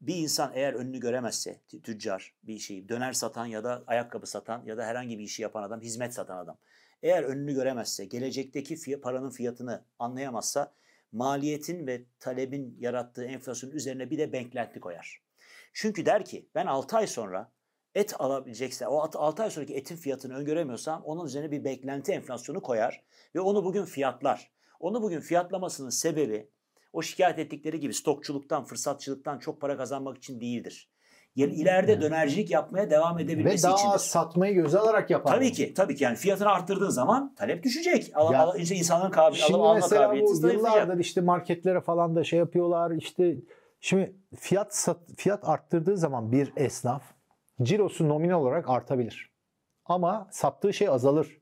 bir 0.00 0.16
insan 0.16 0.52
eğer 0.54 0.72
önünü 0.72 1.00
göremezse 1.00 1.60
tü- 1.68 1.82
tüccar 1.82 2.34
bir 2.42 2.58
şeyi 2.58 2.88
döner 2.88 3.12
satan 3.12 3.46
ya 3.46 3.64
da 3.64 3.84
ayakkabı 3.86 4.26
satan 4.26 4.62
ya 4.64 4.76
da 4.76 4.86
herhangi 4.86 5.18
bir 5.18 5.24
işi 5.24 5.42
yapan 5.42 5.62
adam, 5.62 5.80
hizmet 5.80 6.14
satan 6.14 6.36
adam. 6.36 6.58
Eğer 7.02 7.22
önünü 7.22 7.54
göremezse, 7.54 8.04
gelecekteki 8.04 8.74
fiy- 8.74 9.00
paranın 9.00 9.30
fiyatını 9.30 9.84
anlayamazsa 9.98 10.72
maliyetin 11.12 11.86
ve 11.86 12.02
talebin 12.20 12.76
yarattığı 12.80 13.24
enflasyonun 13.24 13.74
üzerine 13.74 14.10
bir 14.10 14.18
de 14.18 14.32
beklenti 14.32 14.80
koyar. 14.80 15.27
Çünkü 15.72 16.06
der 16.06 16.24
ki 16.24 16.48
ben 16.54 16.66
6 16.66 16.96
ay 16.96 17.06
sonra 17.06 17.52
et 17.94 18.14
alabilecekse 18.20 18.88
o 18.88 19.00
6 19.14 19.42
ay 19.42 19.50
sonraki 19.50 19.74
etin 19.74 19.96
fiyatını 19.96 20.34
öngöremiyorsam 20.34 21.02
onun 21.04 21.26
üzerine 21.26 21.50
bir 21.50 21.64
beklenti 21.64 22.12
enflasyonu 22.12 22.60
koyar 22.62 23.02
ve 23.34 23.40
onu 23.40 23.64
bugün 23.64 23.84
fiyatlar. 23.84 24.50
Onu 24.80 25.02
bugün 25.02 25.20
fiyatlamasının 25.20 25.90
sebebi 25.90 26.50
o 26.92 27.02
şikayet 27.02 27.38
ettikleri 27.38 27.80
gibi 27.80 27.94
stokçuluktan, 27.94 28.64
fırsatçılıktan 28.64 29.38
çok 29.38 29.60
para 29.60 29.76
kazanmak 29.76 30.16
için 30.16 30.40
değildir. 30.40 30.90
Yani 31.36 31.52
ileride 31.52 32.00
dönercilik 32.00 32.50
yapmaya 32.50 32.90
devam 32.90 33.18
Ve 33.18 33.22
edebilmesi 33.22 33.64
daha 33.64 33.74
içindir. 33.74 33.98
satmayı 33.98 34.54
göze 34.54 34.78
alarak 34.78 35.10
yapar. 35.10 35.34
Tabii 35.34 35.52
ki, 35.52 35.74
tabii 35.74 35.96
ki 35.96 36.04
yani 36.04 36.16
fiyatını 36.16 36.48
arttırdığın 36.48 36.90
zaman 36.90 37.34
talep 37.34 37.62
düşecek. 37.62 38.10
Al, 38.14 38.32
Ya, 38.32 38.42
al, 38.42 38.58
işte 38.58 38.74
insanların 38.74 39.10
kabil, 39.10 39.36
Şimdi 39.36 39.60
alma 39.60 39.74
mesela 39.74 40.12
bu 40.12 40.48
yıllardır 40.48 40.98
işte 40.98 41.20
marketlere 41.20 41.80
falan 41.80 42.16
da 42.16 42.24
şey 42.24 42.38
yapıyorlar 42.38 42.90
işte 42.90 43.36
şimdi 43.80 44.16
fiyat 44.36 44.74
sat, 44.74 45.00
fiyat 45.16 45.48
arttırdığı 45.48 45.96
zaman 45.96 46.32
bir 46.32 46.52
esnaf 46.56 47.02
cirosu 47.62 48.08
nominal 48.08 48.40
olarak 48.40 48.70
artabilir. 48.70 49.32
Ama 49.84 50.28
sattığı 50.30 50.72
şey 50.72 50.88
azalır. 50.88 51.38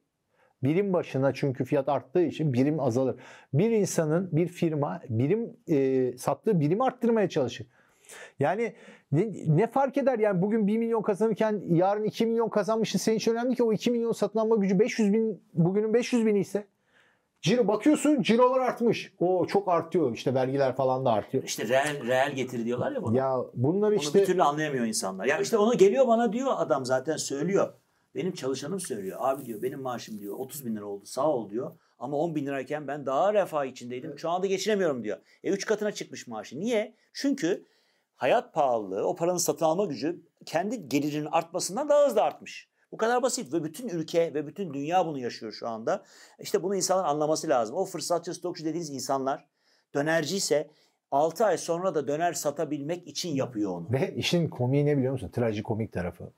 Birim 0.63 0.93
başına 0.93 1.35
çünkü 1.35 1.65
fiyat 1.65 1.89
arttığı 1.89 2.23
için 2.23 2.53
birim 2.53 2.81
azalır. 2.81 3.21
Bir 3.53 3.71
insanın 3.71 4.29
bir 4.33 4.49
firma 4.49 5.03
birim 5.09 5.57
e, 5.69 6.19
sattığı 6.19 6.61
birimi 6.61 6.85
arttırmaya 6.85 7.29
çalışır. 7.29 7.67
Yani 8.39 8.75
ne, 9.13 9.33
ne 9.47 9.67
fark 9.67 9.97
eder 9.97 10.19
yani 10.19 10.43
bugün 10.43 10.67
1 10.67 10.79
milyon 10.79 11.03
kazanırken 11.03 11.63
yarın 11.69 12.05
2 12.05 12.27
milyon 12.27 12.49
kazanmışsın 12.49 12.99
senin 12.99 13.17
için 13.17 13.33
önemli 13.33 13.57
ki 13.57 13.63
o 13.63 13.73
2 13.73 13.91
milyon 13.91 14.13
satın 14.13 14.39
alma 14.39 14.57
gücü 14.57 14.79
500 14.79 15.13
bin 15.13 15.43
bugünün 15.55 15.95
500 15.95 16.27
bini 16.27 16.41
ise 16.41 16.67
Ciro 17.47 17.69
bakıyorsun 17.69 18.23
cirolar 18.23 18.61
artmış. 18.61 19.13
O 19.21 19.47
çok 19.47 19.69
artıyor 19.69 20.15
işte 20.15 20.35
vergiler 20.35 20.77
falan 20.77 21.05
da 21.05 21.13
artıyor. 21.13 21.45
İşte 21.45 21.69
reel, 21.69 22.07
reel 22.07 22.33
getiri 22.33 22.65
diyorlar 22.65 22.93
ya 22.93 23.03
buna. 23.03 23.19
Ya 23.19 23.37
bunlar 23.55 23.89
Onu 23.89 23.95
işte 23.95 24.21
bir 24.21 24.27
türlü 24.27 24.43
anlayamıyor 24.43 24.87
insanlar. 24.87 25.27
Ya 25.27 25.39
işte 25.39 25.59
onu 25.59 25.79
geliyor 25.79 26.09
bana 26.09 26.33
diyor 26.33 26.53
adam 26.57 26.85
zaten 26.85 27.17
söylüyor. 27.17 27.73
Benim 28.15 28.33
çalışanım 28.33 28.81
söylüyor. 28.81 29.19
Abi 29.21 29.45
diyor 29.45 29.63
benim 29.63 29.81
maaşım 29.81 30.21
diyor 30.21 30.35
30 30.39 30.67
bin 30.67 30.77
lira 30.77 30.85
oldu 30.85 31.07
sağ 31.07 31.29
ol 31.29 31.51
diyor. 31.51 31.71
Ama 31.99 32.17
10 32.17 32.35
bin 32.35 32.47
lirayken 32.47 32.89
ben 32.89 33.07
daha 33.07 33.35
refah 33.35 33.65
içindeydim. 33.65 34.19
Şu 34.19 34.31
anda 34.31 34.47
geçinemiyorum 34.47 35.05
diyor. 35.05 35.19
E 35.45 35.51
3 35.51 35.67
katına 35.67 35.93
çıkmış 35.93 36.27
maaşı. 36.27 36.61
Niye? 36.61 36.95
Çünkü 37.13 37.65
hayat 38.17 38.55
pahalılığı, 38.55 39.09
o 39.09 39.17
paranın 39.17 39.39
satın 39.39 39.65
alma 39.65 39.85
gücü 39.85 40.21
kendi 40.47 40.89
gelirinin 40.89 41.29
artmasından 41.31 41.89
daha 41.89 42.07
hızlı 42.07 42.23
artmış. 42.23 42.69
Bu 42.93 42.97
kadar 42.97 43.23
basit 43.23 43.53
ve 43.53 43.65
bütün 43.65 43.89
ülke 43.89 44.35
ve 44.35 44.47
bütün 44.47 44.75
dünya 44.75 45.07
bunu 45.07 45.19
yaşıyor 45.19 45.53
şu 45.53 45.69
anda. 45.69 46.05
İşte 46.39 46.63
bunu 46.63 46.77
insanlar 46.77 47.05
anlaması 47.05 47.49
lazım. 47.49 47.77
O 47.77 47.85
fırsatçı, 47.85 48.35
stokçu 48.35 48.65
dediğiniz 48.65 48.91
insanlar 48.91 49.45
dönerci 49.95 50.37
ise 50.37 50.71
6 51.11 51.45
ay 51.45 51.59
sonra 51.59 51.95
da 51.95 52.09
döner 52.09 52.33
satabilmek 52.33 53.07
için 53.07 53.35
yapıyor 53.35 53.71
onu. 53.71 53.93
ve 53.93 54.15
işin 54.15 54.49
komiği 54.49 54.87
ne 54.87 54.97
biliyor 54.97 55.13
musun? 55.13 55.29
Trajikomik 55.29 55.93
tarafı. 55.93 56.33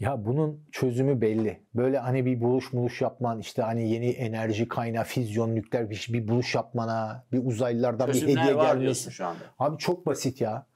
Ya 0.00 0.24
bunun 0.24 0.60
çözümü 0.72 1.20
belli. 1.20 1.60
Böyle 1.74 1.98
hani 1.98 2.26
bir 2.26 2.40
buluş 2.40 2.72
buluş 2.72 3.00
yapman 3.00 3.40
işte 3.40 3.62
hani 3.62 3.90
yeni 3.90 4.10
enerji 4.10 4.68
kaynağı, 4.68 5.04
füzyon, 5.04 5.54
nükleer 5.54 5.90
bir, 5.90 6.08
bir 6.12 6.28
buluş 6.28 6.54
yapmana, 6.54 7.24
bir 7.32 7.46
uzaylılardan 7.46 8.08
bir 8.08 8.12
Çözümler 8.12 8.42
hediye 8.42 8.56
var 8.56 8.76
gelmesi. 8.76 9.10
şu 9.12 9.26
anda. 9.26 9.40
Abi 9.58 9.78
çok 9.78 10.06
basit 10.06 10.40
ya. 10.40 10.66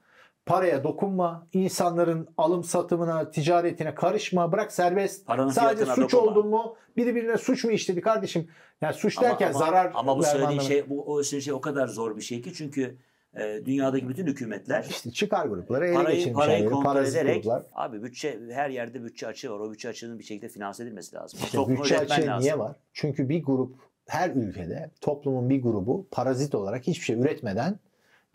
Paraya 0.45 0.83
dokunma, 0.83 1.47
insanların 1.53 2.27
alım 2.37 2.63
satımına, 2.63 3.31
ticaretine 3.31 3.95
karışma, 3.95 4.51
bırak 4.51 4.71
serbest. 4.71 5.25
Paranın 5.27 5.49
Sadece 5.51 5.85
suç 5.85 6.13
dokunma. 6.13 6.31
oldun 6.31 6.47
mu, 6.47 6.75
biri 6.97 7.15
birine 7.15 7.37
suç 7.37 7.63
mu 7.65 7.71
işledi 7.71 8.01
kardeşim? 8.01 8.47
Yani 8.81 8.93
suç 8.93 9.17
Ama- 9.17 9.27
derken 9.27 9.49
ama, 9.49 9.59
zarar 9.59 9.91
ama 9.95 10.17
bu 10.17 10.23
söylediğin 10.23 10.47
anlamı- 10.59 10.67
şey 10.67 10.89
bu 10.89 11.13
o 11.13 11.23
şey 11.23 11.53
o 11.53 11.61
kadar 11.61 11.87
zor 11.87 12.17
bir 12.17 12.21
şey 12.21 12.41
ki 12.41 12.53
çünkü 12.53 12.97
e, 13.37 13.61
dünyadaki 13.65 14.09
bütün 14.09 14.27
hükümetler 14.27 14.85
İşte 14.89 15.11
çıkar 15.11 15.45
grupları 15.45 15.85
ele 15.87 15.93
parayı 15.93 16.15
geçirmiş 16.17 16.37
parayı 16.45 16.69
kontrol 16.69 17.03
ederek 17.05 17.35
gruplar. 17.43 17.63
abi 17.73 18.03
bütçe 18.03 18.39
her 18.51 18.69
yerde 18.69 19.03
bütçe 19.03 19.27
açığı 19.27 19.51
var. 19.51 19.59
O 19.59 19.71
bütçe 19.71 19.89
açığının 19.89 20.19
bir 20.19 20.23
şekilde 20.23 20.49
finanse 20.49 20.83
edilmesi 20.83 21.15
lazım. 21.15 21.39
İşte 21.43 21.57
Toplumu 21.57 21.79
bütçe 21.79 21.99
açığı 21.99 22.21
lazım. 22.27 22.39
niye 22.43 22.59
var? 22.59 22.75
Çünkü 22.93 23.29
bir 23.29 23.43
grup 23.43 23.75
her 24.07 24.29
ülkede 24.29 24.91
toplumun 25.01 25.49
bir 25.49 25.61
grubu 25.61 26.07
parazit 26.11 26.55
olarak 26.55 26.87
hiçbir 26.87 27.05
şey 27.05 27.19
üretmeden 27.19 27.79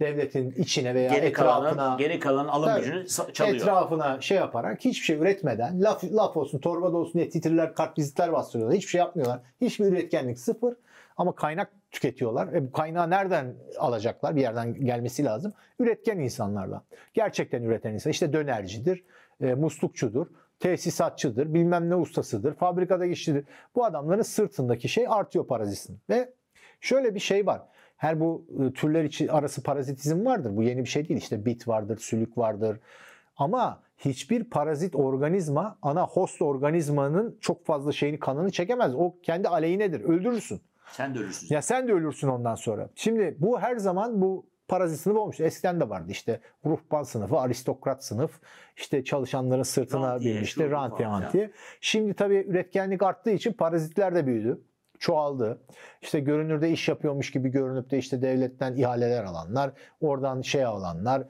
devletin 0.01 0.51
içine 0.51 0.95
veya 0.95 1.11
Geri 1.15 1.27
etrafına 1.27 1.75
kalanın, 1.75 1.99
geri 1.99 2.21
kalanın 2.21 2.49
alım 2.49 2.69
Tabii. 2.69 2.81
gücünü 2.81 3.33
çalıyor. 3.33 3.57
etrafına 3.57 4.21
şey 4.21 4.37
yaparak 4.37 4.85
hiçbir 4.85 5.05
şey 5.05 5.17
üretmeden 5.17 5.83
laf, 5.83 6.05
laf 6.05 6.37
olsun 6.37 6.59
torba 6.59 6.93
da 6.93 6.97
olsun 6.97 7.15
diye 7.15 7.29
titirler 7.29 7.75
kart 7.75 7.99
vizitler 7.99 8.33
bastırıyorlar. 8.33 8.77
Hiçbir 8.77 8.91
şey 8.91 8.99
yapmıyorlar. 8.99 9.41
Hiçbir 9.61 9.85
üretkenlik 9.85 10.39
sıfır. 10.39 10.75
Ama 11.17 11.35
kaynak 11.35 11.71
tüketiyorlar. 11.91 12.53
E 12.53 12.67
bu 12.67 12.73
kaynağı 12.73 13.11
nereden 13.11 13.55
alacaklar? 13.79 14.37
Bir 14.37 14.41
yerden 14.41 14.75
gelmesi 14.75 15.25
lazım. 15.25 15.53
Üretken 15.79 16.19
insanlarla. 16.19 16.83
Gerçekten 17.15 17.63
üreten 17.63 17.93
insan. 17.93 18.11
İşte 18.11 18.33
dönercidir, 18.33 19.05
e, 19.41 19.55
muslukçudur, 19.55 20.27
tesisatçıdır, 20.61 21.55
bilmem 21.55 21.91
ne 21.91 21.95
ustasıdır, 21.95 22.55
fabrikada 22.55 23.07
işçidir. 23.07 23.45
Bu 23.75 23.85
adamların 23.85 24.23
sırtındaki 24.23 24.89
şey 24.89 25.07
artıyor 25.09 25.47
parazitsin. 25.47 25.99
Ve 26.11 26.33
şöyle 26.81 27.15
bir 27.15 27.21
şey 27.21 27.47
var. 27.47 27.63
Her 28.01 28.21
bu 28.21 28.47
e, 28.61 28.73
türler 28.73 29.05
içi 29.05 29.33
arası 29.33 29.63
parazitizm 29.63 30.25
vardır. 30.25 30.57
Bu 30.57 30.63
yeni 30.63 30.81
bir 30.81 30.89
şey 30.89 31.09
değil. 31.09 31.21
İşte 31.21 31.45
bit 31.45 31.69
vardır, 31.69 31.99
sülük 31.99 32.39
vardır. 32.39 32.81
Ama 33.37 33.83
hiçbir 33.99 34.45
parazit 34.45 34.95
organizma 34.95 35.79
ana 35.83 36.07
host 36.07 36.43
organizmanın 36.43 37.39
çok 37.41 37.67
fazla 37.67 37.93
şeyini 37.93 38.19
kanını 38.19 38.51
çekemez. 38.51 38.95
O 38.95 39.15
kendi 39.23 39.49
aleyhinedir. 39.49 40.01
Öldürürsün. 40.01 40.61
Sen 40.93 41.15
de 41.15 41.19
ölürsün. 41.19 41.55
Ya 41.55 41.63
sen 41.63 41.89
de 41.89 41.93
ölürsün 41.93 42.29
ondan 42.29 42.55
sonra. 42.55 42.89
Şimdi 42.95 43.37
bu 43.39 43.61
her 43.61 43.77
zaman 43.77 44.21
bu 44.21 44.47
parazit 44.69 45.01
sınıfı 45.01 45.21
olmuş. 45.21 45.41
Eskiden 45.41 45.81
de 45.81 45.89
vardı 45.89 46.07
işte 46.11 46.41
ruhban 46.67 47.03
sınıfı, 47.03 47.39
aristokrat 47.39 48.05
sınıf, 48.05 48.41
işte 48.77 49.05
çalışanların 49.05 49.63
sırtına 49.63 50.21
binmişti, 50.21 50.71
rantiye 50.71 51.09
mantiye. 51.09 51.51
Şimdi 51.81 52.15
tabii 52.15 52.45
üretkenlik 52.49 53.03
arttığı 53.03 53.31
için 53.31 53.53
parazitler 53.53 54.15
de 54.15 54.27
büyüdü 54.27 54.61
çoğaldı. 55.01 55.61
İşte 56.03 56.21
görünürde 56.21 56.71
iş 56.71 56.89
yapıyormuş 56.89 57.31
gibi 57.31 57.49
görünüp 57.49 57.91
de 57.91 57.99
işte 57.99 58.23
devletten 58.23 58.77
ihaleler 58.77 59.25
alanlar, 59.25 59.73
oradan 60.01 60.43
şey 60.43 60.65
alanlar, 60.65 61.23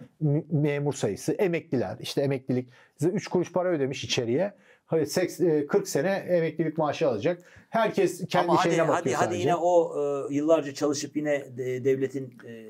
memur 0.50 0.92
sayısı, 0.92 1.32
emekliler, 1.32 1.96
işte 2.00 2.22
emeklilik 2.22 2.68
3 3.02 3.28
kuruş 3.28 3.52
para 3.52 3.68
ödemiş 3.68 4.04
içeriye. 4.04 4.54
Hayır 4.86 5.08
40 5.68 5.88
sene 5.88 6.10
emeklilik 6.10 6.78
maaşı 6.78 7.08
alacak. 7.08 7.42
Herkes 7.68 8.26
kendi 8.28 8.50
Ama 8.50 8.62
şeyine 8.62 8.82
hadi, 8.82 8.88
bakıyor 8.88 9.16
hadi, 9.16 9.24
sadece. 9.24 9.26
hadi 9.26 9.38
yine 9.40 9.54
o 9.56 9.94
e, 10.30 10.34
yıllarca 10.34 10.74
çalışıp 10.74 11.16
yine 11.16 11.56
de, 11.56 11.84
devletin 11.84 12.38
e, 12.46 12.66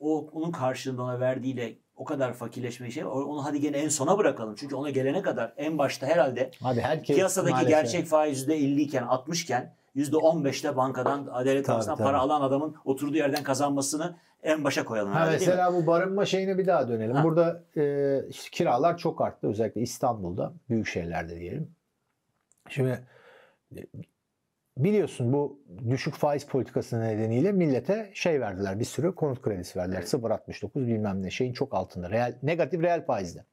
o 0.00 0.30
onun 0.32 0.52
karşılığında 0.52 1.02
ona 1.02 1.20
verdiğiyle 1.20 1.72
o 1.96 2.04
kadar 2.04 2.32
fakirleşme 2.32 2.90
şey. 2.90 3.04
Onu 3.04 3.44
hadi 3.44 3.60
gene 3.60 3.76
en 3.76 3.88
sona 3.88 4.18
bırakalım. 4.18 4.54
Çünkü 4.54 4.74
ona 4.74 4.90
gelene 4.90 5.22
kadar 5.22 5.54
en 5.56 5.78
başta 5.78 6.06
herhalde 6.06 6.50
Abi 6.62 6.80
herkes 6.80 7.16
piyasadaki 7.16 7.52
maalesef. 7.52 7.70
gerçek 7.70 8.06
faiz 8.06 8.48
%50 8.48 8.80
iken 8.80 9.02
60 9.02 9.42
iken 9.42 9.74
%15'te 9.96 10.76
bankadan 10.76 11.28
Adalet 11.32 11.68
Bankası'ndan 11.68 11.98
para 11.98 12.18
alan 12.18 12.40
adamın 12.40 12.74
oturduğu 12.84 13.16
yerden 13.16 13.42
kazanmasını 13.42 14.16
en 14.42 14.64
başa 14.64 14.84
koyalım. 14.84 15.12
Ha 15.12 15.28
mesela 15.32 15.74
bu 15.74 15.86
barınma 15.86 16.24
şeyine 16.24 16.58
bir 16.58 16.66
daha 16.66 16.88
dönelim. 16.88 17.16
Ha. 17.16 17.24
Burada 17.24 17.62
e, 17.76 18.16
işte 18.28 18.48
kiralar 18.52 18.98
çok 18.98 19.20
arttı 19.20 19.48
özellikle 19.48 19.80
İstanbul'da, 19.80 20.52
büyük 20.68 20.86
şehirlerde 20.86 21.40
diyelim. 21.40 21.70
Şimdi 22.68 23.04
e, 23.76 23.80
biliyorsun 24.76 25.32
bu 25.32 25.60
düşük 25.90 26.14
faiz 26.14 26.46
politikası 26.46 27.00
nedeniyle 27.00 27.52
millete 27.52 28.10
şey 28.14 28.40
verdiler 28.40 28.80
bir 28.80 28.84
sürü 28.84 29.14
konut 29.14 29.42
kredisi 29.42 29.78
verdiler. 29.78 29.98
Evet. 29.98 30.14
0.69 30.14 30.86
bilmem 30.86 31.22
ne 31.22 31.30
şeyin 31.30 31.52
çok 31.52 31.74
altında. 31.74 32.10
Real, 32.10 32.34
negatif 32.42 32.82
reel 32.82 33.04
faizde. 33.04 33.44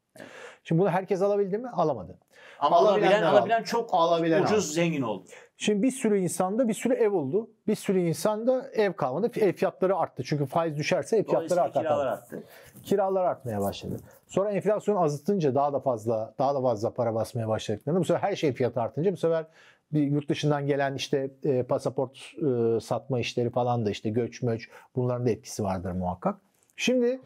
Şimdi 0.67 0.81
bunu 0.81 0.89
herkes 0.89 1.21
alabildi 1.21 1.57
mi? 1.57 1.69
Alamadı. 1.69 2.17
Ama 2.59 2.75
alabilen, 2.75 3.23
alabilen 3.23 3.63
çok 3.63 3.89
Alabilen 3.93 4.43
ucuz 4.43 4.65
aldı. 4.65 4.73
zengin 4.73 5.01
oldu. 5.01 5.25
Şimdi 5.57 5.83
bir 5.83 5.91
sürü 5.91 6.19
insanda 6.19 6.67
bir 6.67 6.73
sürü 6.73 6.93
ev 6.93 7.11
oldu. 7.11 7.49
Bir 7.67 7.75
sürü 7.75 7.99
insanda 7.99 8.69
ev 8.73 8.93
kalmadı. 8.93 9.31
Ev 9.39 9.53
fiyatları 9.53 9.95
arttı. 9.95 10.23
Çünkü 10.23 10.45
faiz 10.45 10.77
düşerse 10.77 11.17
ev 11.17 11.23
fiyatları 11.23 11.61
artar. 11.61 11.83
kiralar 11.83 12.05
tabii. 12.05 12.37
arttı. 12.37 12.43
kiralar 12.83 13.25
artmaya 13.25 13.61
başladı. 13.61 13.97
Sonra 14.27 14.51
enflasyon 14.51 14.95
azıtınca 14.95 15.55
daha 15.55 15.73
da 15.73 15.79
fazla 15.79 16.33
daha 16.39 16.55
da 16.55 16.61
fazla 16.61 16.93
para 16.93 17.15
basmaya 17.15 17.47
başladıklarında 17.47 17.99
bu 17.99 18.05
sefer 18.05 18.29
her 18.29 18.35
şey 18.35 18.53
fiyatı 18.53 18.81
artınca 18.81 19.11
bu 19.11 19.17
sefer 19.17 19.45
bir 19.93 20.01
yurt 20.01 20.29
dışından 20.29 20.67
gelen 20.67 20.95
işte 20.95 21.31
e, 21.43 21.63
pasaport 21.63 22.17
e, 22.17 22.79
satma 22.79 23.19
işleri 23.19 23.49
falan 23.49 23.85
da 23.85 23.91
işte 23.91 24.09
göç 24.09 24.41
möç 24.41 24.69
bunların 24.95 25.25
da 25.25 25.29
etkisi 25.29 25.63
vardır 25.63 25.91
muhakkak. 25.91 26.35
Şimdi 26.75 27.19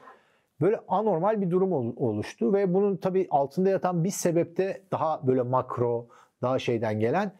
böyle 0.61 0.79
anormal 0.87 1.41
bir 1.41 1.51
durum 1.51 1.71
ol- 1.73 1.93
oluştu 1.97 2.53
ve 2.53 2.73
bunun 2.73 2.97
tabii 2.97 3.27
altında 3.29 3.69
yatan 3.69 4.03
bir 4.03 4.09
sebepte 4.09 4.81
daha 4.91 5.27
böyle 5.27 5.41
makro 5.41 6.07
daha 6.41 6.59
şeyden 6.59 6.99
gelen 6.99 7.31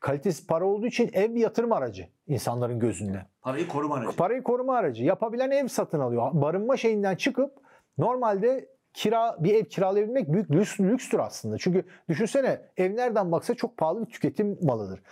kalitesiz 0.00 0.46
para 0.46 0.64
olduğu 0.64 0.86
için 0.86 1.10
ev 1.12 1.34
bir 1.34 1.40
yatırım 1.40 1.72
aracı 1.72 2.08
insanların 2.26 2.78
gözünde. 2.78 3.26
Parayı 3.42 3.68
koruma 3.68 3.96
aracı. 3.96 4.16
Parayı 4.16 4.42
koruma 4.42 4.76
aracı. 4.76 5.04
Yapabilen 5.04 5.50
ev 5.50 5.68
satın 5.68 6.00
alıyor. 6.00 6.30
Barınma 6.32 6.76
şeyinden 6.76 7.16
çıkıp 7.16 7.52
normalde 7.98 8.68
kira 8.92 9.36
bir 9.44 9.54
ev 9.54 9.64
kiralayabilmek 9.64 10.32
büyük 10.32 10.50
lüks, 10.50 10.80
lükstür 10.80 11.18
aslında. 11.18 11.58
Çünkü 11.58 11.84
düşünsene 12.08 12.60
ev 12.76 12.96
nereden 12.96 13.32
baksa 13.32 13.54
çok 13.54 13.76
pahalı 13.76 14.00
bir 14.06 14.10
tüketim 14.12 14.58
malıdır. 14.62 15.02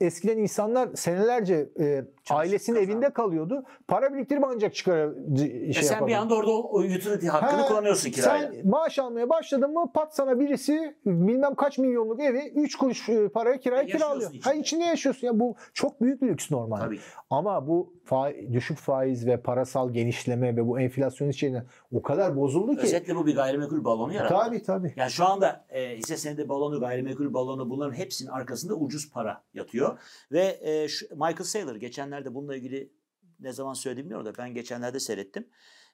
Eskiden 0.00 0.38
insanlar 0.38 0.88
senelerce 0.94 1.68
e, 1.80 2.04
ailesinin 2.30 2.76
kazandı. 2.76 2.92
evinde 2.92 3.10
kalıyordu. 3.12 3.64
Para 3.88 4.14
biriktirip 4.14 4.44
ancak 4.44 4.74
çıkar 4.74 5.10
şey 5.36 5.68
E 5.70 5.82
sen 5.82 6.06
bir 6.06 6.14
anda 6.14 6.34
orada 6.34 6.50
o, 6.50 6.78
utility 6.80 7.26
hakkını 7.26 7.60
Ha, 7.60 7.68
kullanıyorsun 7.68 8.10
kirayla. 8.10 8.52
Sen 8.52 8.68
maaş 8.68 8.98
almaya 8.98 9.28
başladın 9.28 9.72
mı 9.72 9.90
pat 9.94 10.16
sana 10.16 10.40
birisi 10.40 10.96
bilmem 11.06 11.54
kaç 11.54 11.78
milyonluk 11.78 12.20
evi 12.20 12.52
3 12.54 12.76
kuruş 12.76 13.08
e, 13.08 13.28
paraya 13.28 13.60
kiraya 13.60 13.82
Yaşıyorsun 13.82 14.06
kiralıyor. 14.08 14.30
içinde. 14.30 14.44
Ha 14.44 14.54
içinde 14.54 14.84
yaşıyorsun 14.84 15.26
ya 15.26 15.40
bu 15.40 15.56
çok 15.72 16.00
büyük 16.00 16.22
bir 16.22 16.28
lüks 16.28 16.50
normal. 16.50 16.80
Tabii. 16.80 17.00
Ama 17.30 17.66
bu 17.66 17.94
fa- 18.10 18.52
düşük 18.52 18.78
faiz 18.78 19.26
ve 19.26 19.40
parasal 19.40 19.90
genişleme 19.92 20.56
ve 20.56 20.66
bu 20.68 20.80
enflasyon 20.80 21.28
içinde 21.28 21.64
o 21.92 22.02
kadar 22.02 22.36
bozuldu 22.36 22.72
ki. 22.76 22.80
Özetle 22.82 23.16
bu 23.16 23.26
bir 23.26 23.34
gayrimenkul 23.34 23.84
balonu 23.84 24.12
yarattı. 24.12 24.34
Tabii 24.34 24.62
tabii. 24.62 24.92
Yani 24.96 25.10
şu 25.10 25.24
anda 25.24 25.64
e, 25.70 25.96
hisse 25.96 26.16
senedi 26.16 26.48
balonu, 26.48 26.80
gayrimenkul 26.80 27.34
balonu 27.34 27.70
bunların 27.70 27.92
hepsinin 27.94 28.30
arkasında 28.30 28.74
ucuz 28.74 29.10
para 29.12 29.42
yatıyor. 29.54 29.98
Ve 30.32 30.58
e, 30.60 30.88
şu, 30.88 31.06
Michael 31.14 31.44
Saylor 31.44 31.76
geçenlerde 32.14 32.34
bununla 32.34 32.56
ilgili 32.56 32.92
ne 33.40 33.52
zaman 33.52 33.74
söyledi 33.74 34.00
bilmiyorum 34.00 34.26
da 34.26 34.32
ben 34.38 34.54
geçenlerde 34.54 35.00
seyrettim. 35.00 35.48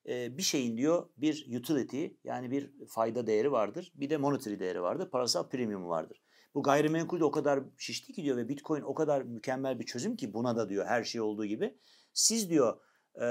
E, 0.09 0.39
bir 0.39 0.43
şeyin 0.43 0.77
diyor 0.77 1.09
bir 1.17 1.59
utility 1.59 2.07
yani 2.25 2.51
bir 2.51 2.71
fayda 2.89 3.27
değeri 3.27 3.53
vardır. 3.53 3.93
Bir 3.95 4.11
de 4.11 4.17
monetary 4.17 4.59
değeri 4.59 4.83
vardır. 4.83 5.11
Parasal 5.11 5.49
premium 5.49 5.89
vardır. 5.89 6.23
Bu 6.55 6.63
gayrimenkul 6.63 7.21
de 7.21 7.25
o 7.25 7.31
kadar 7.31 7.61
şişti 7.79 8.13
ki 8.13 8.23
diyor 8.23 8.37
ve 8.37 8.49
Bitcoin 8.49 8.83
o 8.83 8.95
kadar 8.95 9.23
mükemmel 9.23 9.79
bir 9.79 9.87
çözüm 9.87 10.17
ki 10.17 10.35
buna 10.35 10.57
da 10.57 10.69
diyor 10.69 10.87
her 10.87 11.05
şey 11.05 11.21
olduğu 11.21 11.47
gibi. 11.47 11.79
Siz 12.13 12.51
diyor 12.51 12.81
e, 13.23 13.27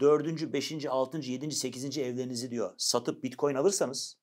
dördüncü, 0.00 0.52
beşinci, 0.52 0.90
altıncı, 0.90 1.32
yedinci, 1.32 1.56
sekizinci 1.56 2.02
evlerinizi 2.02 2.50
diyor 2.50 2.74
satıp 2.78 3.22
Bitcoin 3.22 3.54
alırsanız 3.54 4.19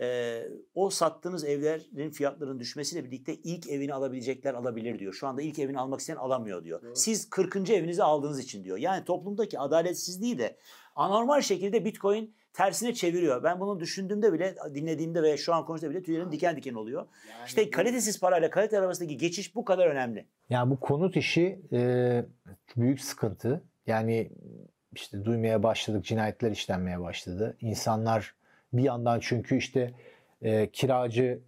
e, 0.00 0.42
o 0.74 0.90
sattığınız 0.90 1.44
evlerin 1.44 2.10
fiyatlarının 2.10 2.60
düşmesiyle 2.60 3.04
birlikte 3.04 3.34
ilk 3.34 3.68
evini 3.68 3.94
alabilecekler 3.94 4.54
alabilir 4.54 4.98
diyor. 4.98 5.12
Şu 5.12 5.26
anda 5.26 5.42
ilk 5.42 5.58
evini 5.58 5.78
almak 5.78 6.00
isteyen 6.00 6.16
alamıyor 6.16 6.64
diyor. 6.64 6.82
Doğru. 6.82 6.96
Siz 6.96 7.30
40. 7.30 7.70
evinizi 7.70 8.02
aldığınız 8.02 8.40
için 8.40 8.64
diyor. 8.64 8.78
Yani 8.78 9.04
toplumdaki 9.04 9.58
adaletsizliği 9.58 10.38
de 10.38 10.56
anormal 10.96 11.40
şekilde 11.40 11.84
Bitcoin 11.84 12.34
tersine 12.52 12.94
çeviriyor. 12.94 13.42
Ben 13.42 13.60
bunu 13.60 13.80
düşündüğümde 13.80 14.32
bile, 14.32 14.54
dinlediğimde 14.74 15.22
ve 15.22 15.36
şu 15.36 15.54
an 15.54 15.64
konuştuğumda 15.64 15.94
bile 15.94 16.02
tüylerim 16.02 16.32
diken 16.32 16.56
diken 16.56 16.74
oluyor. 16.74 17.06
İşte 17.46 17.70
kalitesiz 17.70 18.20
parayla 18.20 18.50
kalite 18.50 18.78
arasındaki 18.78 19.16
geçiş 19.16 19.54
bu 19.54 19.64
kadar 19.64 19.86
önemli. 19.86 20.26
Yani 20.50 20.70
bu 20.70 20.80
konut 20.80 21.16
işi 21.16 21.60
e, 21.72 22.24
büyük 22.76 23.00
sıkıntı. 23.00 23.64
Yani 23.86 24.30
işte 24.92 25.24
duymaya 25.24 25.62
başladık, 25.62 26.04
cinayetler 26.04 26.50
işlenmeye 26.50 27.00
başladı. 27.00 27.56
İnsanlar 27.60 28.34
bir 28.72 28.82
yandan 28.82 29.20
çünkü 29.20 29.56
işte 29.56 29.94
e, 30.42 30.70
kiracı 30.70 31.40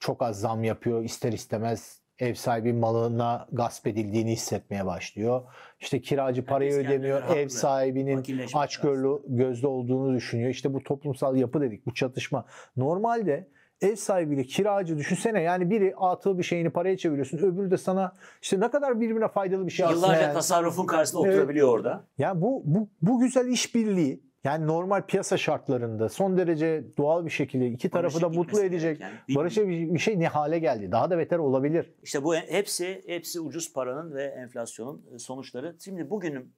çok 0.00 0.22
az 0.22 0.40
zam 0.40 0.64
yapıyor, 0.64 1.04
ister 1.04 1.32
istemez 1.32 2.00
ev 2.18 2.34
sahibi 2.34 2.72
malına 2.72 3.46
gasp 3.52 3.86
edildiğini 3.86 4.32
hissetmeye 4.32 4.86
başlıyor. 4.86 5.42
İşte 5.80 6.00
kiracı 6.00 6.44
parayı 6.44 6.72
Herkes 6.72 6.86
ödemiyor, 6.86 7.20
kendine 7.20 7.38
ev 7.38 7.44
haklı. 7.44 7.56
sahibinin 7.56 8.16
Fakirleşmek 8.16 8.62
aç 8.62 8.80
gözlü 9.26 9.66
olduğunu 9.66 10.14
düşünüyor. 10.14 10.50
İşte 10.50 10.74
bu 10.74 10.82
toplumsal 10.82 11.36
yapı 11.36 11.60
dedik, 11.60 11.86
bu 11.86 11.94
çatışma. 11.94 12.44
Normalde 12.76 13.48
ev 13.80 13.96
sahibiyle 13.96 14.42
kiracı 14.42 14.98
düşünsene 14.98 15.42
yani 15.42 15.70
biri 15.70 15.94
atıl 15.96 16.38
bir 16.38 16.42
şeyini 16.42 16.70
paraya 16.70 16.96
çeviriyorsun 16.96 17.38
öbürü 17.38 17.70
de 17.70 17.76
sana 17.76 18.12
işte 18.42 18.60
ne 18.60 18.70
kadar 18.70 19.00
birbirine 19.00 19.28
faydalı 19.28 19.66
bir 19.66 19.72
şey 19.72 19.86
aslında. 19.86 20.06
Yıllarca 20.06 20.22
yani. 20.22 20.34
tasarrufun 20.34 20.86
karşısında 20.86 21.22
Evet. 21.26 21.34
oturabiliyor 21.34 21.68
orada. 21.68 22.04
Yani 22.18 22.40
bu, 22.40 22.62
bu, 22.64 22.88
bu 23.02 23.20
güzel 23.20 23.46
işbirliği 23.46 24.27
yani 24.48 24.66
normal 24.66 25.02
piyasa 25.06 25.36
şartlarında 25.36 26.08
son 26.08 26.36
derece 26.38 26.84
doğal 26.98 27.24
bir 27.24 27.30
şekilde 27.30 27.66
iki 27.66 27.90
tarafı 27.90 28.16
da 28.20 28.22
Barışık 28.22 28.38
mutlu 28.38 28.60
edecek. 28.62 29.00
bir- 29.28 29.34
Barışa 29.34 29.68
bir, 29.68 29.94
bir 29.94 29.98
şey 29.98 30.20
ne 30.20 30.28
hale 30.28 30.58
geldi. 30.58 30.92
Daha 30.92 31.10
da 31.10 31.18
beter 31.18 31.38
olabilir. 31.38 31.94
İşte 32.02 32.24
bu 32.24 32.34
hepsi 32.36 33.02
hepsi 33.06 33.40
ucuz 33.40 33.72
paranın 33.72 34.14
ve 34.14 34.24
enflasyonun 34.24 35.06
e, 35.14 35.18
sonuçları. 35.18 35.76
Şimdi 35.84 36.10
bugünün 36.10 36.54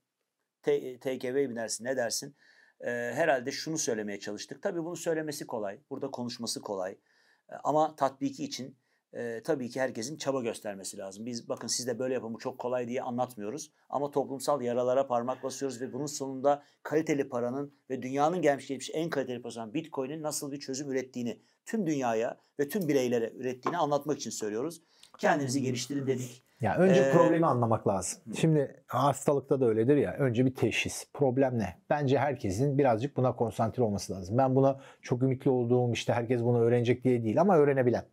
TKV 1.00 1.50
binersin 1.50 1.84
ne 1.84 1.96
dersin? 1.96 2.36
Ee, 2.80 2.90
herhalde 2.90 3.50
şunu 3.52 3.78
söylemeye 3.78 4.20
çalıştık. 4.20 4.62
Tabii 4.62 4.84
bunu 4.84 4.96
söylemesi 4.96 5.46
kolay. 5.46 5.78
Burada 5.90 6.10
konuşması 6.10 6.60
kolay. 6.60 6.92
Ee, 6.92 7.54
ama 7.64 7.96
tatbiki 7.96 8.44
için 8.44 8.76
e, 9.12 9.42
tabii 9.42 9.70
ki 9.70 9.80
herkesin 9.80 10.16
çaba 10.16 10.42
göstermesi 10.42 10.98
lazım. 10.98 11.26
Biz 11.26 11.48
bakın 11.48 11.68
siz 11.68 11.86
de 11.86 11.98
böyle 11.98 12.14
yapın 12.14 12.34
bu 12.34 12.38
çok 12.38 12.58
kolay 12.58 12.88
diye 12.88 13.02
anlatmıyoruz. 13.02 13.70
Ama 13.88 14.10
toplumsal 14.10 14.62
yaralara 14.62 15.06
parmak 15.06 15.42
basıyoruz 15.42 15.80
ve 15.80 15.92
bunun 15.92 16.06
sonunda 16.06 16.62
kaliteli 16.82 17.28
paranın 17.28 17.74
ve 17.90 18.02
dünyanın 18.02 18.42
gelmiş 18.42 18.66
geçmiş 18.68 18.90
en 18.94 19.10
kaliteli 19.10 19.42
parası 19.42 19.60
olan 19.60 19.74
Bitcoin'in 19.74 20.22
nasıl 20.22 20.52
bir 20.52 20.60
çözüm 20.60 20.90
ürettiğini 20.90 21.38
tüm 21.66 21.86
dünyaya 21.86 22.38
ve 22.60 22.68
tüm 22.68 22.88
bireylere 22.88 23.32
ürettiğini 23.36 23.78
anlatmak 23.78 24.16
için 24.16 24.30
söylüyoruz. 24.30 24.82
Kendinizi 25.18 25.62
geliştirin 25.62 26.06
dedik. 26.06 26.42
Ya 26.60 26.76
önce 26.76 27.00
Ee, 27.00 27.12
problemi 27.12 27.46
anlamak 27.46 27.88
lazım. 27.88 28.20
Şimdi 28.36 28.82
hastalıkta 28.86 29.60
da 29.60 29.66
öyledir 29.66 29.96
ya. 29.96 30.12
Önce 30.12 30.46
bir 30.46 30.54
teşhis. 30.54 31.06
Problem 31.12 31.58
ne? 31.58 31.76
Bence 31.90 32.18
herkesin 32.18 32.78
birazcık 32.78 33.16
buna 33.16 33.36
konsantre 33.36 33.82
olması 33.82 34.12
lazım. 34.12 34.38
Ben 34.38 34.56
buna 34.56 34.80
çok 35.02 35.22
ümitli 35.22 35.50
olduğum 35.50 35.92
işte 35.92 36.12
herkes 36.12 36.42
bunu 36.42 36.60
öğrenecek 36.60 37.04
diye 37.04 37.24
değil 37.24 37.40
ama 37.40 37.56
öğrenebilen. 37.56 38.04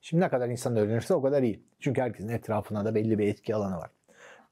Şimdi 0.00 0.24
ne 0.24 0.28
kadar 0.28 0.48
insan 0.48 0.76
öğrenirse 0.76 1.14
o 1.14 1.22
kadar 1.22 1.42
iyi. 1.42 1.64
Çünkü 1.80 2.00
herkesin 2.00 2.28
etrafına 2.28 2.84
da 2.84 2.94
belli 2.94 3.18
bir 3.18 3.28
etki 3.28 3.54
alanı 3.54 3.76
var. 3.76 3.90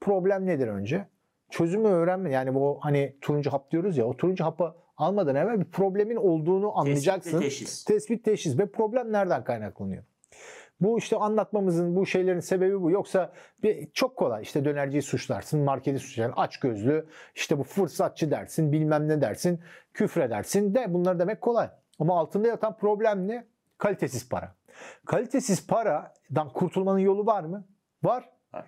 Problem 0.00 0.46
nedir 0.46 0.68
önce? 0.68 1.06
Çözümü 1.50 1.88
öğrenme. 1.88 2.32
Yani 2.32 2.54
bu 2.54 2.78
hani 2.80 3.16
turuncu 3.20 3.52
hap 3.52 3.70
diyoruz 3.70 3.96
ya 3.96 4.06
o 4.06 4.16
turuncu 4.16 4.44
hapı 4.44 4.74
almadan 4.96 5.36
evvel 5.36 5.60
bir 5.60 5.70
problemin 5.70 6.16
olduğunu 6.16 6.78
anlayacaksın. 6.78 7.30
Tespit 7.30 7.42
teşhis. 7.42 7.84
Tespit 7.84 8.24
teşhis 8.24 8.58
ve 8.58 8.70
problem 8.70 9.12
nereden 9.12 9.44
kaynaklanıyor? 9.44 10.04
Bu 10.80 10.98
işte 10.98 11.16
anlatmamızın 11.16 11.96
bu 11.96 12.06
şeylerin 12.06 12.40
sebebi 12.40 12.82
bu. 12.82 12.90
Yoksa 12.90 13.32
bir, 13.62 13.90
çok 13.90 14.16
kolay 14.16 14.42
işte 14.42 14.64
dönerciyi 14.64 15.02
suçlarsın, 15.02 15.60
marketi 15.60 15.98
suçlarsın, 15.98 16.34
aç 16.36 16.60
gözlü, 16.60 17.06
işte 17.34 17.58
bu 17.58 17.62
fırsatçı 17.62 18.30
dersin, 18.30 18.72
bilmem 18.72 19.08
ne 19.08 19.20
dersin, 19.20 19.60
küfredersin 19.94 20.74
de 20.74 20.94
bunları 20.94 21.18
demek 21.18 21.40
kolay. 21.40 21.70
Ama 21.98 22.18
altında 22.18 22.48
yatan 22.48 22.76
problem 22.76 23.28
ne? 23.28 23.46
Kalitesiz 23.78 24.28
para. 24.28 24.57
Kalitesiz 25.06 25.66
paradan 25.66 26.48
kurtulmanın 26.54 26.98
yolu 26.98 27.26
var 27.26 27.44
mı? 27.44 27.68
Var. 28.02 28.28
Var. 28.52 28.66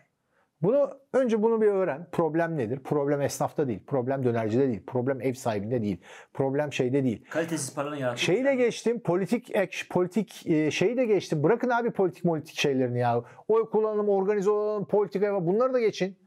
Bunu 0.62 0.90
önce 1.12 1.42
bunu 1.42 1.60
bir 1.60 1.66
öğren. 1.66 2.08
Problem 2.12 2.56
nedir? 2.56 2.82
Problem 2.82 3.20
esnafta 3.20 3.68
değil. 3.68 3.84
Problem 3.86 4.24
dönercide 4.24 4.68
değil. 4.68 4.82
Problem 4.86 5.20
ev 5.22 5.34
sahibinde 5.34 5.82
değil. 5.82 6.00
Problem 6.34 6.72
şeyde 6.72 7.04
değil. 7.04 7.24
Kalitesiz 7.30 7.74
paranın 7.74 7.96
yarattığı. 7.96 8.20
Şeyi 8.22 8.44
de 8.44 8.54
geçtim. 8.54 9.00
Politik 9.00 9.56
ek, 9.56 9.78
politik 9.90 10.46
e, 10.46 10.70
şeyi 10.70 10.96
de 10.96 11.04
geçtim. 11.04 11.42
Bırakın 11.42 11.70
abi 11.70 11.90
politik 11.90 12.24
politik 12.24 12.58
şeylerini 12.58 12.98
ya. 12.98 13.24
Oy 13.48 13.70
kullanalım, 13.70 14.08
organize 14.08 14.50
olalım, 14.50 14.86
politika 14.86 15.46
bunları 15.46 15.72
da 15.72 15.80
geçin. 15.80 16.18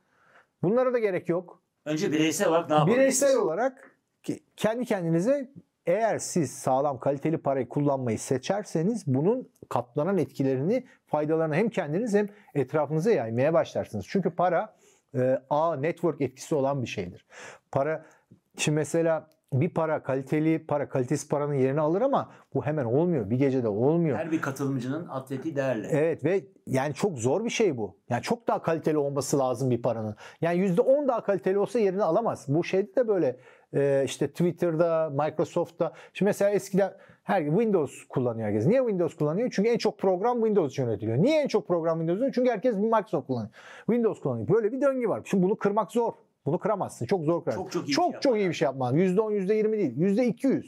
Bunlara 0.64 0.94
da 0.94 1.00
gerek 1.00 1.30
yok. 1.30 1.64
Önce 1.86 2.12
bireysel 2.12 2.48
olarak 2.48 2.70
ne 2.70 2.76
yapalım? 2.76 2.96
Bireysel 2.96 3.38
olarak 3.38 3.98
kendi 4.58 4.86
kendinize 4.86 5.52
eğer 5.86 6.20
siz 6.20 6.52
sağlam 6.52 7.00
kaliteli 7.00 7.38
parayı 7.38 7.70
kullanmayı 7.70 8.20
seçerseniz 8.20 9.04
bunun 9.08 9.50
katlanan 9.70 10.18
etkilerini, 10.18 10.86
faydalarını 11.06 11.56
hem 11.56 11.70
kendiniz 11.70 12.14
hem 12.14 12.28
etrafınıza 12.56 13.12
yaymaya 13.12 13.54
başlarsınız. 13.54 14.06
Çünkü 14.10 14.30
para 14.30 14.76
e, 15.16 15.40
ağ 15.50 15.76
network 15.76 16.22
etkisi 16.22 16.56
olan 16.56 16.82
bir 16.82 16.88
şeydir. 16.88 17.26
Para 17.72 18.06
şimdi 18.58 18.76
mesela 18.76 19.28
bir 19.54 19.70
para 19.70 20.04
kaliteli 20.04 20.66
para 20.68 20.90
kalitesiz 20.90 21.30
paranın 21.30 21.54
yerini 21.54 21.82
alır 21.82 22.02
ama 22.02 22.32
bu 22.54 22.66
hemen 22.66 22.86
olmuyor. 22.86 23.30
Bir 23.30 23.36
gecede 23.36 23.68
olmuyor. 23.68 24.18
Her 24.18 24.32
bir 24.32 24.42
katılımcının 24.42 25.08
atleti 25.08 25.56
değerli. 25.56 25.88
Evet 25.92 26.26
ve 26.26 26.46
yani 26.68 26.94
çok 26.94 27.20
zor 27.20 27.46
bir 27.46 27.50
şey 27.50 27.78
bu. 27.78 27.98
Yani 28.10 28.22
çok 28.22 28.48
daha 28.48 28.62
kaliteli 28.62 28.98
olması 28.98 29.40
lazım 29.40 29.72
bir 29.72 29.82
paranın. 29.82 30.16
Yani 30.42 30.60
%10 30.60 31.08
daha 31.08 31.24
kaliteli 31.24 31.58
olsa 31.58 31.80
yerini 31.80 32.04
alamaz. 32.04 32.46
Bu 32.48 32.64
şeyde 32.64 32.96
de 32.96 33.08
böyle 33.08 33.40
e, 33.74 34.04
işte 34.06 34.28
Twitter'da, 34.28 35.10
Microsoft'ta. 35.10 35.94
Şimdi 36.14 36.30
mesela 36.30 36.52
eskiden 36.52 36.94
her 37.24 37.46
Windows 37.46 38.04
kullanıyor 38.10 38.48
herkes. 38.48 38.66
Niye 38.66 38.80
Windows 38.80 39.18
kullanıyor? 39.18 39.50
Çünkü 39.52 39.70
en 39.70 39.78
çok 39.78 40.00
program 40.00 40.38
Windows 40.38 40.78
yönetiliyor. 40.78 41.18
Niye 41.18 41.42
en 41.42 41.48
çok 41.48 41.68
program 41.68 41.98
Windows 41.98 42.22
yönetiliyor? 42.22 42.34
Çünkü 42.34 42.52
herkes 42.52 42.76
Microsoft 42.76 43.28
kullanıyor. 43.28 43.52
Windows 43.86 44.22
kullanıyor. 44.22 44.48
Böyle 44.48 44.72
bir 44.72 44.82
döngü 44.82 45.10
var. 45.10 45.22
Şimdi 45.26 45.44
bunu 45.44 45.56
kırmak 45.56 45.92
zor. 45.92 46.14
Bunu 46.46 46.60
kıramazsın. 46.60 47.06
Çok 47.06 47.24
zor 47.24 47.44
kırarsın. 47.44 47.64
Çok 47.64 47.72
çok 47.72 47.84
iyi 47.84 47.88
bir 47.88 47.94
çok, 47.94 48.12
şey 48.12 48.20
çok 48.20 48.38
iyi 48.38 48.50
bir 48.50 48.54
şey 48.54 48.66
yapman. 48.66 48.96
%10, 48.96 49.34
%20 49.34 49.72
değil. 49.72 49.98
%200. 49.98 50.64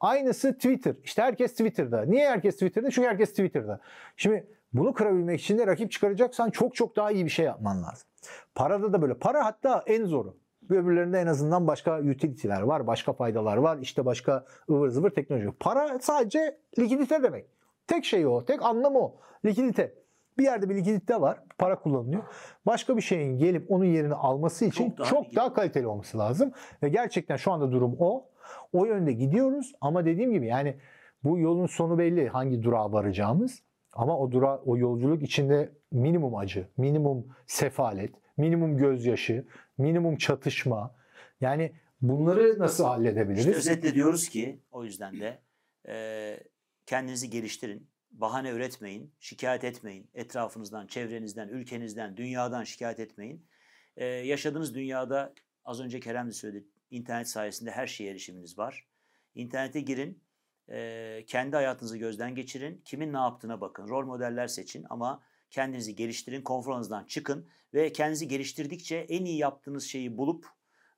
Aynısı 0.00 0.54
Twitter. 0.54 0.94
İşte 1.04 1.22
herkes 1.22 1.50
Twitter'da. 1.50 2.02
Niye 2.02 2.30
herkes 2.30 2.54
Twitter'da? 2.54 2.90
Çünkü 2.90 3.08
herkes 3.08 3.30
Twitter'da. 3.30 3.80
Şimdi 4.16 4.46
bunu 4.72 4.92
kırabilmek 4.92 5.40
için 5.40 5.58
de 5.58 5.66
rakip 5.66 5.90
çıkaracaksan 5.90 6.50
çok 6.50 6.74
çok 6.74 6.96
daha 6.96 7.10
iyi 7.10 7.24
bir 7.24 7.30
şey 7.30 7.44
yapman 7.44 7.82
lazım. 7.82 8.08
Parada 8.54 8.92
da 8.92 9.02
böyle. 9.02 9.14
Para 9.14 9.44
hatta 9.44 9.84
en 9.86 10.04
zoru. 10.04 10.36
Öbürlerinde 10.70 11.18
en 11.20 11.26
azından 11.26 11.66
başka 11.66 11.98
utility'ler 12.00 12.62
var, 12.62 12.86
başka 12.86 13.12
faydalar 13.12 13.56
var, 13.56 13.78
işte 13.78 14.04
başka 14.04 14.44
ıvır 14.70 14.88
zıvır 14.88 15.10
teknoloji. 15.10 15.50
Para 15.60 15.98
sadece 15.98 16.58
likidite 16.78 17.22
demek. 17.22 17.46
Tek 17.86 18.04
şey 18.04 18.26
o, 18.26 18.44
tek 18.44 18.62
anlamı 18.62 18.98
o. 18.98 19.16
Likidite. 19.44 19.94
Bir 20.38 20.44
yerde 20.44 20.68
bir 20.68 20.74
likidite 20.74 21.20
var, 21.20 21.42
para 21.58 21.78
kullanılıyor. 21.80 22.22
Başka 22.66 22.96
bir 22.96 23.02
şeyin 23.02 23.38
gelip 23.38 23.70
onun 23.70 23.84
yerini 23.84 24.14
alması 24.14 24.64
için 24.64 24.90
Çok 24.90 25.06
çok 25.06 25.24
daha 25.24 25.46
daha, 25.46 25.54
kaliteli 25.54 25.86
olması 25.86 26.18
lazım. 26.18 26.52
Ve 26.82 26.88
gerçekten 26.88 27.36
şu 27.36 27.52
anda 27.52 27.72
durum 27.72 27.96
o. 27.98 28.28
O 28.72 28.84
yönde 28.84 29.12
gidiyoruz 29.12 29.72
ama 29.80 30.04
dediğim 30.04 30.32
gibi 30.32 30.46
yani 30.46 30.76
bu 31.24 31.38
yolun 31.38 31.66
sonu 31.66 31.98
belli 31.98 32.28
hangi 32.28 32.62
durağa 32.62 32.92
varacağımız. 32.92 33.62
Ama 33.92 34.18
o 34.18 34.32
dura 34.32 34.58
o 34.58 34.76
yolculuk 34.76 35.22
içinde 35.22 35.72
minimum 35.92 36.36
acı, 36.36 36.68
minimum 36.76 37.26
sefalet, 37.46 38.14
minimum 38.38 38.76
gözyaşı, 38.76 39.44
minimum 39.78 40.16
çatışma. 40.16 40.94
Yani 41.40 41.72
bunları 42.00 42.58
nasıl 42.58 42.84
halledebiliriz? 42.84 43.46
İşte 43.46 43.58
özetle 43.58 43.94
diyoruz 43.94 44.28
ki 44.28 44.60
o 44.70 44.84
yüzden 44.84 45.20
de 45.20 45.38
e, 45.88 46.40
kendinizi 46.86 47.30
geliştirin. 47.30 47.88
Bahane 48.10 48.50
üretmeyin, 48.50 49.14
şikayet 49.20 49.64
etmeyin. 49.64 50.10
Etrafınızdan, 50.14 50.86
çevrenizden, 50.86 51.48
ülkenizden, 51.48 52.16
dünyadan 52.16 52.64
şikayet 52.64 53.00
etmeyin. 53.00 53.46
E, 53.96 54.04
yaşadığınız 54.06 54.74
dünyada 54.74 55.34
az 55.64 55.80
önce 55.80 56.00
Kerem 56.00 56.28
de 56.28 56.32
söyledi. 56.32 56.66
internet 56.90 57.28
sayesinde 57.28 57.70
her 57.70 57.86
şeye 57.86 58.10
erişiminiz 58.10 58.58
var. 58.58 58.86
İnternete 59.34 59.80
girin, 59.80 60.22
e, 60.70 61.24
kendi 61.26 61.56
hayatınızı 61.56 61.98
gözden 61.98 62.34
geçirin. 62.34 62.82
Kimin 62.84 63.12
ne 63.12 63.16
yaptığına 63.18 63.60
bakın. 63.60 63.88
Rol 63.88 64.06
modeller 64.06 64.46
seçin 64.46 64.86
ama 64.90 65.22
kendinizi 65.50 65.94
geliştirin, 65.96 66.42
konfor 66.42 66.70
alanınızdan 66.70 67.04
çıkın 67.04 67.48
ve 67.74 67.92
kendinizi 67.92 68.28
geliştirdikçe 68.28 68.96
en 68.96 69.24
iyi 69.24 69.38
yaptığınız 69.38 69.84
şeyi 69.84 70.16
bulup 70.16 70.46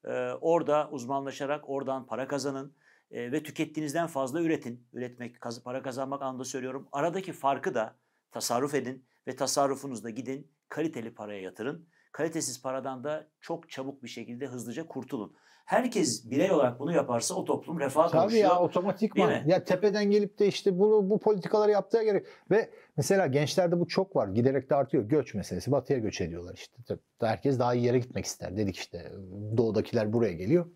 e, 0.05 0.11
orada 0.41 0.89
uzmanlaşarak 0.91 1.68
oradan 1.68 2.07
para 2.07 2.29
kazanın 2.29 2.75
e, 3.11 3.33
ve 3.33 3.43
tükettiğinizden 3.43 4.07
fazla 4.07 4.43
üretin. 4.43 4.89
Üretmek, 4.93 5.37
para 5.64 5.83
kazanmak 5.83 6.23
anlamında 6.23 6.45
söylüyorum. 6.45 6.89
Aradaki 6.93 7.33
farkı 7.33 7.75
da 7.75 7.97
tasarruf 8.31 8.75
edin 8.75 9.07
ve 9.27 9.37
tasarrufunuzda 9.37 10.11
gidin 10.11 10.53
kaliteli 10.68 11.14
paraya 11.14 11.41
yatırın. 11.41 11.89
Kalitesiz 12.12 12.62
paradan 12.62 13.05
da 13.05 13.31
çok 13.41 13.71
çabuk 13.71 14.03
bir 14.03 14.09
şekilde 14.09 14.47
hızlıca 14.47 14.87
kurtulun. 14.87 15.37
Herkes 15.71 16.31
birey 16.31 16.53
olarak 16.53 16.81
bunu 16.81 16.93
yaparsa 16.93 17.35
o 17.35 17.45
toplum 17.45 17.81
refaha 17.81 18.09
Tabii 18.09 18.21
kavuşuyor. 18.21 18.43
ya 18.43 18.61
otomatikman. 18.61 19.33
Ya 19.47 19.64
tepeden 19.64 20.11
gelip 20.11 20.39
de 20.39 20.47
işte 20.47 20.79
bunu 20.79 21.11
bu 21.11 21.18
politikaları 21.21 21.71
yaptığı 21.71 22.03
gerek. 22.03 22.27
Ve 22.51 22.71
mesela 22.97 23.27
gençlerde 23.27 23.81
bu 23.81 23.89
çok 23.89 24.16
var. 24.16 24.29
Giderek 24.29 24.71
de 24.71 24.75
artıyor. 24.75 25.05
Göç 25.05 25.35
meselesi. 25.35 25.73
Batıya 25.73 25.99
göç 25.99 26.21
ediyorlar 26.21 26.55
işte. 26.55 26.77
Tabii 26.89 27.01
Herkes 27.21 27.59
daha 27.59 27.75
iyi 27.75 27.85
yere 27.85 27.99
gitmek 27.99 28.25
ister. 28.25 28.57
Dedik 28.57 28.77
işte 28.77 29.12
doğudakiler 29.57 30.12
buraya 30.12 30.33
geliyor. 30.33 30.66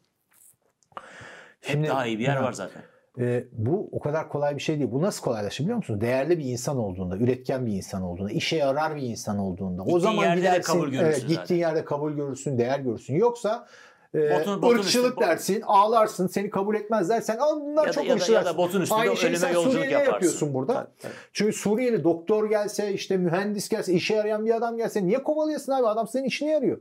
Hep 1.60 1.88
daha 1.88 2.06
iyi 2.06 2.18
bir 2.18 2.24
yer 2.24 2.36
Ha, 2.36 2.42
var 2.42 2.52
zaten. 2.52 2.82
e, 3.18 3.44
bu 3.52 3.88
o 3.92 4.00
kadar 4.00 4.28
kolay 4.28 4.56
bir 4.56 4.62
şey 4.62 4.78
değil. 4.78 4.90
Bu 4.90 5.02
nasıl 5.02 5.24
kolaylaşır 5.24 5.64
biliyor 5.64 5.76
musunuz? 5.76 6.00
Değerli 6.00 6.38
bir 6.38 6.44
insan 6.44 6.76
olduğunda, 6.76 7.16
üretken 7.16 7.66
bir 7.66 7.72
insan 7.72 8.02
olduğunda, 8.02 8.30
işe 8.30 8.56
yarar 8.56 8.96
bir 8.96 9.02
insan 9.02 9.38
olduğunda. 9.38 9.82
Gittiğin 9.82 9.96
o 9.96 10.00
zaman 10.00 10.36
gidersin, 10.36 10.72
kabul 10.72 10.88
görürsün 10.88 11.04
evet, 11.06 11.20
zaten. 11.20 11.36
gittiğin 11.36 11.60
yerde 11.60 11.84
kabul 11.84 12.12
görürsün, 12.12 12.58
değer 12.58 12.80
görürsün. 12.80 13.14
Yoksa 13.14 13.66
Botun- 14.14 14.62
botun 14.62 14.78
ırkçılık 14.78 15.10
üstü- 15.12 15.20
dersin, 15.20 15.62
ağlarsın, 15.66 16.26
seni 16.26 16.50
kabul 16.50 16.74
etmezler. 16.74 17.20
Sen 17.20 17.36
"Aa, 17.40 17.60
bunlar 17.60 17.92
çok 17.92 18.06
ya, 18.08 18.20
da, 18.20 18.32
ya 18.32 18.44
da 18.44 18.56
botun 18.56 18.80
üstünde 18.80 19.00
Aynı 19.00 19.16
şeyi 19.16 19.36
sen 19.36 19.48
yolculuk 19.52 19.72
Suriye'de 19.72 19.92
yaparsın. 19.92 20.12
yapıyorsun 20.12 20.54
burada. 20.54 20.74
Tabii, 20.74 20.86
tabii. 21.02 21.12
Çünkü 21.32 21.52
Suriyeli 21.52 22.04
doktor 22.04 22.48
gelse, 22.50 22.92
işte 22.92 23.16
mühendis 23.16 23.68
gelse, 23.68 23.92
işe 23.92 24.14
yarayan 24.14 24.46
bir 24.46 24.54
adam 24.54 24.76
gelse 24.76 25.06
niye 25.06 25.22
kovalıyorsun 25.22 25.72
abi? 25.72 25.86
Adam 25.86 26.08
senin 26.08 26.24
işine 26.24 26.50
yarıyor. 26.50 26.78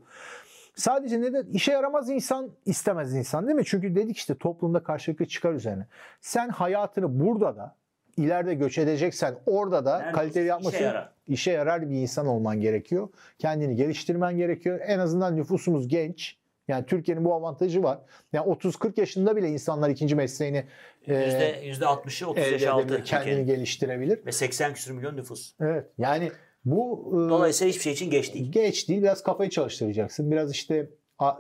Sadece 0.75 1.21
neden? 1.21 1.45
işe 1.53 1.71
yaramaz 1.71 2.09
insan 2.09 2.49
istemez 2.65 3.15
insan 3.15 3.47
değil 3.47 3.55
mi? 3.55 3.65
Çünkü 3.65 3.95
dedik 3.95 4.17
işte 4.17 4.36
toplumda 4.36 4.84
karşılıklı 4.84 5.25
çıkar 5.25 5.53
üzerine. 5.53 5.88
Sen 6.21 6.49
hayatını 6.49 7.19
burada 7.25 7.55
da 7.55 7.75
ileride 8.17 8.53
göç 8.53 8.77
edeceksen 8.77 9.36
orada 9.45 9.86
da 9.86 9.97
Nerede 9.99 10.11
kaliteli 10.11 10.45
yapması 10.47 10.75
işe 10.75 10.84
yarar. 10.86 11.09
işe 11.27 11.51
yarar 11.51 11.89
bir 11.89 11.95
insan 11.95 12.27
olman 12.27 12.61
gerekiyor. 12.61 13.07
Kendini 13.39 13.75
geliştirmen 13.75 14.38
gerekiyor. 14.38 14.79
En 14.84 14.99
azından 14.99 15.36
nüfusumuz 15.36 15.88
genç. 15.88 16.38
Yani 16.68 16.86
Türkiye'nin 16.86 17.26
bu 17.26 17.34
avantajı 17.34 17.84
var. 17.84 17.99
Yani 18.34 18.47
30-40 18.47 18.99
yaşında 18.99 19.36
bile 19.36 19.49
insanlar 19.49 19.89
ikinci 19.89 20.16
mesleğini 20.16 20.66
e, 21.07 21.16
Yüzde, 21.16 21.61
yüzde 21.64 21.86
60'ı 21.86 22.28
30 22.28 22.43
elde 22.43 22.51
yaş 22.53 22.64
altı 22.64 22.88
kendini 22.88 23.03
Türkiye'nin. 23.05 23.45
geliştirebilir. 23.45 24.26
Ve 24.26 24.32
80 24.32 24.74
küsur 24.74 24.91
milyon 24.91 25.18
nüfus. 25.18 25.53
Evet. 25.61 25.86
Yani 25.97 26.32
bu 26.66 27.11
e, 27.14 27.30
Dolayısıyla 27.30 27.70
hiçbir 27.70 27.84
şey 27.84 27.93
için 27.93 28.09
geç 28.11 28.34
değil. 28.34 28.51
geç 28.51 28.89
değil. 28.89 29.01
Biraz 29.01 29.24
kafayı 29.24 29.49
çalıştıracaksın. 29.49 30.32
Biraz 30.32 30.51
işte 30.51 30.89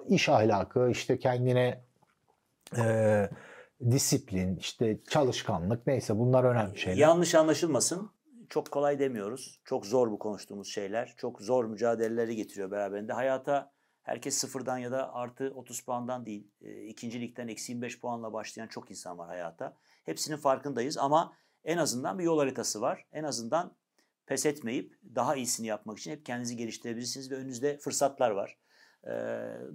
iş 0.07 0.29
ahlakı, 0.29 0.89
işte 0.91 1.19
kendine 1.19 1.81
e, 2.77 3.29
disiplin, 3.91 4.55
işte 4.57 4.97
çalışkanlık 5.09 5.87
neyse 5.87 6.17
bunlar 6.17 6.43
önemli 6.43 6.79
şeyler. 6.79 6.97
Yanlış 6.97 7.35
anlaşılmasın. 7.35 8.11
Çok 8.49 8.71
kolay 8.71 8.99
demiyoruz. 8.99 9.59
Çok 9.65 9.85
zor 9.85 10.11
bu 10.11 10.19
konuştuğumuz 10.19 10.67
şeyler. 10.67 11.13
Çok 11.17 11.41
zor 11.41 11.65
mücadeleleri 11.65 12.35
getiriyor 12.35 12.71
beraberinde. 12.71 13.13
Hayata 13.13 13.71
herkes 14.03 14.37
sıfırdan 14.37 14.77
ya 14.77 14.91
da 14.91 15.13
artı 15.13 15.51
30 15.55 15.81
puandan 15.81 16.25
değil. 16.25 16.47
e, 16.61 16.83
ikinci 16.83 17.21
ligden 17.21 17.47
eksi 17.47 17.71
25 17.71 17.99
puanla 17.99 18.33
başlayan 18.33 18.67
çok 18.67 18.89
insan 18.91 19.17
var 19.17 19.27
hayata. 19.27 19.77
Hepsinin 20.03 20.37
farkındayız 20.37 20.97
ama 20.97 21.33
en 21.63 21.77
azından 21.77 22.19
bir 22.19 22.23
yol 22.23 22.39
haritası 22.39 22.81
var. 22.81 23.05
En 23.11 23.23
azından 23.23 23.73
pes 24.25 24.45
etmeyip 24.45 24.93
daha 25.15 25.35
iyisini 25.35 25.67
yapmak 25.67 25.97
için 25.99 26.11
hep 26.11 26.25
kendinizi 26.25 26.57
geliştirebilirsiniz 26.57 27.31
ve 27.31 27.35
önünüzde 27.35 27.77
fırsatlar 27.77 28.31
var. 28.31 28.57
Ee, 29.07 29.09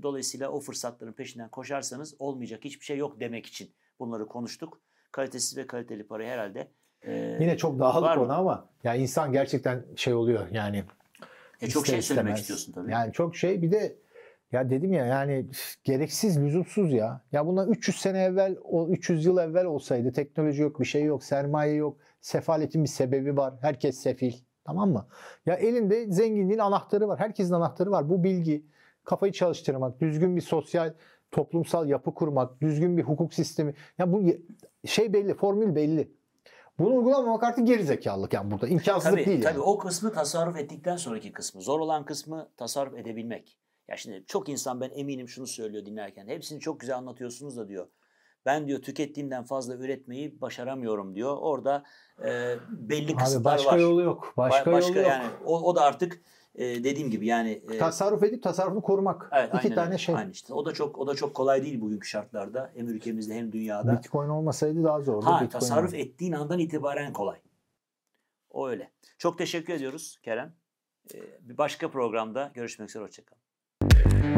dolayısıyla 0.03 0.49
o 0.51 0.61
fırsatların 0.61 1.13
peşinden 1.13 1.49
koşarsanız 1.49 2.15
olmayacak 2.19 2.65
hiçbir 2.65 2.85
şey 2.85 2.97
yok 2.97 3.21
demek 3.21 3.47
için 3.47 3.75
bunları 3.99 4.27
konuştuk. 4.27 4.81
Kalitesiz 5.13 5.57
ve 5.57 5.67
kaliteli 5.67 6.07
parayı 6.07 6.31
herhalde 6.31 6.73
e, 7.03 7.13
Yine 7.41 7.57
çok 7.57 7.79
mı? 8.17 8.25
konu 8.25 8.33
ama 8.33 8.69
ya 8.85 8.95
insan 8.95 9.33
gerçekten 9.33 9.85
şey 9.97 10.15
oluyor 10.15 10.49
yani. 10.51 10.85
E, 11.61 11.69
çok 11.69 11.85
ister 11.85 11.95
şey 11.95 12.03
söylemek 12.03 12.39
istemez. 12.39 12.41
istiyorsun 12.41 12.73
tabii. 12.73 12.93
Yani 12.93 13.13
çok 13.13 13.37
şey 13.37 13.63
bir 13.63 13.73
de 13.73 13.99
ya 14.53 14.71
dedim 14.71 14.93
ya 14.93 15.07
yani 15.07 15.47
gereksiz 15.85 16.41
lüzumsuz 16.41 16.93
ya. 16.93 17.21
Ya 17.33 17.47
bundan 17.47 17.71
300 17.71 18.01
sene 18.01 18.23
evvel 18.23 18.57
o 18.65 18.89
300 18.89 19.27
yıl 19.27 19.39
evvel 19.39 19.65
olsaydı 19.65 20.13
teknoloji 20.13 20.63
yok 20.63 20.81
bir 20.81 20.85
şey 20.85 21.05
yok 21.05 21.25
sermaye 21.25 21.75
yok 21.75 21.97
sefaletin 22.21 22.85
bir 22.85 22.89
sebebi 22.89 23.37
var 23.37 23.55
herkes 23.61 23.99
sefil 23.99 24.33
tamam 24.65 24.91
mı? 24.91 25.07
Ya 25.47 25.55
elinde 25.55 26.13
zenginliğin 26.13 26.59
anahtarı 26.59 27.09
var 27.09 27.19
herkesin 27.19 27.55
anahtarı 27.55 27.91
var 27.91 28.09
bu 28.09 28.25
bilgi 28.25 28.67
kafayı 29.05 29.33
çalıştırmak 29.33 30.01
düzgün 30.01 30.37
bir 30.37 30.41
sosyal 30.41 30.95
toplumsal 31.31 31.89
yapı 31.89 32.15
kurmak 32.15 32.61
düzgün 32.61 32.97
bir 32.97 33.03
hukuk 33.03 33.35
sistemi 33.35 33.75
ya 33.99 34.13
bu 34.13 34.23
şey 34.85 35.13
belli 35.13 35.35
formül 35.35 35.75
belli. 35.75 36.19
Bunu 36.79 36.97
uygulamamak 36.97 37.43
artık 37.43 37.67
gerizekalılık 37.67 38.33
yani 38.33 38.51
burada 38.51 38.69
imkansızlık 38.69 39.19
Tabii, 39.19 39.27
değil 39.27 39.43
tabii 39.43 39.55
yani. 39.55 39.65
o 39.65 39.79
kısmı 39.79 40.13
tasarruf 40.13 40.57
ettikten 40.57 40.97
sonraki 40.97 41.33
kısmı. 41.33 41.61
Zor 41.61 41.81
olan 41.81 42.05
kısmı 42.05 42.49
tasarruf 42.57 42.95
edebilmek. 42.95 43.59
Ya 43.89 43.97
şimdi 43.97 44.25
çok 44.27 44.49
insan 44.49 44.81
ben 44.81 44.91
eminim 44.95 45.29
şunu 45.29 45.47
söylüyor 45.47 45.87
dinlerken. 45.87 46.27
Hepsini 46.27 46.61
çok 46.61 46.81
güzel 46.81 46.97
anlatıyorsunuz 46.97 47.57
da 47.57 47.69
diyor. 47.69 47.89
Ben 48.47 48.69
diyor 48.69 48.83
tükettiğimden 48.83 49.45
fazla 49.45 49.75
üretmeyi 49.77 50.41
başaramıyorum 50.41 51.15
diyor. 51.15 51.37
Orada 51.41 51.85
e, 52.25 52.57
belli 52.71 53.13
Abi 53.13 53.17
kısıtlar 53.17 53.57
başka 53.57 53.73
var. 53.73 53.79
yolu 53.79 54.03
yok. 54.03 54.35
Başka, 54.37 54.71
Ba- 54.71 54.75
başka 54.75 54.91
yolu 54.91 54.99
yok. 54.99 55.09
yani 55.09 55.27
o, 55.45 55.61
o 55.63 55.77
da 55.77 55.83
artık 55.83 56.23
e, 56.55 56.65
dediğim 56.85 57.11
gibi 57.11 57.27
yani 57.27 57.51
e, 57.51 57.79
tasarruf 57.79 58.23
edip 58.23 58.43
tasarrufunu 58.43 58.83
korumak. 58.83 59.29
evet, 59.33 59.49
İki 59.49 59.57
aynen 59.59 59.75
tane 59.75 59.89
öyle, 59.89 59.99
şey. 59.99 60.15
Aynen 60.15 60.31
işte. 60.31 60.55
O 60.55 60.67
da 60.67 60.73
çok 60.73 60.99
o 60.99 61.07
da 61.07 61.15
çok 61.15 61.35
kolay 61.35 61.63
değil 61.63 61.81
bugünkü 61.81 62.09
şartlarda. 62.09 62.73
Hem 62.75 62.89
ülkemizde 62.89 63.35
hem 63.35 63.53
dünyada. 63.53 63.99
Bitcoin 63.99 64.29
olmasaydı 64.29 64.85
daha 64.85 65.01
zordu. 65.01 65.27
Ha 65.27 65.41
Bitcoin 65.43 65.61
tasarruf 65.61 65.93
var. 65.93 65.99
ettiğin 65.99 66.33
andan 66.33 66.59
itibaren 66.59 67.13
kolay. 67.13 67.39
O 68.51 68.69
öyle. 68.69 68.91
Çok 69.19 69.39
teşekkür 69.39 69.73
ediyoruz 69.73 70.19
Kerem. 70.23 70.55
Bir 71.41 71.59
başka 71.59 71.91
programda 71.91 72.51
görüşmek 72.55 72.89
üzere. 72.91 73.05
Hoşçakalın. 73.05 73.48
Yeah. 74.07 74.38